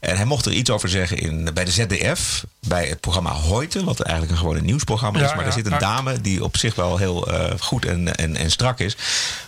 En 0.00 0.16
hij 0.16 0.24
mocht 0.24 0.46
er 0.46 0.52
iets 0.52 0.70
over 0.70 0.88
zeggen 0.88 1.18
in, 1.18 1.50
bij 1.54 1.64
de 1.64 1.70
ZDF, 1.70 2.44
bij 2.60 2.86
het 2.86 3.00
programma 3.00 3.32
Hoyte, 3.32 3.84
wat 3.84 4.00
eigenlijk 4.00 4.30
een 4.32 4.38
gewoon 4.38 4.56
een 4.56 4.64
nieuwsprogramma 4.64 5.18
is. 5.18 5.24
Ja, 5.24 5.34
Maar 5.34 5.38
ja, 5.38 5.44
daar 5.44 5.58
zit 5.58 5.72
een 5.72 5.78
dame 5.78 6.20
die 6.20 6.44
op 6.44 6.56
zich 6.56 6.74
wel 6.74 6.96
heel 6.96 7.28
eh, 7.28 7.58
goed 7.60 7.84
en, 7.84 8.16
en, 8.16 8.36
en 8.36 8.50
strak 8.50 8.78
is. 8.78 8.96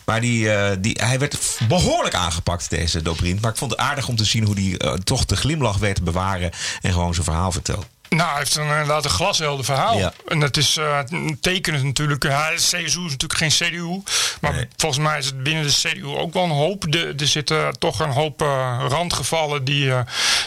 Maar 0.05 0.21
die, 0.21 0.53
eh, 0.53 0.77
die, 0.81 0.97
hij 1.01 1.19
werd 1.19 1.59
behoorlijk 1.69 2.15
aangepakt, 2.15 2.71
deze 2.71 3.03
Dobrindt. 3.03 3.43
Maar 3.43 3.51
ik 3.51 3.57
vond 3.57 3.71
het 3.71 3.81
aardig 3.81 4.09
om 4.09 4.17
te 4.17 4.25
zien 4.25 4.45
hoe 4.45 4.55
hij 4.55 4.77
eh, 4.77 4.93
toch 4.93 5.25
de 5.25 5.37
glimlach 5.37 5.77
weet 5.79 5.95
te 5.95 6.03
bewaren 6.03 6.51
en 6.81 6.93
gewoon 6.93 7.13
zijn 7.15 7.25
verhaal 7.25 7.53
vertelt. 7.53 7.87
Nou, 8.09 8.29
hij 8.29 8.39
heeft 8.39 8.57
een, 8.57 8.63
inderdaad 8.63 9.05
een 9.05 9.11
glashelder 9.11 9.65
verhaal. 9.65 9.99
Ja. 9.99 10.13
En 10.27 10.41
dat 10.41 10.57
is 10.57 10.77
uh, 10.77 10.99
tekenend 11.41 11.85
natuurlijk. 11.85 12.23
Ja, 12.23 12.51
de 12.51 12.57
CSU 12.57 12.79
is 12.81 12.95
natuurlijk 12.95 13.37
geen 13.37 13.51
CDU. 13.51 14.03
Maar 14.41 14.69
volgens 14.77 15.03
mij 15.03 15.19
is 15.19 15.27
het 15.27 15.43
binnen 15.43 15.67
de 15.67 15.89
CDU 15.89 16.07
ook 16.07 16.33
wel 16.33 16.45
een 16.45 16.51
hoop. 16.51 16.85
De, 16.89 17.15
er 17.19 17.27
zitten 17.27 17.79
toch 17.79 18.01
een 18.01 18.11
hoop 18.11 18.43
uh, 18.43 18.85
randgevallen 18.89 19.65
die 19.65 19.85
uh, 19.85 20.01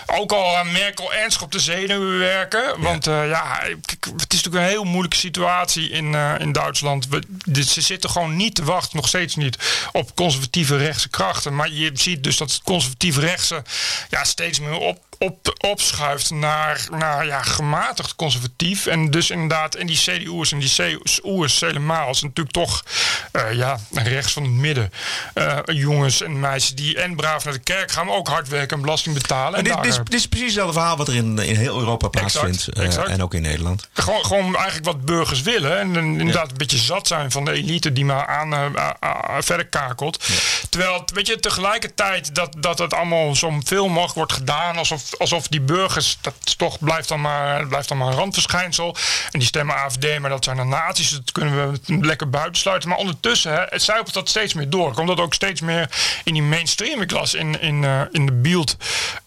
ook 0.06 0.32
al 0.32 0.58
aan 0.58 0.71
Merkel 0.71 1.13
ernstig 1.13 1.43
op 1.43 1.52
de 1.52 1.60
zenuwen 1.60 2.17
werken. 2.17 2.82
Want 2.82 3.06
ja, 3.06 3.24
ja 3.24 3.60
kijk, 3.86 4.06
het 4.06 4.34
is 4.34 4.43
natuurlijk 4.43 4.56
een 4.56 4.69
heel 4.69 4.84
moeilijke 4.84 5.17
situatie 5.17 5.89
in, 5.89 6.15
in 6.15 6.52
Duitsland. 6.52 7.08
We, 7.08 7.21
de, 7.45 7.63
ze 7.63 7.82
zitten 7.82 8.10
gewoon 8.10 8.36
niet 8.36 8.56
te 8.56 8.63
wachten, 8.63 8.95
nog 8.95 9.08
steeds 9.08 9.36
niet, 9.36 9.58
op 9.91 10.15
conservatieve 10.15 10.78
rechtse 10.78 11.10
krachten. 11.10 11.56
Maar 11.56 11.71
je 11.71 11.91
ziet 11.93 12.24
dus 12.24 12.38
dat 12.38 12.52
het 12.52 12.62
conservatief 12.63 13.17
rechtse 13.17 13.63
ja, 14.10 14.24
steeds 14.24 14.60
meer 14.60 14.78
op 14.78 15.11
op, 15.24 15.56
opschuift 15.58 16.30
naar, 16.30 16.88
naar 16.92 17.26
ja, 17.26 17.42
gematigd 17.42 18.16
conservatief. 18.16 18.86
En 18.86 19.12
dus 19.12 19.30
inderdaad, 19.30 19.76
en 19.76 19.88
die 19.88 19.98
CDU'ers 19.98 20.52
en 20.52 20.60
die 20.60 21.00
CU'ers 21.04 21.60
helemaal 21.60 22.10
is 22.10 22.22
natuurlijk 22.22 22.56
toch 22.56 22.84
uh, 23.32 23.54
ja, 23.54 23.80
rechts 23.92 24.34
van 24.34 24.44
het 24.44 24.52
midden. 24.52 24.92
Uh, 25.34 25.58
jongens 25.66 26.22
en 26.22 26.40
meisjes 26.40 26.76
die 26.76 26.98
en 26.98 27.16
braaf 27.16 27.44
naar 27.44 27.54
de 27.54 27.60
kerk 27.60 27.92
gaan, 27.92 28.06
maar 28.06 28.16
ook 28.16 28.28
hard 28.28 28.48
werken 28.48 28.76
en 28.76 28.82
belasting 28.84 29.16
betalen. 29.16 29.58
En 29.58 29.64
dit, 29.64 29.74
daar, 29.74 29.82
dit, 29.82 29.92
is, 29.92 29.98
dit, 29.98 30.14
is, 30.14 30.28
precies 30.28 30.48
hetzelfde 30.48 30.74
verhaal 30.74 30.98
wat 30.98 31.08
er 31.08 31.16
in, 31.16 31.40
in 31.40 31.56
heel 31.56 31.80
Europa 31.80 32.08
plaatsvindt. 32.08 32.68
Exact, 32.68 33.08
uh. 33.08 33.14
En 33.14 33.24
ook 33.24 33.34
in 33.34 33.42
Nederland. 33.42 33.88
Gewoon, 33.94 34.26
gewoon 34.26 34.56
eigenlijk 34.56 34.86
wat 34.86 35.06
burgers 35.06 35.42
willen. 35.42 35.80
En 35.80 35.96
inderdaad 35.96 36.46
ja. 36.46 36.52
een 36.52 36.58
beetje 36.58 36.78
zat 36.78 37.08
zijn 37.08 37.32
van 37.32 37.46
de 37.46 37.52
elite 37.52 37.94
die 37.94 38.06
maar 38.06 38.28
aan 38.28 38.74
verder 39.44 39.68
kakelt. 39.68 40.24
Ja. 40.28 40.36
Terwijl, 40.70 41.04
weet 41.14 41.28
je, 41.28 41.40
tegelijkertijd 41.40 42.36
dat, 42.36 42.56
dat 42.58 42.80
het 42.80 42.94
allemaal 42.94 43.36
zo 43.36 43.60
veel 43.64 43.88
mogelijk 43.88 44.16
wordt 44.16 44.34
gedaan 44.34 44.78
alsof 44.78 45.11
alsof 45.17 45.47
die 45.47 45.62
burgers, 45.62 46.17
dat 46.21 46.58
toch 46.58 46.80
blijft 46.80 47.08
dan 47.08 47.21
maar, 47.21 47.67
blijft 47.67 47.88
dan 47.88 47.97
maar 47.97 48.08
een 48.08 48.13
randverschijnsel. 48.13 48.95
En 49.32 49.39
die 49.39 49.47
stemmen 49.47 49.76
AFD, 49.76 50.19
maar 50.19 50.30
dat 50.30 50.43
zijn 50.43 50.58
dan 50.58 50.69
nazi's. 50.69 51.10
Dat 51.10 51.32
kunnen 51.32 51.71
we 51.71 51.80
lekker 52.06 52.30
buitensluiten. 52.30 52.89
Maar 52.89 52.97
ondertussen, 52.97 53.54
hè, 53.54 53.63
het 53.69 53.82
zuipelt 53.82 54.13
dat 54.13 54.30
steeds 54.30 54.54
meer 54.54 54.69
door. 54.69 54.93
Komt 54.93 55.08
dat 55.08 55.19
ook 55.19 55.34
steeds 55.34 55.62
meer 55.62 55.89
in 56.24 56.34
die 56.34 56.43
mainstream. 56.43 57.02
Ik 57.02 57.12
las 57.12 57.34
in, 57.34 57.62
in, 57.62 57.84
uh, 57.84 58.02
in 58.12 58.26
de 58.26 58.32
Beeld. 58.32 58.78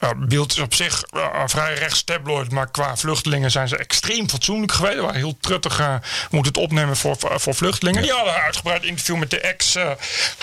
Uh, 0.01 0.11
Beeld 0.17 0.53
is 0.53 0.59
op 0.59 0.75
zich 0.75 1.05
uh, 1.15 1.27
vrij 1.47 1.75
rechts 1.75 2.03
tabloid, 2.03 2.51
maar 2.51 2.71
qua 2.71 2.97
vluchtelingen 2.97 3.51
zijn 3.51 3.69
ze 3.69 3.77
extreem 3.77 4.29
fatsoenlijk 4.29 4.73
geweest. 4.73 5.01
waren 5.01 5.15
heel 5.15 5.37
truttig 5.41 5.81
uh, 5.81 5.95
moeten 6.31 6.53
het 6.53 6.63
opnemen 6.63 6.97
voor, 6.97 7.17
voor 7.19 7.55
vluchtelingen. 7.55 8.03
Die 8.03 8.13
hadden 8.13 8.35
een 8.35 8.41
uitgebreid 8.41 8.85
interview 8.85 9.17
met 9.17 9.31
de 9.31 9.41
ex, 9.41 9.77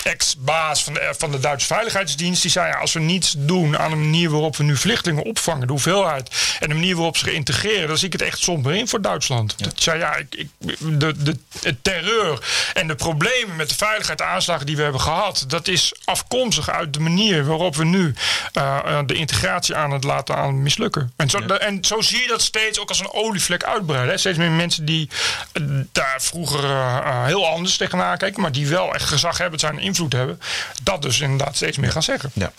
ex-baas 0.03 0.83
van 0.83 0.93
de, 0.93 1.13
van 1.17 1.31
de 1.31 1.39
Duitse 1.39 1.67
Veiligheidsdienst. 1.67 2.41
Die 2.41 2.51
zei, 2.51 2.67
ja, 2.67 2.77
als 2.77 2.93
we 2.93 2.99
niets 2.99 3.35
doen 3.37 3.77
aan 3.77 3.89
de 3.89 3.95
manier 3.95 4.29
waarop 4.29 4.55
we 4.55 4.63
nu 4.63 4.77
vluchtelingen 4.77 5.23
opvangen, 5.31 5.67
de 5.67 5.73
hoeveelheid 5.73 6.29
en 6.59 6.69
de 6.69 6.73
manier 6.75 6.95
waarop 6.95 7.17
ze 7.17 7.25
geïntegreerd, 7.25 7.87
dan 7.87 7.97
zie 7.97 8.07
ik 8.07 8.13
het 8.13 8.21
echt 8.21 8.39
somber 8.39 8.75
in 8.75 8.87
voor 8.87 9.01
Duitsland. 9.01 9.53
Ja. 9.57 9.65
Dat 9.65 9.81
zei 9.81 9.99
ja, 9.99 10.15
ik, 10.15 10.35
ik, 10.35 10.49
de, 10.79 11.13
de, 11.17 11.37
de 11.61 11.81
terreur 11.81 12.39
en 12.73 12.87
de 12.87 12.95
problemen 12.95 13.55
met 13.55 13.69
de 13.69 13.75
veiligheid, 13.75 14.17
de 14.17 14.23
aanslagen 14.23 14.65
die 14.65 14.75
we 14.75 14.81
hebben 14.81 15.01
gehad, 15.01 15.45
dat 15.47 15.67
is 15.67 15.93
afkomstig 16.03 16.69
uit 16.69 16.93
de 16.93 16.99
manier 16.99 17.45
waarop 17.45 17.75
we 17.75 17.85
nu 17.85 18.13
uh, 18.57 18.99
de 19.05 19.13
integratie 19.13 19.75
aan 19.75 19.91
het 19.91 20.03
laten 20.03 20.35
aan 20.35 20.63
mislukken. 20.63 21.11
En 21.15 21.29
zo, 21.29 21.39
ja. 21.47 21.57
en 21.57 21.83
zo 21.83 22.01
zie 22.01 22.21
je 22.21 22.27
dat 22.27 22.41
steeds 22.41 22.79
ook 22.79 22.89
als 22.89 22.99
een 22.99 23.13
olievlek 23.13 23.63
uitbreiden. 23.63 24.11
Hè? 24.11 24.17
Steeds 24.17 24.37
meer 24.37 24.51
mensen 24.51 24.85
die 24.85 25.09
uh, 25.53 25.79
daar 25.91 26.21
vroeger 26.21 26.63
uh, 26.63 27.25
heel 27.25 27.47
anders 27.47 27.77
tegenaan 27.77 28.17
kijken, 28.17 28.41
maar 28.41 28.51
die 28.51 28.67
wel 28.67 28.93
echt 28.93 29.05
gezag 29.05 29.37
hebben, 29.37 29.59
zijn 29.59 29.79
invloed 29.79 30.13
hebben, 30.13 30.39
dat 30.83 31.01
dus 31.01 31.19
inderdaad 31.19 31.55
steeds 31.55 31.77
meer 31.77 31.91
gaan 31.91 32.03
zeggen. 32.03 32.31
Ja. 32.33 32.51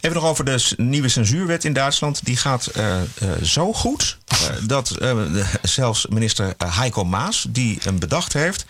Even 0.00 0.16
nog 0.16 0.24
over 0.24 0.44
de 0.44 0.72
nieuwe 0.76 1.08
censuurwet 1.08 1.64
in 1.64 1.72
Duitsland. 1.72 2.13
Die 2.22 2.36
gaat 2.36 2.70
uh, 2.76 2.96
uh, 3.22 3.32
zo 3.42 3.72
goed. 3.72 4.18
dat 4.62 4.90
eh, 4.90 4.98
de- 5.16 5.44
zelfs 5.62 6.06
minister 6.06 6.54
eh, 6.58 6.76
Heiko 6.78 7.04
Maas, 7.04 7.46
die 7.48 7.78
hem 7.82 7.98
bedacht 7.98 8.32
heeft, 8.32 8.64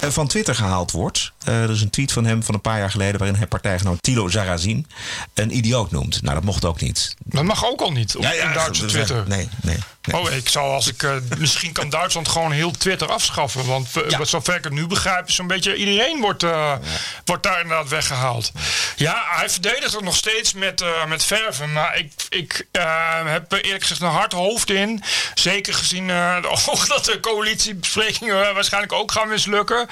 eh, 0.00 0.10
van 0.10 0.26
Twitter 0.26 0.54
gehaald 0.54 0.90
wordt. 0.90 1.32
Eh, 1.44 1.62
er 1.62 1.70
is 1.70 1.82
een 1.82 1.90
tweet 1.90 2.12
van 2.12 2.24
hem 2.24 2.42
van 2.42 2.54
een 2.54 2.60
paar 2.60 2.78
jaar 2.78 2.90
geleden 2.90 3.18
waarin 3.18 3.36
hij 3.36 3.46
partijgenoot 3.46 4.02
Tilo 4.02 4.28
Zarazin 4.28 4.86
een 5.34 5.56
idioot 5.56 5.90
noemt. 5.90 6.22
Nou, 6.22 6.34
dat 6.34 6.44
mocht 6.44 6.64
ook 6.64 6.80
niet. 6.80 7.14
Dat 7.24 7.44
mag 7.44 7.66
ook 7.66 7.80
al 7.80 7.90
niet 7.92 8.16
op 8.16 8.22
Ja, 8.22 8.32
ja, 8.32 8.52
Duitse 8.52 8.82
dat 8.82 8.90
Twitter. 8.90 9.24
nee, 9.28 9.48
nee. 9.62 9.76
Oh, 10.12 10.32
ik 10.32 10.48
zou 10.48 10.72
als 10.72 10.86
ik. 10.86 11.02
eh, 11.02 11.14
misschien 11.38 11.72
kan 11.72 11.90
Duitsland 11.90 12.28
gewoon 12.28 12.52
heel 12.52 12.70
Twitter 12.70 13.08
afschaffen. 13.08 13.66
Want 13.66 13.88
uh, 13.96 14.18
wat 14.18 14.28
zover 14.28 14.54
ik 14.54 14.64
het 14.64 14.72
nu 14.72 14.86
begrijp, 14.86 15.28
is 15.28 15.34
zo'n 15.34 15.46
beetje 15.46 15.74
iedereen 15.76 16.20
wordt, 16.20 16.42
eh, 16.42 16.72
wordt 17.24 17.42
daar 17.42 17.60
inderdaad 17.60 17.88
weggehaald. 17.88 18.52
Ja, 18.96 19.22
hij 19.28 19.50
verdedigt 19.50 19.92
het 19.92 20.04
nog 20.04 20.16
steeds 20.16 20.52
met, 20.52 20.80
eh, 20.80 21.04
met 21.04 21.24
verven. 21.24 21.72
Maar 21.72 21.98
ik, 21.98 22.12
ik 22.28 22.66
eh, 22.72 22.82
heb 23.24 23.52
eerlijk 23.52 23.82
gezegd 23.82 24.00
een 24.00 24.08
hard 24.08 24.32
hoofd 24.32 24.70
in. 24.70 25.02
Zeker 25.34 25.74
gezien 25.74 26.10
eh, 26.10 26.36
ook 26.68 26.88
dat 26.88 27.04
de 27.04 27.20
coalitiebesprekingen 27.20 28.48
eh, 28.48 28.54
waarschijnlijk 28.54 28.92
ook 28.92 29.12
gaan 29.12 29.28
mislukken. 29.28 29.88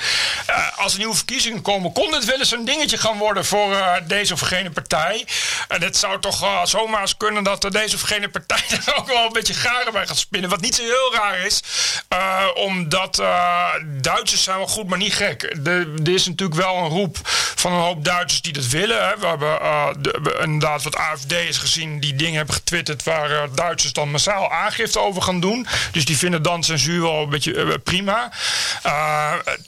Eh, 0.47 0.79
als 0.79 0.93
er 0.93 0.99
nieuwe 0.99 1.15
verkiezingen 1.15 1.63
komen, 1.63 1.93
kon 1.93 2.11
dit 2.11 2.25
wel 2.25 2.39
eens 2.39 2.51
een 2.53 2.65
dingetje 2.65 2.99
gaan 2.99 3.19
worden 3.19 3.45
voor 3.45 3.73
eh, 3.75 3.93
deze 4.05 4.33
of 4.33 4.41
gene 4.41 4.71
partij. 4.71 5.27
En 5.69 5.83
het 5.83 5.97
zou 5.97 6.21
toch 6.21 6.43
eh, 6.43 6.65
zomaar 6.65 7.01
eens 7.01 7.17
kunnen 7.17 7.45
dat 7.45 7.65
eh, 7.65 7.71
deze 7.71 7.95
of 7.97 8.01
gene 8.01 8.29
partij 8.29 8.63
er 8.87 8.97
ook 8.97 9.07
wel 9.07 9.27
een 9.27 9.33
beetje 9.33 9.55
garen 9.55 9.93
bij 9.93 10.06
gaat 10.07 10.17
spinnen. 10.17 10.51
Wat 10.51 10.61
niet 10.61 10.75
zo 10.75 10.83
heel 10.83 11.15
raar 11.15 11.39
is, 11.47 11.63
eh, 12.09 12.45
omdat 12.55 13.19
eh, 13.19 13.75
Duitsers 14.01 14.43
zijn 14.43 14.59
wel 14.59 14.67
goed, 14.67 14.89
maar 14.89 14.99
niet 14.99 15.15
gek. 15.15 15.43
Er 15.65 16.09
is 16.09 16.27
natuurlijk 16.27 16.61
wel 16.61 16.77
een 16.77 16.89
roep 16.89 17.19
van 17.61 17.73
een 17.73 17.81
hoop 17.81 18.05
Duitsers 18.05 18.43
die 18.43 18.53
dat 18.53 18.67
willen. 18.67 19.09
Hè. 19.09 19.17
We 19.19 19.27
hebben 19.27 19.61
eh, 19.61 19.87
de- 19.99 20.19
we- 20.23 20.39
inderdaad 20.43 20.83
wat 20.83 20.97
AFD'ers 20.97 21.59
gezien 21.59 22.01
die 22.01 22.15
dingen 22.15 22.37
hebben 22.37 22.55
getwitterd 22.55 23.03
waar 23.03 23.31
eh, 23.31 23.43
Duitsers 23.55 23.93
dan 23.93 24.11
massaal 24.11 24.51
aangifte 24.53 25.01
over 25.01 25.23
gaan 25.23 25.41
doen. 25.41 25.67
Dus 25.93 26.05
die 26.05 26.17
vinden 26.19 26.43
dan 26.43 26.65
censuur 26.65 27.03
wel 27.03 27.23
een 27.23 27.29
beetje 27.29 27.55
eh, 27.55 27.75
prima. 27.85 28.31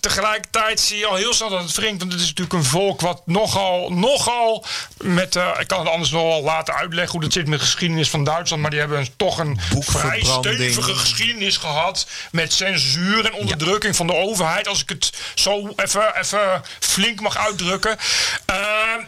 Tegelijkertijd 0.01 0.81
zie 0.81 0.99
je 0.99 1.07
al 1.07 1.15
heel 1.15 1.35
snel 1.35 1.49
dat 1.51 1.63
het 1.63 1.75
wringt, 1.77 1.99
want 2.01 2.13
het 2.13 2.21
is 2.21 2.27
natuurlijk 2.27 2.53
een 2.57 2.65
volk 2.65 3.01
wat 3.01 3.23
nogal, 3.25 3.91
nogal 3.93 4.65
met, 4.97 5.35
ik 5.59 5.67
kan 5.67 5.79
het 5.79 5.89
anders 5.89 6.11
nog 6.11 6.23
wel 6.23 6.43
laten 6.43 6.75
uitleggen 6.75 7.13
hoe 7.13 7.21
dat 7.21 7.33
zit 7.33 7.47
met 7.47 7.59
de 7.59 7.65
geschiedenis 7.65 8.11
van 8.11 8.25
Duitsland, 8.25 8.63
maar 8.63 8.71
die 8.71 8.81
hebben 8.81 9.09
toch 9.17 9.39
een 9.39 9.61
vrij 9.79 10.23
stevige 10.23 10.95
geschiedenis 10.95 11.57
gehad 11.57 12.07
met 12.31 12.53
censuur 12.53 13.25
en 13.25 13.33
onderdrukking 13.35 13.97
van 13.97 14.07
de 14.07 14.15
overheid, 14.15 14.69
als 14.69 14.83
ik 14.83 14.89
het 14.89 15.13
zo 15.35 15.73
even, 15.77 16.17
even 16.21 16.63
flink 16.81 17.21
mag 17.21 17.37
uitdrukken. 17.37 17.77
Eh, 18.45 18.57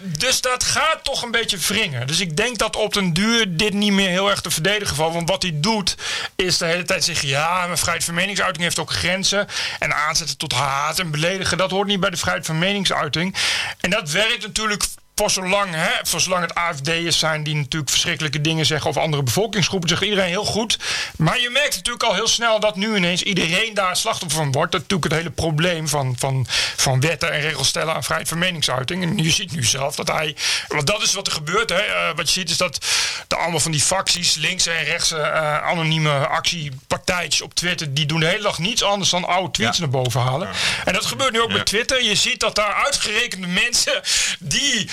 dus 0.03 0.41
dat 0.41 0.65
gaat 0.65 1.05
toch 1.05 1.23
een 1.23 1.31
beetje 1.31 1.59
wringen. 1.59 2.07
Dus 2.07 2.21
ik 2.21 2.37
denk 2.37 2.59
dat 2.59 2.77
op 2.77 2.93
den 2.93 3.13
duur 3.13 3.57
dit 3.57 3.73
niet 3.73 3.93
meer 3.93 4.09
heel 4.09 4.31
erg 4.31 4.41
te 4.41 4.51
verdedigen 4.51 4.97
valt. 4.97 5.15
Want 5.15 5.29
wat 5.29 5.43
hij 5.43 5.53
doet, 5.55 5.97
is 6.37 6.59
de 6.59 6.65
hele 6.65 6.85
tijd 6.85 7.05
zeggen: 7.05 7.29
ja, 7.29 7.65
mijn 7.67 7.79
vrijheid 7.79 8.05
van 8.05 8.15
meningsuiting 8.15 8.65
heeft 8.65 8.79
ook 8.79 8.93
grenzen. 8.93 9.49
En 9.79 9.95
aanzetten 9.95 10.37
tot 10.37 10.53
haat 10.53 10.99
en 10.99 11.11
beledigen, 11.11 11.59
dat 11.59 11.71
hoort 11.71 11.89
niet 11.89 12.01
bij 12.01 12.11
de 12.11 12.17
vrijheid 12.17 12.47
van 12.47 12.59
meningsuiting. 12.59 13.35
En 13.81 13.91
dat 13.91 14.11
werkt 14.11 14.43
natuurlijk 14.43 14.85
voor 15.21 15.31
zolang, 15.31 15.75
hè, 15.75 15.91
voor 16.03 16.21
zolang 16.21 16.43
het 16.43 16.55
AFD'ers 16.55 17.19
zijn 17.19 17.43
die 17.43 17.55
natuurlijk 17.55 17.91
verschrikkelijke 17.91 18.41
dingen 18.41 18.67
zeggen 18.67 18.89
over 18.89 19.03
andere 19.03 19.23
bevolkingsgroepen, 19.23 19.89
zegt 19.89 20.03
iedereen 20.03 20.29
heel 20.29 20.45
goed. 20.45 20.79
Maar 21.17 21.41
je 21.41 21.51
merkt 21.51 21.77
natuurlijk 21.77 22.05
al 22.05 22.15
heel 22.15 22.29
snel 22.29 22.61
dat 22.61 22.77
nu 22.77 22.97
ineens 22.97 23.23
iedereen 23.23 23.75
daar 23.75 23.97
slachtoffer 23.97 24.39
van 24.39 24.53
wordt. 24.53 24.73
Dat 24.73 24.81
is 24.81 24.87
natuurlijk 24.87 25.13
het 25.13 25.23
hele 25.23 25.49
probleem 25.49 25.89
van, 25.89 26.15
van, 26.19 26.47
van 26.77 27.01
wetten 27.01 27.33
en 27.33 27.41
regels 27.41 27.69
stellen 27.69 27.95
aan 27.95 28.05
vrijheid 28.05 28.29
van 28.29 28.39
meningsuiting. 28.39 29.03
En 29.03 29.19
je 29.25 29.31
ziet 29.31 29.53
nu 29.53 29.65
zelf 29.65 29.97
dat 29.97 30.09
hij, 30.09 30.37
want 30.69 30.87
dat 30.87 31.03
is 31.03 31.13
wat 31.13 31.27
er 31.27 31.33
gebeurt. 31.33 31.69
Hè. 31.69 31.81
Eh, 31.81 32.17
wat 32.17 32.27
je 32.27 32.41
ziet 32.41 32.51
is 32.51 32.57
dat 32.57 32.87
de 33.29 33.37
allemaal 33.37 33.61
van 33.61 33.73
die 33.73 33.81
facties, 33.81 34.35
linkse 34.35 34.71
en 34.71 34.85
rechtse 34.85 35.19
eh, 35.19 35.63
anonieme 35.63 36.27
actiepartijtjes 36.27 37.43
op 37.43 37.55
Twitter, 37.55 37.95
die 37.95 38.07
doen 38.07 38.21
de 38.21 38.27
hele 38.27 38.43
dag 38.43 38.59
niets 38.59 38.83
anders 38.83 39.11
dan 39.11 39.25
oude 39.25 39.51
tweets 39.51 39.79
naar 39.79 39.89
boven 39.89 40.21
halen. 40.21 40.49
En 40.85 40.93
dat 40.93 41.07
gebeurt 41.07 41.33
nu 41.33 41.41
ook 41.41 41.53
met 41.53 41.67
Twitter. 41.67 42.05
Je 42.05 42.15
ziet 42.15 42.41
dat 42.41 42.55
daar 42.55 42.75
uitgerekende 42.75 43.47
mensen 43.47 44.03
die 44.39 44.89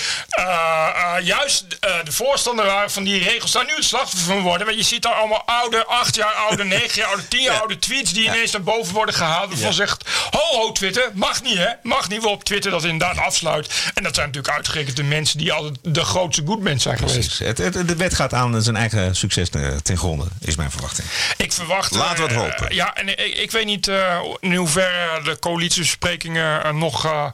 juist 1.22 1.64
eh, 1.80 1.90
de 2.04 2.12
voorstander 2.12 2.64
waren 2.64 2.90
van 2.90 3.04
die 3.04 3.22
regels 3.22 3.52
daar 3.52 3.64
nu 3.64 3.74
het 3.74 3.84
slachtoffer 3.84 4.26
van 4.32 4.40
worden. 4.40 4.66
Want 4.66 4.78
je 4.78 4.84
ziet 4.84 5.02
daar 5.02 5.12
allemaal 5.12 5.42
oude, 5.46 5.84
acht 5.86 6.14
jaar 6.14 6.32
oude, 6.32 6.64
negen 6.78 6.94
jaar 7.00 7.08
oude, 7.08 7.28
tien 7.28 7.42
jaar 7.42 7.58
oude 7.58 7.78
tweets 7.78 8.12
die 8.12 8.24
ineens 8.24 8.52
naar 8.52 8.62
boven 8.62 8.94
worden 8.94 9.14
gehaald. 9.14 9.48
Waarvan 9.50 9.72
zegt, 9.72 10.04
ho 10.30 10.56
ho 10.58 10.72
Twitter, 10.72 11.10
mag 11.14 11.42
niet 11.42 11.56
hè, 11.58 11.68
mag 11.82 12.08
niet. 12.08 12.20
Waarop 12.20 12.44
Twitter 12.44 12.70
dat 12.70 12.84
inderdaad 12.84 13.18
afsluit. 13.24 13.90
En 13.94 14.02
dat 14.02 14.14
zijn 14.14 14.26
natuurlijk 14.26 14.54
uitgerekend 14.54 14.96
de 14.96 15.02
mensen 15.02 15.38
die 15.38 15.52
altijd 15.52 15.78
de 15.82 16.04
grootste 16.04 16.42
goodmens 16.46 16.82
zijn 16.82 16.98
geweest. 16.98 17.38
Het, 17.38 17.58
het- 17.58 17.88
de 17.88 17.96
wet 17.96 18.14
gaat 18.14 18.34
aan 18.34 18.62
zijn 18.62 18.76
eigen 18.76 19.16
succes 19.16 19.50
eh, 19.50 19.68
ten 19.82 19.96
gronde, 19.98 20.24
is 20.40 20.56
mijn 20.56 20.70
verwachting. 20.70 21.08
Ik 21.36 21.52
verwacht. 21.52 21.94
Laten 21.94 22.16
we 22.16 22.22
het 22.22 22.32
eh, 22.32 22.38
hopen. 22.38 22.74
ja, 22.74 22.94
en 22.94 23.08
ik, 23.08 23.34
ik 23.34 23.50
weet 23.50 23.64
niet 23.64 23.88
eh, 23.88 24.18
in 24.40 24.54
hoeverre 24.54 25.22
de 25.22 25.38
coalitiebesprekingen 25.38 26.64
eh, 26.64 26.72
nog, 26.72 27.04
eh, 27.04 27.24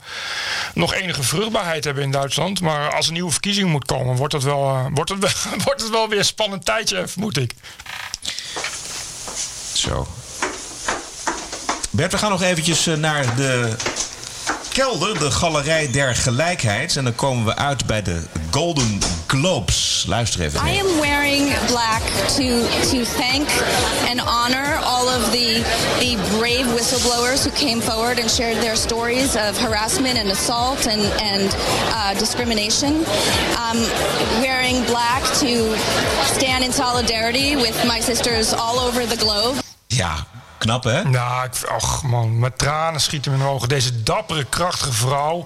nog 0.74 0.94
enige 0.94 1.22
vruchtbaarheid 1.22 1.84
hebben 1.84 2.02
in 2.02 2.10
Duitsland. 2.10 2.60
Maar 2.60 2.73
als 2.94 3.06
er 3.06 3.12
nieuwe 3.12 3.30
verkiezingen 3.30 3.70
moet 3.70 3.84
komen, 3.86 4.16
wordt 4.16 4.32
het 4.32 4.42
wel, 4.42 4.68
eh, 4.68 4.86
wordt 4.94 5.10
het 5.10 5.18
wel, 5.18 5.30
wordt 5.64 5.80
het 5.80 5.90
wel 5.90 6.08
weer 6.08 6.18
een 6.18 6.24
spannend 6.24 6.64
tijdje, 6.64 7.08
vermoed 7.08 7.36
ik. 7.36 7.54
Zo. 9.72 10.06
Bert, 11.90 12.12
we 12.12 12.18
gaan 12.18 12.30
nog 12.30 12.42
eventjes 12.42 12.86
eh, 12.86 12.94
naar 12.94 13.36
de 13.36 13.76
kelder, 14.74 15.18
de 15.18 15.30
Galerij 15.30 15.90
der 15.90 16.14
Gelijkheid. 16.14 16.96
En 16.96 17.04
dan 17.04 17.14
komen 17.14 17.44
we 17.44 17.56
uit 17.56 17.86
bij 17.86 18.02
de 18.02 18.22
Golden 18.50 18.98
Globes. 19.26 20.04
Luister 20.06 20.40
even. 20.40 20.60
I 20.60 20.62
mee. 20.62 20.80
am 20.80 21.00
wearing 21.00 21.66
black 21.66 22.02
to 22.36 22.44
to 22.90 23.04
thank 23.04 23.48
and 24.10 24.20
honor 24.20 24.78
all 24.84 25.06
of 25.06 25.30
the 25.30 25.62
the 25.98 26.16
brave 26.38 26.66
whistleblowers 26.76 27.44
who 27.44 27.50
came 27.50 27.80
forward 27.80 28.18
and 28.20 28.30
shared 28.30 28.60
their 28.60 28.76
stories 28.76 29.36
of 29.36 29.58
harassment 29.58 30.18
and 30.18 30.30
assault 30.30 30.86
and 30.86 31.02
and 31.22 31.56
uh, 31.92 32.18
discrimination. 32.18 32.92
Um, 33.56 33.78
wearing 34.40 34.84
black 34.84 35.22
to 35.38 35.76
stand 36.24 36.64
in 36.64 36.72
solidarity 36.72 37.56
with 37.56 37.84
my 37.86 38.00
sisters 38.00 38.52
all 38.52 38.78
over 38.78 39.06
the 39.06 39.16
globe. 39.16 39.63
Ja, 39.96 40.26
knap 40.58 40.84
hè? 40.84 41.04
Nou, 41.04 41.44
ik, 41.46 41.72
och 41.74 42.02
man, 42.02 42.38
met 42.38 42.58
tranen 42.58 43.00
schieten 43.00 43.32
in 43.32 43.38
mijn 43.38 43.50
ogen. 43.50 43.68
Deze 43.68 44.02
dappere, 44.02 44.44
krachtige 44.44 44.92
vrouw, 44.92 45.44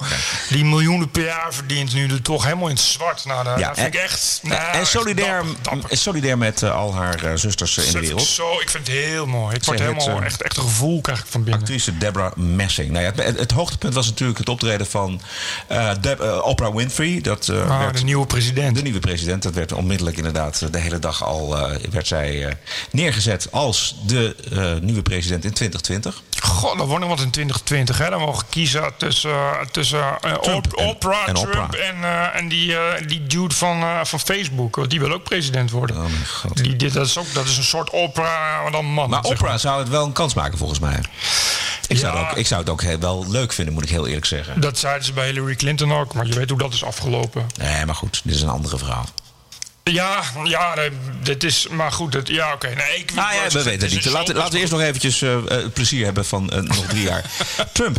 die 0.48 0.64
miljoenen 0.64 1.10
per 1.10 1.24
jaar 1.24 1.54
verdient, 1.54 1.94
nu 1.94 2.08
er 2.10 2.22
toch 2.22 2.44
helemaal 2.44 2.68
in 2.68 2.74
het 2.74 2.84
zwart. 2.84 3.24
Nou, 3.24 3.44
dat, 3.44 3.58
dat 3.58 3.74
vind 3.78 3.94
ik 3.94 4.00
echt. 4.00 4.40
nou, 4.42 4.60
en 4.72 4.86
solidair, 4.86 5.38
echt 5.38 5.64
dapper, 5.64 5.96
solidair 5.98 6.38
met 6.38 6.62
eh, 6.62 6.74
al 6.74 6.94
haar 6.94 7.24
eh, 7.24 7.30
zusters 7.34 7.76
in 7.78 7.92
de 7.92 8.00
wereld. 8.00 8.22
Zo, 8.22 8.60
ik 8.60 8.70
vind 8.70 8.86
het 8.86 8.96
heel 8.96 9.26
mooi. 9.26 9.54
Ik 9.56 9.64
word 9.64 9.78
helemaal 9.78 10.08
eh, 10.08 10.24
echt, 10.24 10.42
echt 10.42 10.56
een 10.56 10.62
gevoel 10.62 11.00
krijg 11.00 11.18
ik 11.20 11.26
van 11.28 11.42
binnen. 11.42 11.60
Actrice 11.60 11.98
Deborah 11.98 12.34
Messing. 12.36 12.90
Nou 12.90 13.04
ja, 13.04 13.10
het, 13.10 13.24
het, 13.24 13.38
het 13.38 13.50
hoogtepunt 13.52 13.94
was 13.94 14.06
natuurlijk 14.06 14.38
het 14.38 14.48
optreden 14.48 14.86
van 14.86 15.20
Deb- 16.00 16.40
Oprah 16.42 16.74
Winfrey. 16.74 17.20
Dat, 17.20 17.48
Ah, 17.48 17.78
werd, 17.78 17.96
de 17.98 18.04
nieuwe 18.04 18.26
president. 18.26 18.76
De 18.76 18.82
nieuwe 18.82 18.98
president. 19.00 19.42
Dat 19.42 19.54
werd 19.54 19.72
onmiddellijk 19.72 20.16
inderdaad 20.16 20.72
de 20.72 20.78
hele 20.78 20.98
dag 20.98 21.24
al 21.24 21.56
werd 21.90 22.06
zij 22.06 22.56
neergezet 22.90 23.48
als 23.52 23.96
de 24.06 24.36
nieuwe 24.80 25.02
president 25.02 25.44
in 25.44 25.52
2020. 25.52 26.22
God, 26.42 26.78
dan 26.78 26.86
wordt 26.86 27.00
nog 27.04 27.08
wat 27.16 27.20
in 27.24 27.30
2020. 27.30 27.98
Hè? 27.98 28.10
Dan 28.10 28.20
mogen 28.20 28.38
we 28.38 28.44
kiezen 28.50 28.92
tussen, 28.96 29.30
eh, 29.30 29.60
tussen 29.72 30.00
eh, 30.20 30.32
Trump 30.34 30.72
en- 30.72 30.86
Oprah, 30.86 31.28
en 31.28 31.34
Trump 31.34 31.48
Oprah. 31.48 31.80
en, 31.88 32.04
eh, 32.04 32.36
en 32.40 32.48
die, 32.48 32.76
eh, 32.76 33.06
die 33.08 33.26
dude 33.26 33.54
van, 33.54 33.80
eh, 33.82 34.04
van 34.04 34.20
Facebook. 34.20 34.90
Die 34.90 35.00
wil 35.00 35.12
ook 35.12 35.22
president 35.24 35.70
worden. 35.70 35.96
Oh 35.96 36.02
mijn 36.02 36.26
god. 36.26 36.56
Die, 36.56 36.76
dit, 36.76 36.92
dat, 36.92 37.06
is 37.06 37.18
ook, 37.18 37.34
dat 37.34 37.44
is 37.46 37.56
een 37.56 37.62
soort 37.64 37.90
Oprah, 37.90 38.62
maar 38.62 38.70
dan 38.72 38.84
man. 38.84 39.10
Maar 39.10 39.22
Oprah 39.22 39.58
zou 39.58 39.78
het 39.78 39.88
wel 39.88 40.04
een 40.04 40.12
kans 40.12 40.34
maken 40.34 40.58
volgens 40.58 40.78
mij. 40.78 41.00
Ik, 41.86 41.98
zou, 41.98 42.16
Ja. 42.16 42.20
ook, 42.30 42.36
ik 42.36 42.46
zou 42.46 42.60
het 42.60 42.70
ook 42.70 42.82
heel- 42.82 42.98
wel 42.98 43.24
leuk 43.28 43.52
vinden, 43.52 43.74
moet 43.74 43.82
ik 43.82 43.88
heel 43.90 44.06
eerlijk 44.06 44.26
zeggen. 44.26 44.60
Dat 44.60 44.78
zeiden 44.78 45.04
ze 45.04 45.12
bij 45.12 45.26
Hillary 45.26 45.54
Clinton 45.54 45.92
ook, 45.92 46.14
maar 46.14 46.26
je 46.26 46.34
weet 46.34 46.48
hoe 46.50 46.58
dat 46.58 46.72
is 46.72 46.84
afgelopen. 46.84 47.46
Nee, 47.58 47.86
maar 47.86 47.94
goed, 47.94 48.20
dit 48.24 48.34
is 48.34 48.42
een 48.42 48.48
andere 48.48 48.78
verhaal. 48.78 49.06
Ja, 49.92 50.22
ja, 50.44 50.74
dit 51.22 51.44
is. 51.44 51.68
Maar 51.68 51.92
goed, 51.92 52.14
het, 52.14 52.28
ja, 52.28 52.52
oké. 52.52 52.66
Nee, 52.66 52.98
ik, 52.98 53.10
ja, 53.14 53.30
we 53.48 53.62
weten 53.62 53.88
het 53.88 53.94
niet. 53.94 54.04
Laten, 54.04 54.34
laten 54.34 54.52
we 54.52 54.58
eerst 54.58 54.72
nog 54.72 54.80
eventjes 54.80 55.22
eh, 55.22 55.34
eh, 55.34 55.44
het 55.44 55.72
plezier 55.72 56.04
hebben 56.04 56.24
van 56.24 56.50
eh, 56.50 56.60
nog 56.60 56.86
drie 56.86 57.02
jaar. 57.02 57.24
Trump. 57.72 57.96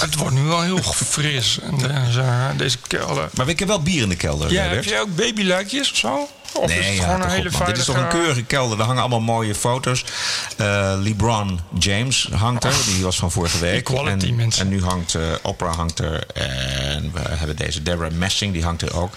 Het 0.00 0.14
wordt 0.14 0.34
nu 0.34 0.42
wel 0.42 0.62
heel 0.62 0.82
fris. 0.82 1.58
En 1.62 1.78
deze, 1.78 2.24
deze 2.56 2.78
kelder. 2.86 3.28
Maar 3.34 3.48
ik 3.48 3.58
heb 3.58 3.68
wel 3.68 3.82
bier 3.82 4.02
in 4.02 4.08
de 4.08 4.16
kelder. 4.16 4.52
Ja, 4.52 4.62
heb 4.62 4.84
jij 4.84 5.00
ook 5.00 5.16
babyluikjes 5.16 5.90
of 5.90 5.96
zo? 5.96 6.28
Of 6.54 6.70
is 6.70 6.76
het 6.76 6.84
nee, 6.84 6.98
gewoon 6.98 7.08
ja, 7.08 7.14
een 7.14 7.20
toch 7.20 7.30
hele. 7.58 7.66
Dit 7.66 7.78
is 7.78 7.84
toch 7.84 7.96
een 7.96 8.08
keurige 8.08 8.42
kelder. 8.44 8.78
Er 8.78 8.84
hangen 8.84 9.00
allemaal 9.00 9.20
mooie 9.20 9.54
foto's. 9.54 10.04
Eh, 10.56 10.94
LeBron 10.98 11.60
James 11.78 12.28
hangt 12.34 12.64
er. 12.64 12.72
Die 12.86 13.02
was 13.04 13.16
van 13.16 13.30
vorige 13.30 13.58
week. 13.58 13.74
Equality, 13.88 14.26
en, 14.26 14.34
mensen. 14.34 14.62
en 14.62 14.68
nu 14.68 14.82
hangt 14.82 15.14
eh, 15.14 15.22
Oprah 15.42 15.76
hangt 15.76 15.98
er. 15.98 16.26
En 16.34 17.10
we 17.12 17.20
hebben 17.24 17.56
deze 17.56 17.82
Deborah 17.82 18.12
Messing. 18.12 18.52
Die 18.52 18.62
hangt 18.62 18.82
er 18.82 18.96
ook. 18.96 19.14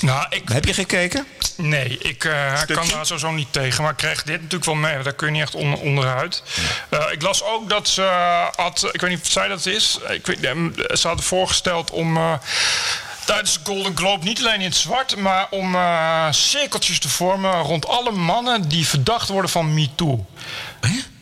Nou, 0.00 0.26
ik, 0.30 0.48
Heb 0.48 0.64
je 0.64 0.74
gekeken? 0.74 1.26
Nee, 1.56 1.98
ik 1.98 2.24
eh, 2.24 2.62
kan 2.66 2.88
daar 2.88 3.06
sowieso 3.06 3.30
niet 3.30 3.52
tegen. 3.52 3.82
Maar 3.82 3.90
ik 3.92 3.96
kreeg 3.96 4.22
dit 4.22 4.36
natuurlijk 4.36 4.64
wel 4.64 4.74
mee. 4.74 5.02
Daar 5.02 5.12
kun 5.12 5.26
je 5.26 5.32
niet 5.32 5.42
echt 5.42 5.54
on- 5.54 5.78
onderuit. 5.78 6.42
Ik 7.10 7.22
las 7.22 7.44
ook 7.44 7.68
dat 7.68 7.88
ze 7.88 8.02
had... 8.56 8.88
Ik 8.92 9.00
weet 9.00 9.10
niet 9.10 9.20
of 9.20 9.30
zij 9.30 9.48
dat 9.48 9.66
is. 9.66 9.98
Ik 10.08 10.26
weet, 10.26 10.38
ze 10.98 11.06
hadden 11.06 11.24
voorgesteld 11.24 11.90
om... 11.90 12.18
tijdens 13.24 13.52
de 13.52 13.60
Golden 13.64 13.96
Globe 13.96 14.24
niet 14.24 14.38
alleen 14.38 14.60
in 14.60 14.66
het 14.66 14.76
zwart, 14.76 15.16
maar 15.16 15.46
om 15.50 15.74
eh, 15.74 16.26
cirkeltjes 16.30 16.98
te 16.98 17.08
vormen 17.08 17.60
rond 17.60 17.86
alle 17.86 18.10
mannen 18.10 18.68
die 18.68 18.86
verdacht 18.88 19.28
worden 19.28 19.50
van 19.50 19.74
MeToo. 19.74 20.26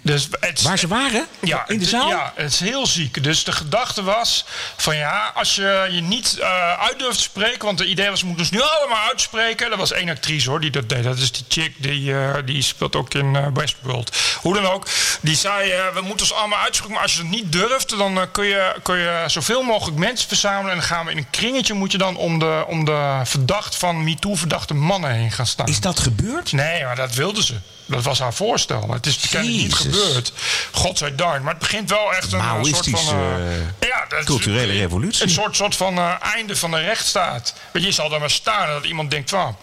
Dus 0.03 0.29
het, 0.41 0.63
Waar 0.63 0.79
ze 0.79 0.89
waren? 0.89 1.27
Ja, 1.41 1.69
In 1.69 1.79
de 1.79 1.85
zaal? 1.85 2.09
Ja, 2.09 2.33
het 2.37 2.53
is 2.53 2.61
heel 2.61 2.87
ziek. 2.87 3.23
Dus 3.25 3.45
de 3.45 3.53
gedachte 3.53 4.03
was 4.03 4.45
van 4.77 4.97
ja, 4.97 5.33
als 5.35 5.55
je 5.55 5.89
je 5.91 6.01
niet 6.01 6.39
eh, 6.39 6.73
uit 6.73 6.99
durft 6.99 7.17
te 7.17 7.23
spreken, 7.23 7.65
want 7.65 7.79
het 7.79 7.89
idee 7.89 8.11
was, 8.11 8.21
we 8.21 8.27
moeten 8.27 8.45
ons 8.45 8.55
nu 8.55 8.61
allemaal 8.63 9.09
uitspreken. 9.09 9.71
Dat 9.71 9.79
was 9.79 9.93
één 9.93 10.09
actrice 10.09 10.51
hoor, 10.51 10.61
die 10.61 10.71
dat 10.71 10.89
deed. 10.89 11.05
Dat 11.05 11.19
is 11.19 11.33
die 11.33 11.45
chick, 11.49 11.75
die, 11.77 12.15
eh, 12.15 12.35
die 12.45 12.63
speelt 12.63 12.97
ook 12.97 13.15
in 13.15 13.37
eh, 13.37 13.47
Westworld. 13.55 14.17
Hoe 14.41 14.55
dan 14.55 14.67
ook, 14.67 14.87
die 15.21 15.37
zei, 15.37 15.73
we 15.95 16.01
moeten 16.01 16.27
ons 16.27 16.33
allemaal 16.35 16.59
uitspreken, 16.59 16.95
maar 16.95 17.03
als 17.03 17.15
je 17.15 17.21
het 17.21 17.31
niet 17.31 17.53
durft, 17.53 17.89
dan 17.99 18.31
kun, 18.33 18.45
je, 18.45 18.75
kun 18.83 18.97
je 18.97 19.25
zoveel 19.27 19.63
mogelijk 19.63 19.99
mensen 19.99 20.29
verzamelen. 20.29 20.71
En 20.71 20.77
dan 20.77 20.87
gaan 20.87 21.05
we 21.05 21.11
in 21.11 21.17
een 21.17 21.31
kringetje, 21.31 21.75
moet 21.75 21.93
je 21.93 21.99
dan 21.99 22.17
om 22.17 22.39
de, 22.39 22.65
om 22.67 22.85
de 22.85 23.21
verdacht 23.25 23.77
van 23.77 24.05
MeToo 24.05 24.35
verdachte 24.35 24.75
mannen 24.75 25.11
heen 25.11 25.31
gaan 25.31 25.47
staan. 25.47 25.67
Is 25.67 25.81
dat 25.81 25.99
gebeurd? 25.99 26.53
Nee, 26.53 26.85
maar 26.85 26.97
dat 26.97 27.15
wilde 27.15 27.43
ze. 27.43 27.55
Dat 27.91 28.03
was 28.05 28.19
haar 28.19 28.35
voorstel. 28.35 28.87
Maar 28.87 28.97
het 28.97 29.07
is 29.07 29.17
kennelijk 29.19 29.63
niet 29.63 29.75
gebeurd. 29.75 30.33
Godzijdank. 30.73 31.43
Maar 31.43 31.53
het 31.53 31.63
begint 31.63 31.91
wel 31.91 32.15
echt 32.15 32.33
een 32.33 32.65
soort 32.65 32.89
van... 32.91 33.15
eh, 33.15 33.89
ja, 33.89 34.05
dat 34.09 34.19
is- 34.19 34.25
culturele 34.25 34.73
revolutie. 34.73 35.23
Een 35.23 35.31
soort, 35.31 35.57
soort 35.57 35.77
van 35.77 35.99
eh, 35.99 36.15
einde 36.35 36.57
van 36.57 36.71
de 36.71 36.79
rechtsstaat. 36.81 37.55
Weet 37.73 37.83
je, 37.85 37.93
zal 37.93 38.09
daar 38.09 38.21
maar 38.21 38.31
staan 38.31 38.67
dat 38.69 38.85
iemand 38.85 39.11
denkt 39.11 39.31
van... 39.31 39.57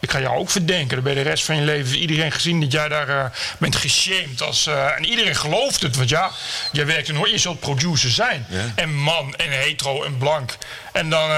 Ik 0.00 0.10
ga 0.10 0.20
jou 0.20 0.38
ook 0.38 0.50
verdenken. 0.50 0.94
Dan 0.94 1.04
ben 1.04 1.16
je 1.16 1.22
de 1.22 1.28
rest 1.28 1.44
van 1.44 1.56
je 1.56 1.62
leven 1.62 1.98
iedereen 1.98 2.32
gezien 2.32 2.60
dat 2.60 2.72
jij 2.72 2.88
daar 2.88 3.08
eh, 3.08 3.24
bent 3.58 3.76
geshamed. 3.76 4.42
Als, 4.42 4.66
eh, 4.66 4.96
en 4.96 5.04
iedereen 5.04 5.36
gelooft 5.36 5.82
het. 5.82 5.96
Want 5.96 6.08
ja, 6.08 6.30
jij 6.72 6.86
werkt 6.86 7.08
in 7.08 7.30
je 7.30 7.38
zult 7.38 7.60
producer 7.60 8.10
zijn. 8.10 8.46
Ja. 8.48 8.72
En 8.74 8.94
man, 8.94 9.34
en 9.34 9.50
hetero, 9.50 10.02
en 10.02 10.18
blank. 10.18 10.56
En 10.92 11.10
dan 11.10 11.30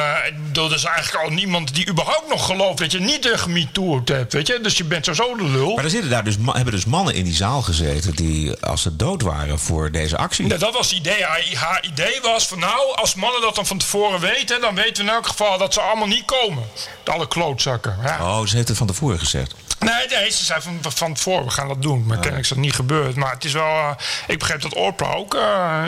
bedoel, 0.47 0.69
er 0.69 0.75
is 0.75 0.85
eigenlijk 0.85 1.25
al 1.25 1.31
niemand 1.31 1.75
die 1.75 1.89
überhaupt 1.89 2.29
nog 2.29 2.47
gelooft 2.47 2.79
dat 2.79 2.93
je 2.93 3.01
niet 3.01 3.31
een 3.31 3.39
gemetoed 3.39 4.09
hebt. 4.09 4.33
Weet 4.33 4.47
je? 4.47 4.61
Dus 4.61 4.77
je 4.77 4.85
bent 4.85 5.05
sowieso 5.05 5.37
de 5.37 5.45
lul. 5.45 5.75
Maar 5.75 5.85
er 5.85 5.91
zitten 5.91 6.11
daar 6.11 6.25
dus, 6.25 6.37
hebben 6.53 6.75
dus 6.75 6.85
mannen 6.85 7.15
in 7.15 7.25
die 7.25 7.35
zaal 7.35 7.63
gezeten 7.63 8.15
die 8.15 8.57
als 8.61 8.83
ze 8.83 8.97
dood 8.97 9.23
waren 9.23 9.59
voor 9.59 9.91
deze 9.91 10.17
actie. 10.17 10.49
Ja, 10.49 10.57
dat 10.57 10.75
was 10.75 10.89
het 10.89 10.99
idee. 10.99 11.25
Haar, 11.25 11.43
haar 11.55 11.85
idee 11.85 12.21
was 12.23 12.47
van 12.47 12.59
nou, 12.59 12.97
als 12.97 13.15
mannen 13.15 13.41
dat 13.41 13.55
dan 13.55 13.67
van 13.67 13.79
tevoren 13.79 14.21
weten, 14.21 14.61
dan 14.61 14.75
weten 14.75 15.05
we 15.05 15.11
in 15.11 15.17
elk 15.17 15.27
geval 15.27 15.59
dat 15.59 15.75
ze 15.75 15.81
allemaal 15.81 16.07
niet 16.07 16.25
komen. 16.25 16.63
Alle 17.05 17.29
klootzakken. 17.29 17.97
Ja. 18.03 18.18
Oh, 18.21 18.47
ze 18.47 18.57
heeft 18.57 18.69
het 18.69 18.77
van 18.77 18.87
tevoren 18.87 19.19
gezegd. 19.19 19.55
Nee, 19.79 20.07
nee, 20.09 20.31
ze 20.31 20.45
zei 20.45 20.61
van, 20.61 20.79
van 20.83 21.15
tevoren, 21.15 21.45
we 21.45 21.51
gaan 21.51 21.69
dat 21.69 21.83
doen. 21.83 22.07
Maar 22.07 22.17
kennelijk 22.17 22.43
is 22.43 22.49
dat 22.49 22.59
niet 22.59 22.75
gebeurd. 22.75 23.15
Maar 23.15 23.33
het 23.33 23.45
is 23.45 23.53
wel, 23.53 23.65
eh, 23.65 23.91
ik 24.27 24.39
begreep 24.39 24.61
dat 24.63 24.75
Oprah 24.75 25.17
ook 25.17 25.35
eh, 25.35 25.83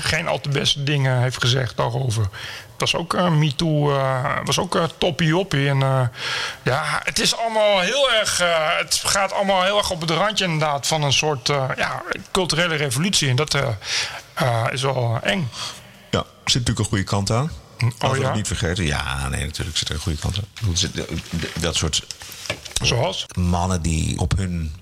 geen 0.00 0.28
al 0.28 0.40
te 0.40 0.48
beste 0.48 0.82
dingen 0.84 1.20
heeft 1.20 1.40
gezegd 1.40 1.76
daarover. 1.76 2.28
Het 2.80 2.90
was 2.90 3.00
ook 3.00 3.14
eh 3.14 3.30
MeToo, 3.30 3.90
eh 3.98 4.24
was 4.44 4.58
ook 4.58 4.76
eh 4.76 4.84
toppie 4.98 5.36
oppie. 5.36 5.68
En 5.68 5.82
eh, 5.82 6.02
ja, 6.62 7.00
het 7.04 7.18
is 7.18 7.36
allemaal 7.36 7.80
heel 7.80 8.12
erg, 8.12 8.40
eh, 8.40 8.78
het 8.78 9.00
gaat 9.04 9.32
allemaal 9.32 9.62
heel 9.62 9.78
erg 9.78 9.90
op 9.90 10.00
het 10.00 10.10
randje 10.10 10.44
inderdaad 10.44 10.86
van 10.86 11.02
een 11.02 11.12
soort 11.12 11.48
eh, 11.48 11.64
ja, 11.76 12.02
culturele 12.32 12.74
revolutie. 12.74 13.28
En 13.28 13.36
dat 13.36 13.54
eh, 13.54 13.68
eh, 14.34 14.66
is 14.72 14.82
wel 14.82 15.18
eng. 15.22 15.50
Ja, 16.10 16.18
er 16.18 16.24
zit 16.44 16.54
natuurlijk 16.54 16.78
een 16.78 16.84
goede 16.84 17.04
kant 17.04 17.30
aan. 17.30 17.50
Oh, 18.00 18.16
ja? 18.16 18.34
niet 18.34 18.46
vergeten. 18.46 18.84
Ja, 18.84 19.28
nee, 19.28 19.44
natuurlijk 19.44 19.76
zit 19.76 19.88
er 19.88 19.94
een 19.94 20.00
goede 20.00 20.18
kant 20.18 20.36
aan. 20.38 20.76
Zit- 20.76 21.04
Dat 21.60 21.74
soort 21.76 22.06
Zoals? 22.82 23.26
mannen 23.38 23.82
die 23.82 24.18
op 24.18 24.36
hun 24.36 24.72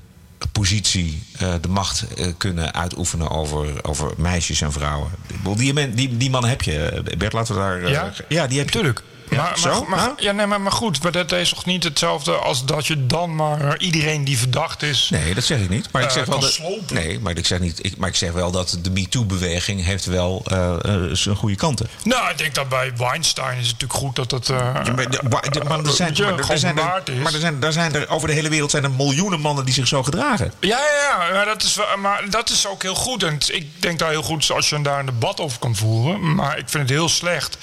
positie 0.52 1.22
eh, 1.38 1.54
de 1.60 1.68
macht 1.68 2.14
eh, 2.14 2.26
kunnen 2.36 2.74
uitoefenen 2.74 3.30
over, 3.30 3.84
over 3.84 4.12
meisjes 4.16 4.60
en 4.60 4.72
vrouwen. 4.72 5.10
Die, 5.56 5.72
men- 5.72 5.94
die, 5.94 6.16
die 6.16 6.30
mannen 6.30 6.50
heb 6.50 6.62
je. 6.62 7.02
Bert, 7.18 7.32
laten 7.32 7.54
we 7.54 7.60
daar... 7.60 7.82
eh, 7.82 7.90
Ja? 7.90 8.12
ja, 8.28 8.46
die 8.46 8.58
heb 8.58 8.66
je. 8.66 8.72
Tuurlijk. 8.72 9.02
Ja, 9.30 9.36
maar, 9.42 9.58
zo? 9.58 9.84
maar, 9.88 9.98
maar- 9.98 10.12
Ja? 10.16 10.32
nee, 10.32 10.46
maar, 10.46 10.60
maar 10.60 10.72
goed, 10.72 11.02
maar 11.02 11.12
dat 11.12 11.32
is 11.32 11.48
toch 11.48 11.64
niet 11.64 11.84
hetzelfde 11.84 12.32
als 12.32 12.64
dat 12.64 12.86
je 12.86 13.06
dan 13.06 13.34
maar 13.34 13.78
iedereen 13.78 14.24
die 14.24 14.38
verdacht 14.38 14.82
is. 14.82 15.08
Nee, 15.10 15.34
dat 15.34 15.44
zeg 15.44 15.60
ik 15.60 15.68
niet. 15.68 15.88
Maar 15.92 16.02
ik 16.02 16.08
Eh, 16.08 16.14
zeg 16.14 16.24
wel 16.26 16.40
dat, 16.40 16.58
nee, 16.92 17.20
maar 17.20 17.36
ik 17.36 17.46
zeg 17.46 17.58
niet. 17.58 17.84
Ik, 17.84 17.96
maar 17.96 18.08
ik 18.08 18.16
zeg 18.16 18.32
wel 18.32 18.50
dat 18.50 18.78
de 18.82 18.90
MeToo-beweging 18.90 19.84
heeft 19.84 20.04
wel 20.04 20.42
eh, 20.46 20.74
zijn 21.12 21.36
goede 21.36 21.56
kanten. 21.56 21.88
Nou, 22.04 22.30
ik 22.30 22.38
denk 22.38 22.54
dat 22.54 22.68
bij 22.68 22.92
Weinstein 22.96 23.58
is 23.58 23.68
het 23.68 23.80
natuurlijk 23.80 23.92
goed 24.00 24.16
dat 24.30 24.46
Ja, 24.46 24.54
maar, 24.72 24.84
de- 24.84 24.92
maar 24.92 25.50
de- 25.50 25.64
maar 25.64 25.78
er 25.78 25.92
zijn, 25.92 26.12
maar 26.18 26.28
er- 26.38 26.50
er 26.50 26.58
zijn, 26.58 26.78
er- 26.78 27.16
maar 27.22 27.32
er 27.34 27.40
zijn, 27.40 27.60
daar 27.60 27.72
zijn 27.72 27.94
er 27.94 28.08
over 28.08 28.28
de 28.28 28.34
hele 28.34 28.48
wereld 28.48 28.70
zijn 28.70 28.84
er 28.84 28.90
miljoenen 28.90 29.40
mannen 29.40 29.64
die 29.64 29.74
zich 29.74 29.86
zo 29.88 30.02
gedragen. 30.02 30.52
Ja, 30.60 30.68
ja, 30.78 31.24
ja 31.26 31.32
maar, 31.32 31.44
dat 31.44 31.62
is, 31.62 31.74
wel- 31.74 31.96
maar 31.98 32.24
dat 32.30 32.50
is 32.50 32.66
ook 32.66 32.82
heel 32.82 32.94
goed. 32.94 33.22
En 33.22 33.34
het- 33.34 33.54
ik 33.54 33.82
denk 33.82 33.98
daar 33.98 34.10
heel 34.10 34.22
goed 34.22 34.50
als 34.50 34.68
je 34.68 34.82
daar 34.82 34.98
een 35.00 35.06
debat 35.06 35.40
over 35.40 35.58
kan 35.58 35.76
voeren. 35.76 36.34
Maar 36.34 36.58
ik 36.58 36.68
vind 36.68 36.82
het 36.88 36.98
heel 36.98 37.08
slecht 37.08 37.58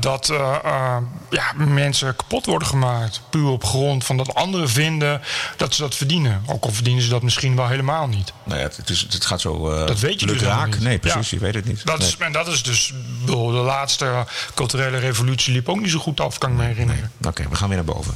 dat 0.00 0.32
eh, 0.64 0.70
eh, 0.96 0.96
ja, 1.30 1.52
mensen 1.56 2.16
kapot 2.16 2.46
worden 2.46 2.68
gemaakt. 2.68 3.20
Puur 3.30 3.48
op 3.48 3.64
grond 3.64 4.04
van 4.04 4.16
dat 4.16 4.34
anderen 4.34 4.68
vinden 4.70 5.22
dat 5.56 5.74
ze 5.74 5.80
dat 5.82 5.94
verdienen. 5.94 6.42
Ook 6.46 6.64
al 6.64 6.72
verdienen 6.72 7.02
ze 7.02 7.08
dat 7.08 7.22
misschien 7.22 7.56
wel 7.56 7.66
helemaal 7.68 8.06
niet. 8.06 8.32
Nou 8.44 8.60
ja, 8.60 8.68
het, 8.76 8.90
is, 8.90 9.06
het 9.10 9.26
gaat 9.26 9.40
zo. 9.40 9.70
eh 9.70 9.86
Dat 9.86 9.98
weet 9.98 10.20
je 10.20 10.26
dus 10.26 10.40
raak. 10.42 10.66
niet. 10.66 10.80
Nee, 10.80 10.98
precies. 10.98 11.30
Ja. 11.30 11.36
Je 11.38 11.44
weet 11.44 11.54
het 11.54 11.64
niet. 11.64 11.86
Dat 11.86 11.98
Nee. 11.98 12.08
is, 12.08 12.16
en 12.18 12.32
dat 12.32 12.46
is 12.48 12.62
dus. 12.62 12.92
De 13.26 13.36
laatste 13.36 14.26
culturele 14.54 14.98
revolutie 14.98 15.52
liep 15.52 15.68
ook 15.68 15.80
niet 15.80 15.90
zo 15.90 15.98
goed 15.98 16.20
af, 16.20 16.38
kan 16.38 16.50
ik 16.50 16.56
me 16.56 16.64
herinneren. 16.64 17.12
Oké, 17.26 17.48
we 17.48 17.56
gaan 17.56 17.68
weer 17.68 17.76
naar 17.84 17.94
boven. 17.94 18.14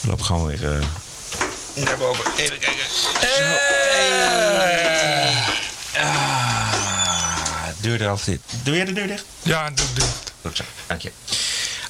We 0.00 0.08
lopen 0.08 0.24
gewoon 0.24 0.46
weer. 0.46 0.64
eh, 0.74 1.84
naar 1.84 1.98
boven. 1.98 2.24
Even 2.36 2.58
kijken. 2.58 2.84
Ah, 5.96 7.66
deur 7.80 8.00
eraf 8.00 8.24
dit. 8.24 8.40
Doe 8.62 8.76
jij 8.76 8.84
de 8.84 8.92
deur 8.92 9.06
dicht? 9.06 9.24
Ja, 9.42 9.70
doe 9.70 9.86
dit. 9.94 10.29
Goed 10.42 10.56
zo, 10.56 10.64
dank 10.86 11.00
je. 11.00 11.10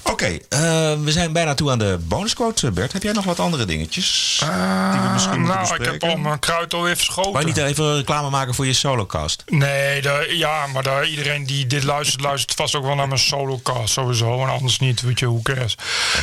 Oké, 0.03 0.38
eh, 0.48 0.61
we 1.03 1.12
zijn 1.12 1.32
bijna 1.32 1.55
toe 1.55 1.70
aan 1.70 1.78
de 1.78 1.98
bonusquote. 2.01 2.70
Bert, 2.70 2.92
heb 2.92 3.03
jij 3.03 3.12
nog 3.12 3.24
wat 3.24 3.40
andere 3.40 3.64
dingetjes? 3.64 4.36
die 4.40 5.01
we 5.01 5.09
misschien 5.12 5.40
moeten 5.40 5.62
nou, 5.62 5.74
ik 5.74 5.84
heb 5.84 6.03
al 6.03 6.16
mijn 6.16 6.38
kruid 6.38 6.74
alweer 6.74 6.96
verschoten. 6.96 7.32
Wou 7.32 7.46
je 7.46 7.53
niet 7.53 7.62
even 7.62 7.96
reclame 7.96 8.30
maken 8.30 8.55
voor 8.55 8.66
je 8.66 8.72
solocast? 8.72 9.42
Nee, 9.46 10.03
de, 10.03 10.26
ja, 10.32 10.66
maar 10.66 10.82
de, 10.82 11.07
iedereen 11.11 11.46
die 11.46 11.66
dit 11.66 11.84
luistert, 11.84 12.20
luistert 12.20 12.55
vast 12.55 12.74
ook 12.74 12.84
wel 12.84 12.94
naar 12.94 13.09
mijn 13.09 13.20
solocast 13.20 13.92
sowieso. 13.92 14.42
En 14.42 14.48
anders 14.48 14.78
niet, 14.78 15.01
weet 15.01 15.18
je, 15.18 15.26
hoe 15.26 15.42
cares. 15.42 15.74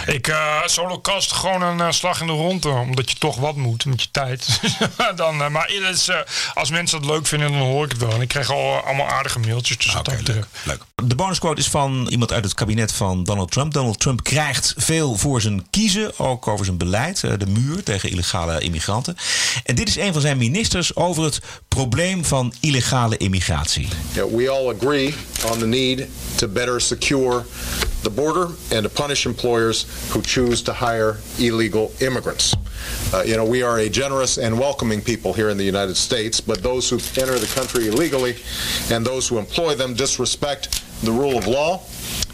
Ik, 0.06 0.28
eh 0.28 0.56
solocast 0.66 1.32
gewoon 1.32 1.62
een 1.62 1.80
eh, 1.80 1.92
slag 1.92 2.22
in 2.22 2.28
de 2.28 2.34
ronde, 2.34 2.70
omdat 2.70 3.12
je 3.12 3.18
toch 3.18 3.36
wat 3.36 3.56
moet 3.56 3.86
met 3.86 4.02
je 4.02 4.08
tijd. 4.12 4.60
dan, 5.16 5.42
eh, 5.42 5.50
maar 5.50 5.72
is, 5.72 6.08
eh, 6.08 6.18
als 6.54 6.70
mensen 6.70 7.02
dat 7.02 7.10
leuk 7.10 7.28
vinden, 7.28 7.52
dan 7.52 7.60
hoor 7.60 7.86
ik 7.86 7.92
het 7.92 8.00
wel. 8.00 8.12
En 8.12 8.22
ik 8.22 8.28
krijg 8.28 8.52
al 8.52 8.84
allemaal 8.84 9.08
aardige 9.08 9.40
mailtjes, 9.40 9.78
dus 9.78 9.94
wat 9.94 10.06
dat 10.06 10.18
betreft. 10.18 10.48
Leuk. 10.64 10.82
De 11.04 11.16
bonusquote 11.16 11.62
is 11.62 11.68
van 11.68 12.08
iemand 12.10 12.32
uit 12.34 12.44
het 12.44 12.54
kabinet 12.54 12.94
van 12.94 13.24
Donald 13.24 13.52
Trump. 13.52 13.67
Donald 13.74 14.00
Trump 14.00 14.24
krijgt 14.24 14.74
veel 14.78 15.16
voor 15.16 15.42
zijn 15.42 15.68
kiezen, 15.70 16.20
ook 16.20 16.48
over 16.48 16.66
zijn 16.66 16.78
beleid, 16.78 17.24
eh, 17.24 17.32
de 17.38 17.46
muur 17.46 17.84
tegen 17.84 18.10
illegale 18.10 18.60
immigranten. 18.60 19.16
En 19.64 19.76
dit 19.76 19.88
is 19.88 19.98
een 19.98 20.14
van 20.14 20.22
zijn 20.22 20.38
ministers 20.38 20.96
over 20.96 21.24
het 21.24 21.40
probleem 21.68 22.26
van 22.26 22.54
illegale 22.60 23.18
immigratie. 23.18 23.88
We 24.14 24.50
all 24.50 24.76
agree 24.76 25.14
on 25.52 25.60
the 25.60 25.68
need 25.68 26.06
to 26.36 26.48
better 26.48 26.82
secure 26.82 27.44
the 28.02 28.10
border 28.10 28.48
and 28.72 28.84
to 28.84 28.90
punish 28.90 29.26
employers 29.26 29.86
who 30.10 30.22
choose 30.22 30.64
to 30.64 30.74
hire 30.74 31.16
illegal 31.38 31.94
immigrants. 31.98 32.56
Uh, 33.14 33.24
you 33.24 33.36
know, 33.36 33.46
we 33.46 33.64
are 33.64 33.80
a 33.80 33.90
generous 33.90 34.38
and 34.38 34.58
welcoming 34.60 35.02
people 35.02 35.34
here 35.34 35.50
in 35.50 35.58
the 35.58 35.66
United 35.66 35.98
States, 35.98 36.42
but 36.42 36.62
those 36.62 36.90
who 36.90 36.98
enter 37.22 37.40
the 37.40 37.52
country 37.56 37.88
illegally 37.88 38.36
and 38.92 39.06
those 39.06 39.28
who 39.28 39.38
employ 39.38 39.76
them 39.76 39.94
disrespect 39.94 40.84
the 41.04 41.12
rule 41.12 41.38
of 41.38 41.48
law, 41.48 41.82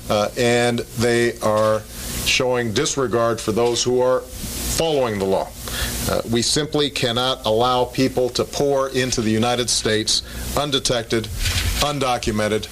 uh, 0.10 0.30
and 0.38 0.80
they 1.00 1.38
are 1.40 1.82
showing 2.26 2.74
disregard 2.74 3.40
for 3.40 3.52
those 3.52 3.84
who 3.84 4.02
are 4.02 4.22
following 4.22 5.20
the 5.20 5.26
law. 5.26 5.50
Uh, 6.10 6.22
we 6.32 6.42
simply 6.42 6.90
cannot 6.90 7.46
allow 7.46 7.86
people 7.86 8.30
to 8.30 8.44
pour 8.44 8.90
into 8.90 9.22
the 9.22 9.30
United 9.30 9.70
States 9.70 10.24
undetected, 10.58 11.26
undocumented, 11.82 12.68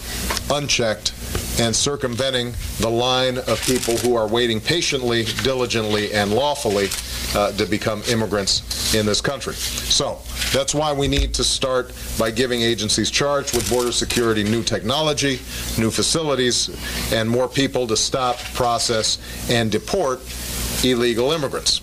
unchecked, 0.51 1.13
and 1.59 1.75
circumventing 1.75 2.53
the 2.79 2.89
line 2.89 3.37
of 3.37 3.59
people 3.65 3.97
who 3.97 4.15
are 4.15 4.27
waiting 4.27 4.61
patiently, 4.61 5.25
diligently, 5.43 6.11
and 6.13 6.31
lawfully 6.33 6.89
uh, 7.35 7.51
to 7.57 7.65
become 7.65 8.01
immigrants 8.09 8.61
in 8.93 9.05
this 9.05 9.21
country. 9.21 9.53
So 9.89 10.17
that's 10.51 10.73
why 10.73 10.93
we 10.93 11.07
need 11.07 11.33
to 11.33 11.43
start 11.43 11.91
by 12.17 12.31
giving 12.33 12.61
agencies 12.61 13.09
charged 13.11 13.53
with 13.55 13.69
border 13.69 13.91
security 13.91 14.43
new 14.43 14.63
technology, 14.63 15.39
new 15.77 15.91
facilities, 15.91 16.69
and 17.13 17.29
more 17.29 17.47
people 17.47 17.85
to 17.87 17.95
stop, 17.95 18.37
process, 18.53 19.17
and 19.49 19.71
deport 19.71 20.19
illegal 20.83 21.31
immigrants. 21.33 21.81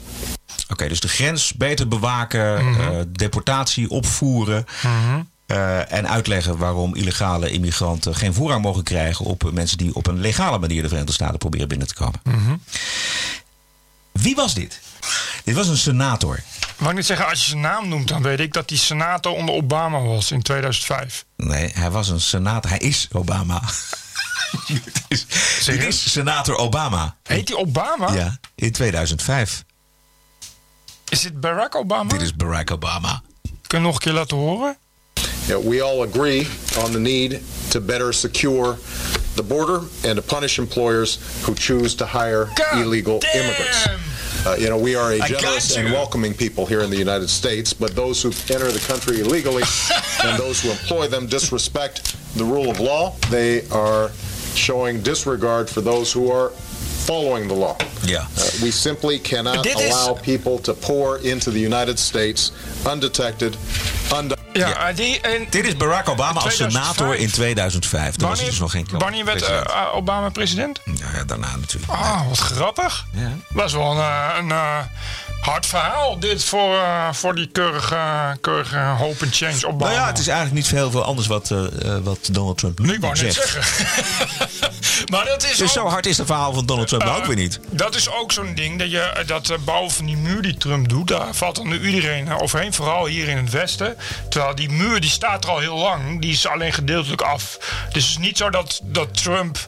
Oké, 0.71 0.89
dus 0.89 1.01
de 1.01 1.09
grens 1.09 1.53
beter 1.53 1.89
bewaken, 1.89 2.65
Mhm. 2.65 2.81
eh, 2.81 3.01
deportatie 3.13 3.91
opvoeren. 3.91 4.67
Eh, 5.49 5.93
en 5.93 6.09
uitleggen 6.09 6.59
waarom 6.59 6.95
illegale 6.95 7.51
immigranten 7.51 8.15
geen 8.15 8.35
voorrang 8.35 8.63
mogen 8.63 8.83
krijgen 8.83 9.25
op 9.25 9.51
mensen 9.53 9.79
die 9.79 9.95
op 9.95 10.07
een 10.07 10.21
legale 10.21 10.59
manier 10.59 10.83
de 10.83 10.89
Verenigde 10.89 11.13
Staten 11.13 11.39
proberen 11.39 11.69
binnen 11.69 11.87
te 11.87 11.95
komen. 11.95 12.21
Mhm. 12.23 12.57
Wie 14.13 14.35
was 14.35 14.55
dit? 14.55 14.81
Dit 15.45 15.55
was 15.55 15.69
een 15.69 15.77
senator. 15.77 16.41
Mag 16.79 16.91
ik 16.91 16.97
niet 16.97 17.07
zeggen, 17.07 17.29
als 17.29 17.41
je 17.41 17.49
zijn 17.49 17.61
naam 17.61 17.89
noemt, 17.89 18.09
dan 18.09 18.23
weet 18.23 18.41
ik 18.41 18.53
dat 18.53 18.69
hij 18.69 18.79
senator 18.79 19.33
onder 19.33 19.55
Obama 19.55 20.01
was 20.01 20.31
in 20.31 20.43
2005. 20.43 21.25
Nee, 21.37 21.71
hij 21.75 21.91
was 21.91 22.09
een 22.09 22.21
senator. 22.21 22.71
Hij 22.71 22.81
is 22.81 23.09
Obama. 23.13 23.63
dit, 24.67 25.05
is, 25.09 25.27
dit 25.65 25.85
is 25.85 26.13
senator 26.13 26.57
Obama. 26.57 27.17
Heet 27.23 27.49
hij 27.49 27.59
Obama? 27.59 28.13
Ja, 28.13 28.39
in 28.55 28.73
2005. 28.73 29.65
Is 31.09 31.21
dit 31.21 31.41
Barack 31.41 31.75
Obama? 31.75 32.11
Dit 32.11 32.21
is 32.21 32.37
Barack 32.37 32.71
Obama. 32.71 33.23
Kun 33.67 33.79
je 33.79 33.85
nog 33.85 33.95
een 33.95 34.01
keer 34.01 34.13
laten 34.13 34.37
horen? 34.37 34.77
Yeah, 35.49 35.57
we 35.57 35.81
all 35.81 36.03
agree 36.03 36.47
on 36.79 36.93
the 36.93 37.01
need 37.01 37.43
to 37.71 37.81
better 37.81 38.13
secure 38.13 38.77
the 39.35 39.43
border 39.43 39.81
and 40.05 40.17
to 40.17 40.23
punish 40.23 40.59
employers 40.59 41.19
who 41.47 41.55
choose 41.55 41.95
to 41.95 42.05
hire 42.05 42.51
illegal 42.75 43.21
immigrants. 43.35 43.89
Uh, 44.47 44.57
you 44.59 44.69
know, 44.69 44.77
we 44.77 44.95
are 44.95 45.13
a 45.13 45.21
generous 45.21 45.77
and 45.77 45.91
welcoming 45.93 46.35
people 46.35 46.67
here 46.67 46.81
in 46.81 46.91
the 46.91 46.99
United 46.99 47.29
States, 47.29 47.73
but 47.73 47.95
those 47.97 48.23
who 48.23 48.29
enter 48.55 48.71
the 48.71 48.85
country 48.87 49.21
illegally 49.21 49.63
and 50.25 50.39
those 50.39 50.61
who 50.61 50.71
employ 50.71 51.09
them 51.09 51.27
disrespect 51.27 52.15
the 52.37 52.45
rule 52.45 52.71
of 52.71 52.79
law. 52.79 53.17
They 53.31 53.67
are 53.69 54.11
showing 54.55 55.01
disregard 55.01 55.71
for 55.71 55.81
those 55.81 56.13
who 56.13 56.31
are 56.31 56.51
following 56.51 57.49
the 57.49 57.55
law. 57.55 57.79
Yeah. 58.05 58.27
Uh, 58.37 58.51
we 58.63 58.71
simply 58.71 59.19
cannot 59.19 59.67
allow 59.67 60.15
people 60.15 60.59
to 60.59 60.75
pour 60.75 61.19
into 61.19 61.51
the 61.51 61.61
United 61.61 61.99
States 61.99 62.53
undetected, 62.87 63.57
undone. 64.13 64.38
Ja, 64.59 64.93
die, 64.93 65.21
en 65.21 65.47
Dit 65.51 65.67
is 65.67 65.77
Barack 65.77 66.09
Obama 66.09 66.41
als 66.41 66.55
2005. 66.55 66.95
senator 66.97 67.17
in 67.17 67.31
2005. 67.31 68.15
Toen 68.17 68.29
was 68.29 68.45
dus 68.45 68.59
nog 68.59 68.71
geen 68.71 68.87
wanneer 68.93 69.25
werd 69.25 69.39
president. 69.39 69.67
eh, 69.71 69.95
Obama 69.95 70.29
president? 70.29 70.81
Ja, 70.85 71.07
ja, 71.15 71.25
daarna 71.25 71.57
natuurlijk. 71.57 71.93
Ah, 71.93 72.29
wat 72.29 72.39
grappig. 72.39 73.05
Ja. 73.13 73.31
Dat 73.49 73.65
is 73.65 73.73
wel 73.73 73.91
een, 73.91 73.99
eh, 73.99 74.35
een 74.39 74.51
eh, 74.51 74.79
hard 75.41 75.67
verhaal 75.67 76.19
dit 76.19 76.45
voor, 76.45 76.75
eh, 76.75 77.09
voor 77.13 77.35
die 77.35 77.49
keurige, 77.53 77.97
keurige 78.41 78.79
hope 78.79 79.25
and 79.25 79.37
change 79.37 79.67
Obama. 79.67 79.85
Nou 79.91 79.95
ja, 80.03 80.07
het 80.07 80.19
is 80.19 80.27
eigenlijk 80.27 80.57
niet 80.57 80.67
veel, 80.69 80.91
veel 80.91 81.05
anders 81.05 81.27
wat, 81.27 81.51
eh, 81.51 81.65
eh, 81.97 82.03
wat 82.05 82.29
Donald 82.33 82.59
Trump 82.59 82.79
nu 82.79 82.99
zegt. 83.13 83.35
zeggen. 83.35 83.63
maar 85.13 85.25
dat 85.25 85.43
is 85.45 85.51
Dus 85.57 85.63
ook- 85.63 85.69
zo 85.69 85.89
hard 85.89 86.07
is 86.07 86.19
het 86.19 86.27
verhaal 86.27 86.53
van 86.53 86.67
Donald 86.67 86.89
Trump 86.89 87.05
nou 87.05 87.19
ook 87.19 87.25
weer 87.27 87.37
niet. 87.37 87.61
Dat 87.71 87.95
is 87.95 88.11
ook 88.11 88.33
zo'n 88.33 88.55
ding, 88.55 88.79
dat, 88.79 88.91
je, 88.91 89.23
dat 89.27 89.51
eh, 89.51 89.57
bouwen 89.65 89.91
van 89.91 90.05
die 90.07 90.17
muur 90.17 90.43
die 90.43 90.57
Trump 90.57 90.89
doet, 90.89 91.09
daar 91.09 91.35
valt 91.35 91.57
dan 91.57 91.69
nu 91.69 91.87
iedereen 91.87 92.29
eh, 92.29 92.37
overheen, 92.43 92.75
vooral 92.75 93.07
hier 93.07 93.29
in 93.29 93.37
het 93.37 93.51
Westen. 93.51 93.97
Terwijl 94.29 94.48
die 94.55 94.71
muur 94.71 95.01
die 95.01 95.11
staat 95.11 95.45
er 95.45 95.51
al 95.51 95.59
heel 95.59 95.77
lang, 95.77 96.21
die 96.21 96.33
is 96.33 96.47
alleen 96.47 96.73
gedeeltelijk 96.73 97.23
af. 97.23 97.57
Dus 97.93 98.03
het 98.03 98.11
is 98.11 98.19
niet 98.19 98.37
zo 98.37 98.51
dat, 98.51 98.81
dat 98.83 99.23
Trump 99.23 99.59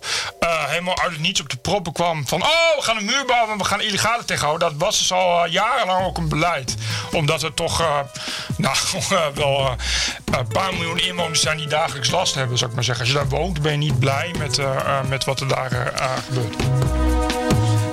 eh, 0.40 0.64
helemaal 0.64 0.98
uit 0.98 1.12
het 1.12 1.20
niets 1.20 1.40
op 1.40 1.48
de 1.48 1.56
proppen 1.56 1.92
kwam 1.92 2.26
van, 2.26 2.42
oh, 2.42 2.76
we 2.76 2.82
gaan 2.82 2.96
een 2.96 3.04
muur 3.04 3.24
bouwen, 3.26 3.58
we 3.58 3.64
gaan 3.64 3.80
illegale 3.80 4.24
tegenhouden. 4.24 4.68
Dat 4.68 4.78
was 4.78 4.98
dus 4.98 5.12
al 5.12 5.44
eh, 5.44 5.52
jarenlang 5.52 6.06
ook 6.06 6.18
een 6.18 6.28
beleid. 6.28 6.74
Omdat 7.12 7.42
er 7.42 7.54
toch 7.54 7.80
eh, 7.80 7.98
nou, 8.56 8.76
wel 9.34 9.76
een 10.24 10.48
paar 10.48 10.74
miljoen 10.74 10.98
inwoners 10.98 11.40
zijn 11.40 11.56
die 11.56 11.68
dagelijks 11.68 12.10
last 12.10 12.34
hebben, 12.34 12.58
zou 12.58 12.70
ik 12.70 12.76
maar 12.76 12.84
zeggen. 12.84 13.04
Als 13.04 13.14
je 13.14 13.18
daar 13.20 13.28
woont, 13.28 13.62
ben 13.62 13.72
je 13.72 13.78
niet 13.78 13.98
blij 13.98 14.34
met, 14.38 14.60
met 15.08 15.24
wat 15.24 15.40
er 15.40 15.48
daar 15.48 15.92
gebeurt. 16.26 16.56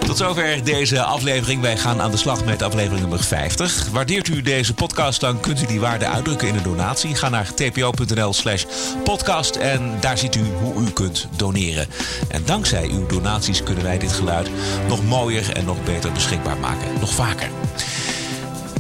Tot 0.08 0.18
zover 0.18 0.64
deze 0.64 1.02
aflevering. 1.02 1.62
Wij 1.62 1.78
gaan 1.78 2.02
aan 2.02 2.12
de 2.12 2.18
slag 2.18 2.46
met 2.46 2.62
aflevering 2.62 3.00
nummer 3.00 3.24
50. 3.24 3.88
Waardeert 3.92 4.28
u 4.28 4.42
deze 4.42 4.74
podcast, 4.74 5.20
dan 5.20 5.40
kunt 5.40 5.62
u 5.62 5.66
die 5.66 5.80
waarde 5.80 6.08
uitdrukken 6.08 6.48
in 6.48 6.56
een 6.56 6.64
donatie. 6.64 7.16
Ga 7.16 7.30
naar 7.30 7.54
tpo.nl 7.54 8.34
slash 8.34 8.66
podcast 9.04 9.56
en 9.56 9.98
daar 10.00 10.18
ziet 10.18 10.36
u 10.36 10.44
hoe 10.62 10.84
u 10.84 10.90
kunt 10.90 11.28
doneren. 11.36 11.88
En 12.28 12.42
dankzij 12.46 12.90
uw 12.90 13.06
donaties 13.06 13.64
kunnen 13.64 13.84
wij 13.84 13.98
dit 13.98 14.12
geluid 14.12 14.50
nog 14.88 15.06
mooier 15.06 15.56
en 15.56 15.66
nog 15.66 15.84
beter 15.84 16.12
beschikbaar 16.12 16.58
maken. 16.58 16.88
Nog 17.00 17.14
vaker. 17.14 17.50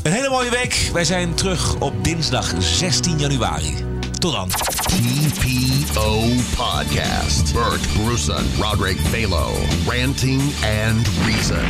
Een 0.03 0.11
hele 0.11 0.29
mooie 0.29 0.49
week. 0.49 0.89
Wij 0.93 1.05
zijn 1.05 1.33
terug 1.33 1.75
op 1.79 2.03
dinsdag 2.03 2.53
16 2.59 3.19
januari. 3.19 3.96
Tot 4.19 4.33
dan. 4.33 4.49
TPO 4.49 6.41
Podcast. 6.55 7.53
Bert 7.53 7.81
Bruson, 7.93 8.43
Roderick 8.59 8.97
Balo, 9.13 9.53
Ranting 9.87 10.41
and 10.63 11.07
Reason. 11.27 11.63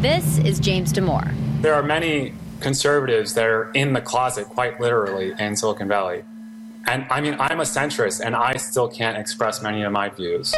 This 0.00 0.38
is 0.38 0.58
James 0.58 0.92
Damore. 0.92 1.32
There 1.62 1.74
are 1.74 1.84
many 1.84 2.34
conservatives 2.60 3.34
that 3.34 3.44
are 3.44 3.70
in 3.74 3.92
the 3.92 4.00
closet, 4.00 4.48
quite 4.48 4.80
literally, 4.80 5.34
in 5.38 5.54
Silicon 5.54 5.86
Valley. 5.86 6.24
And 6.88 7.06
I 7.10 7.20
mean, 7.20 7.36
I'm 7.38 7.60
a 7.60 7.64
centrist 7.64 8.20
and 8.24 8.34
I 8.34 8.56
still 8.56 8.88
can't 8.88 9.16
express 9.16 9.62
many 9.62 9.82
of 9.84 9.92
my 9.92 10.08
views. 10.08 10.52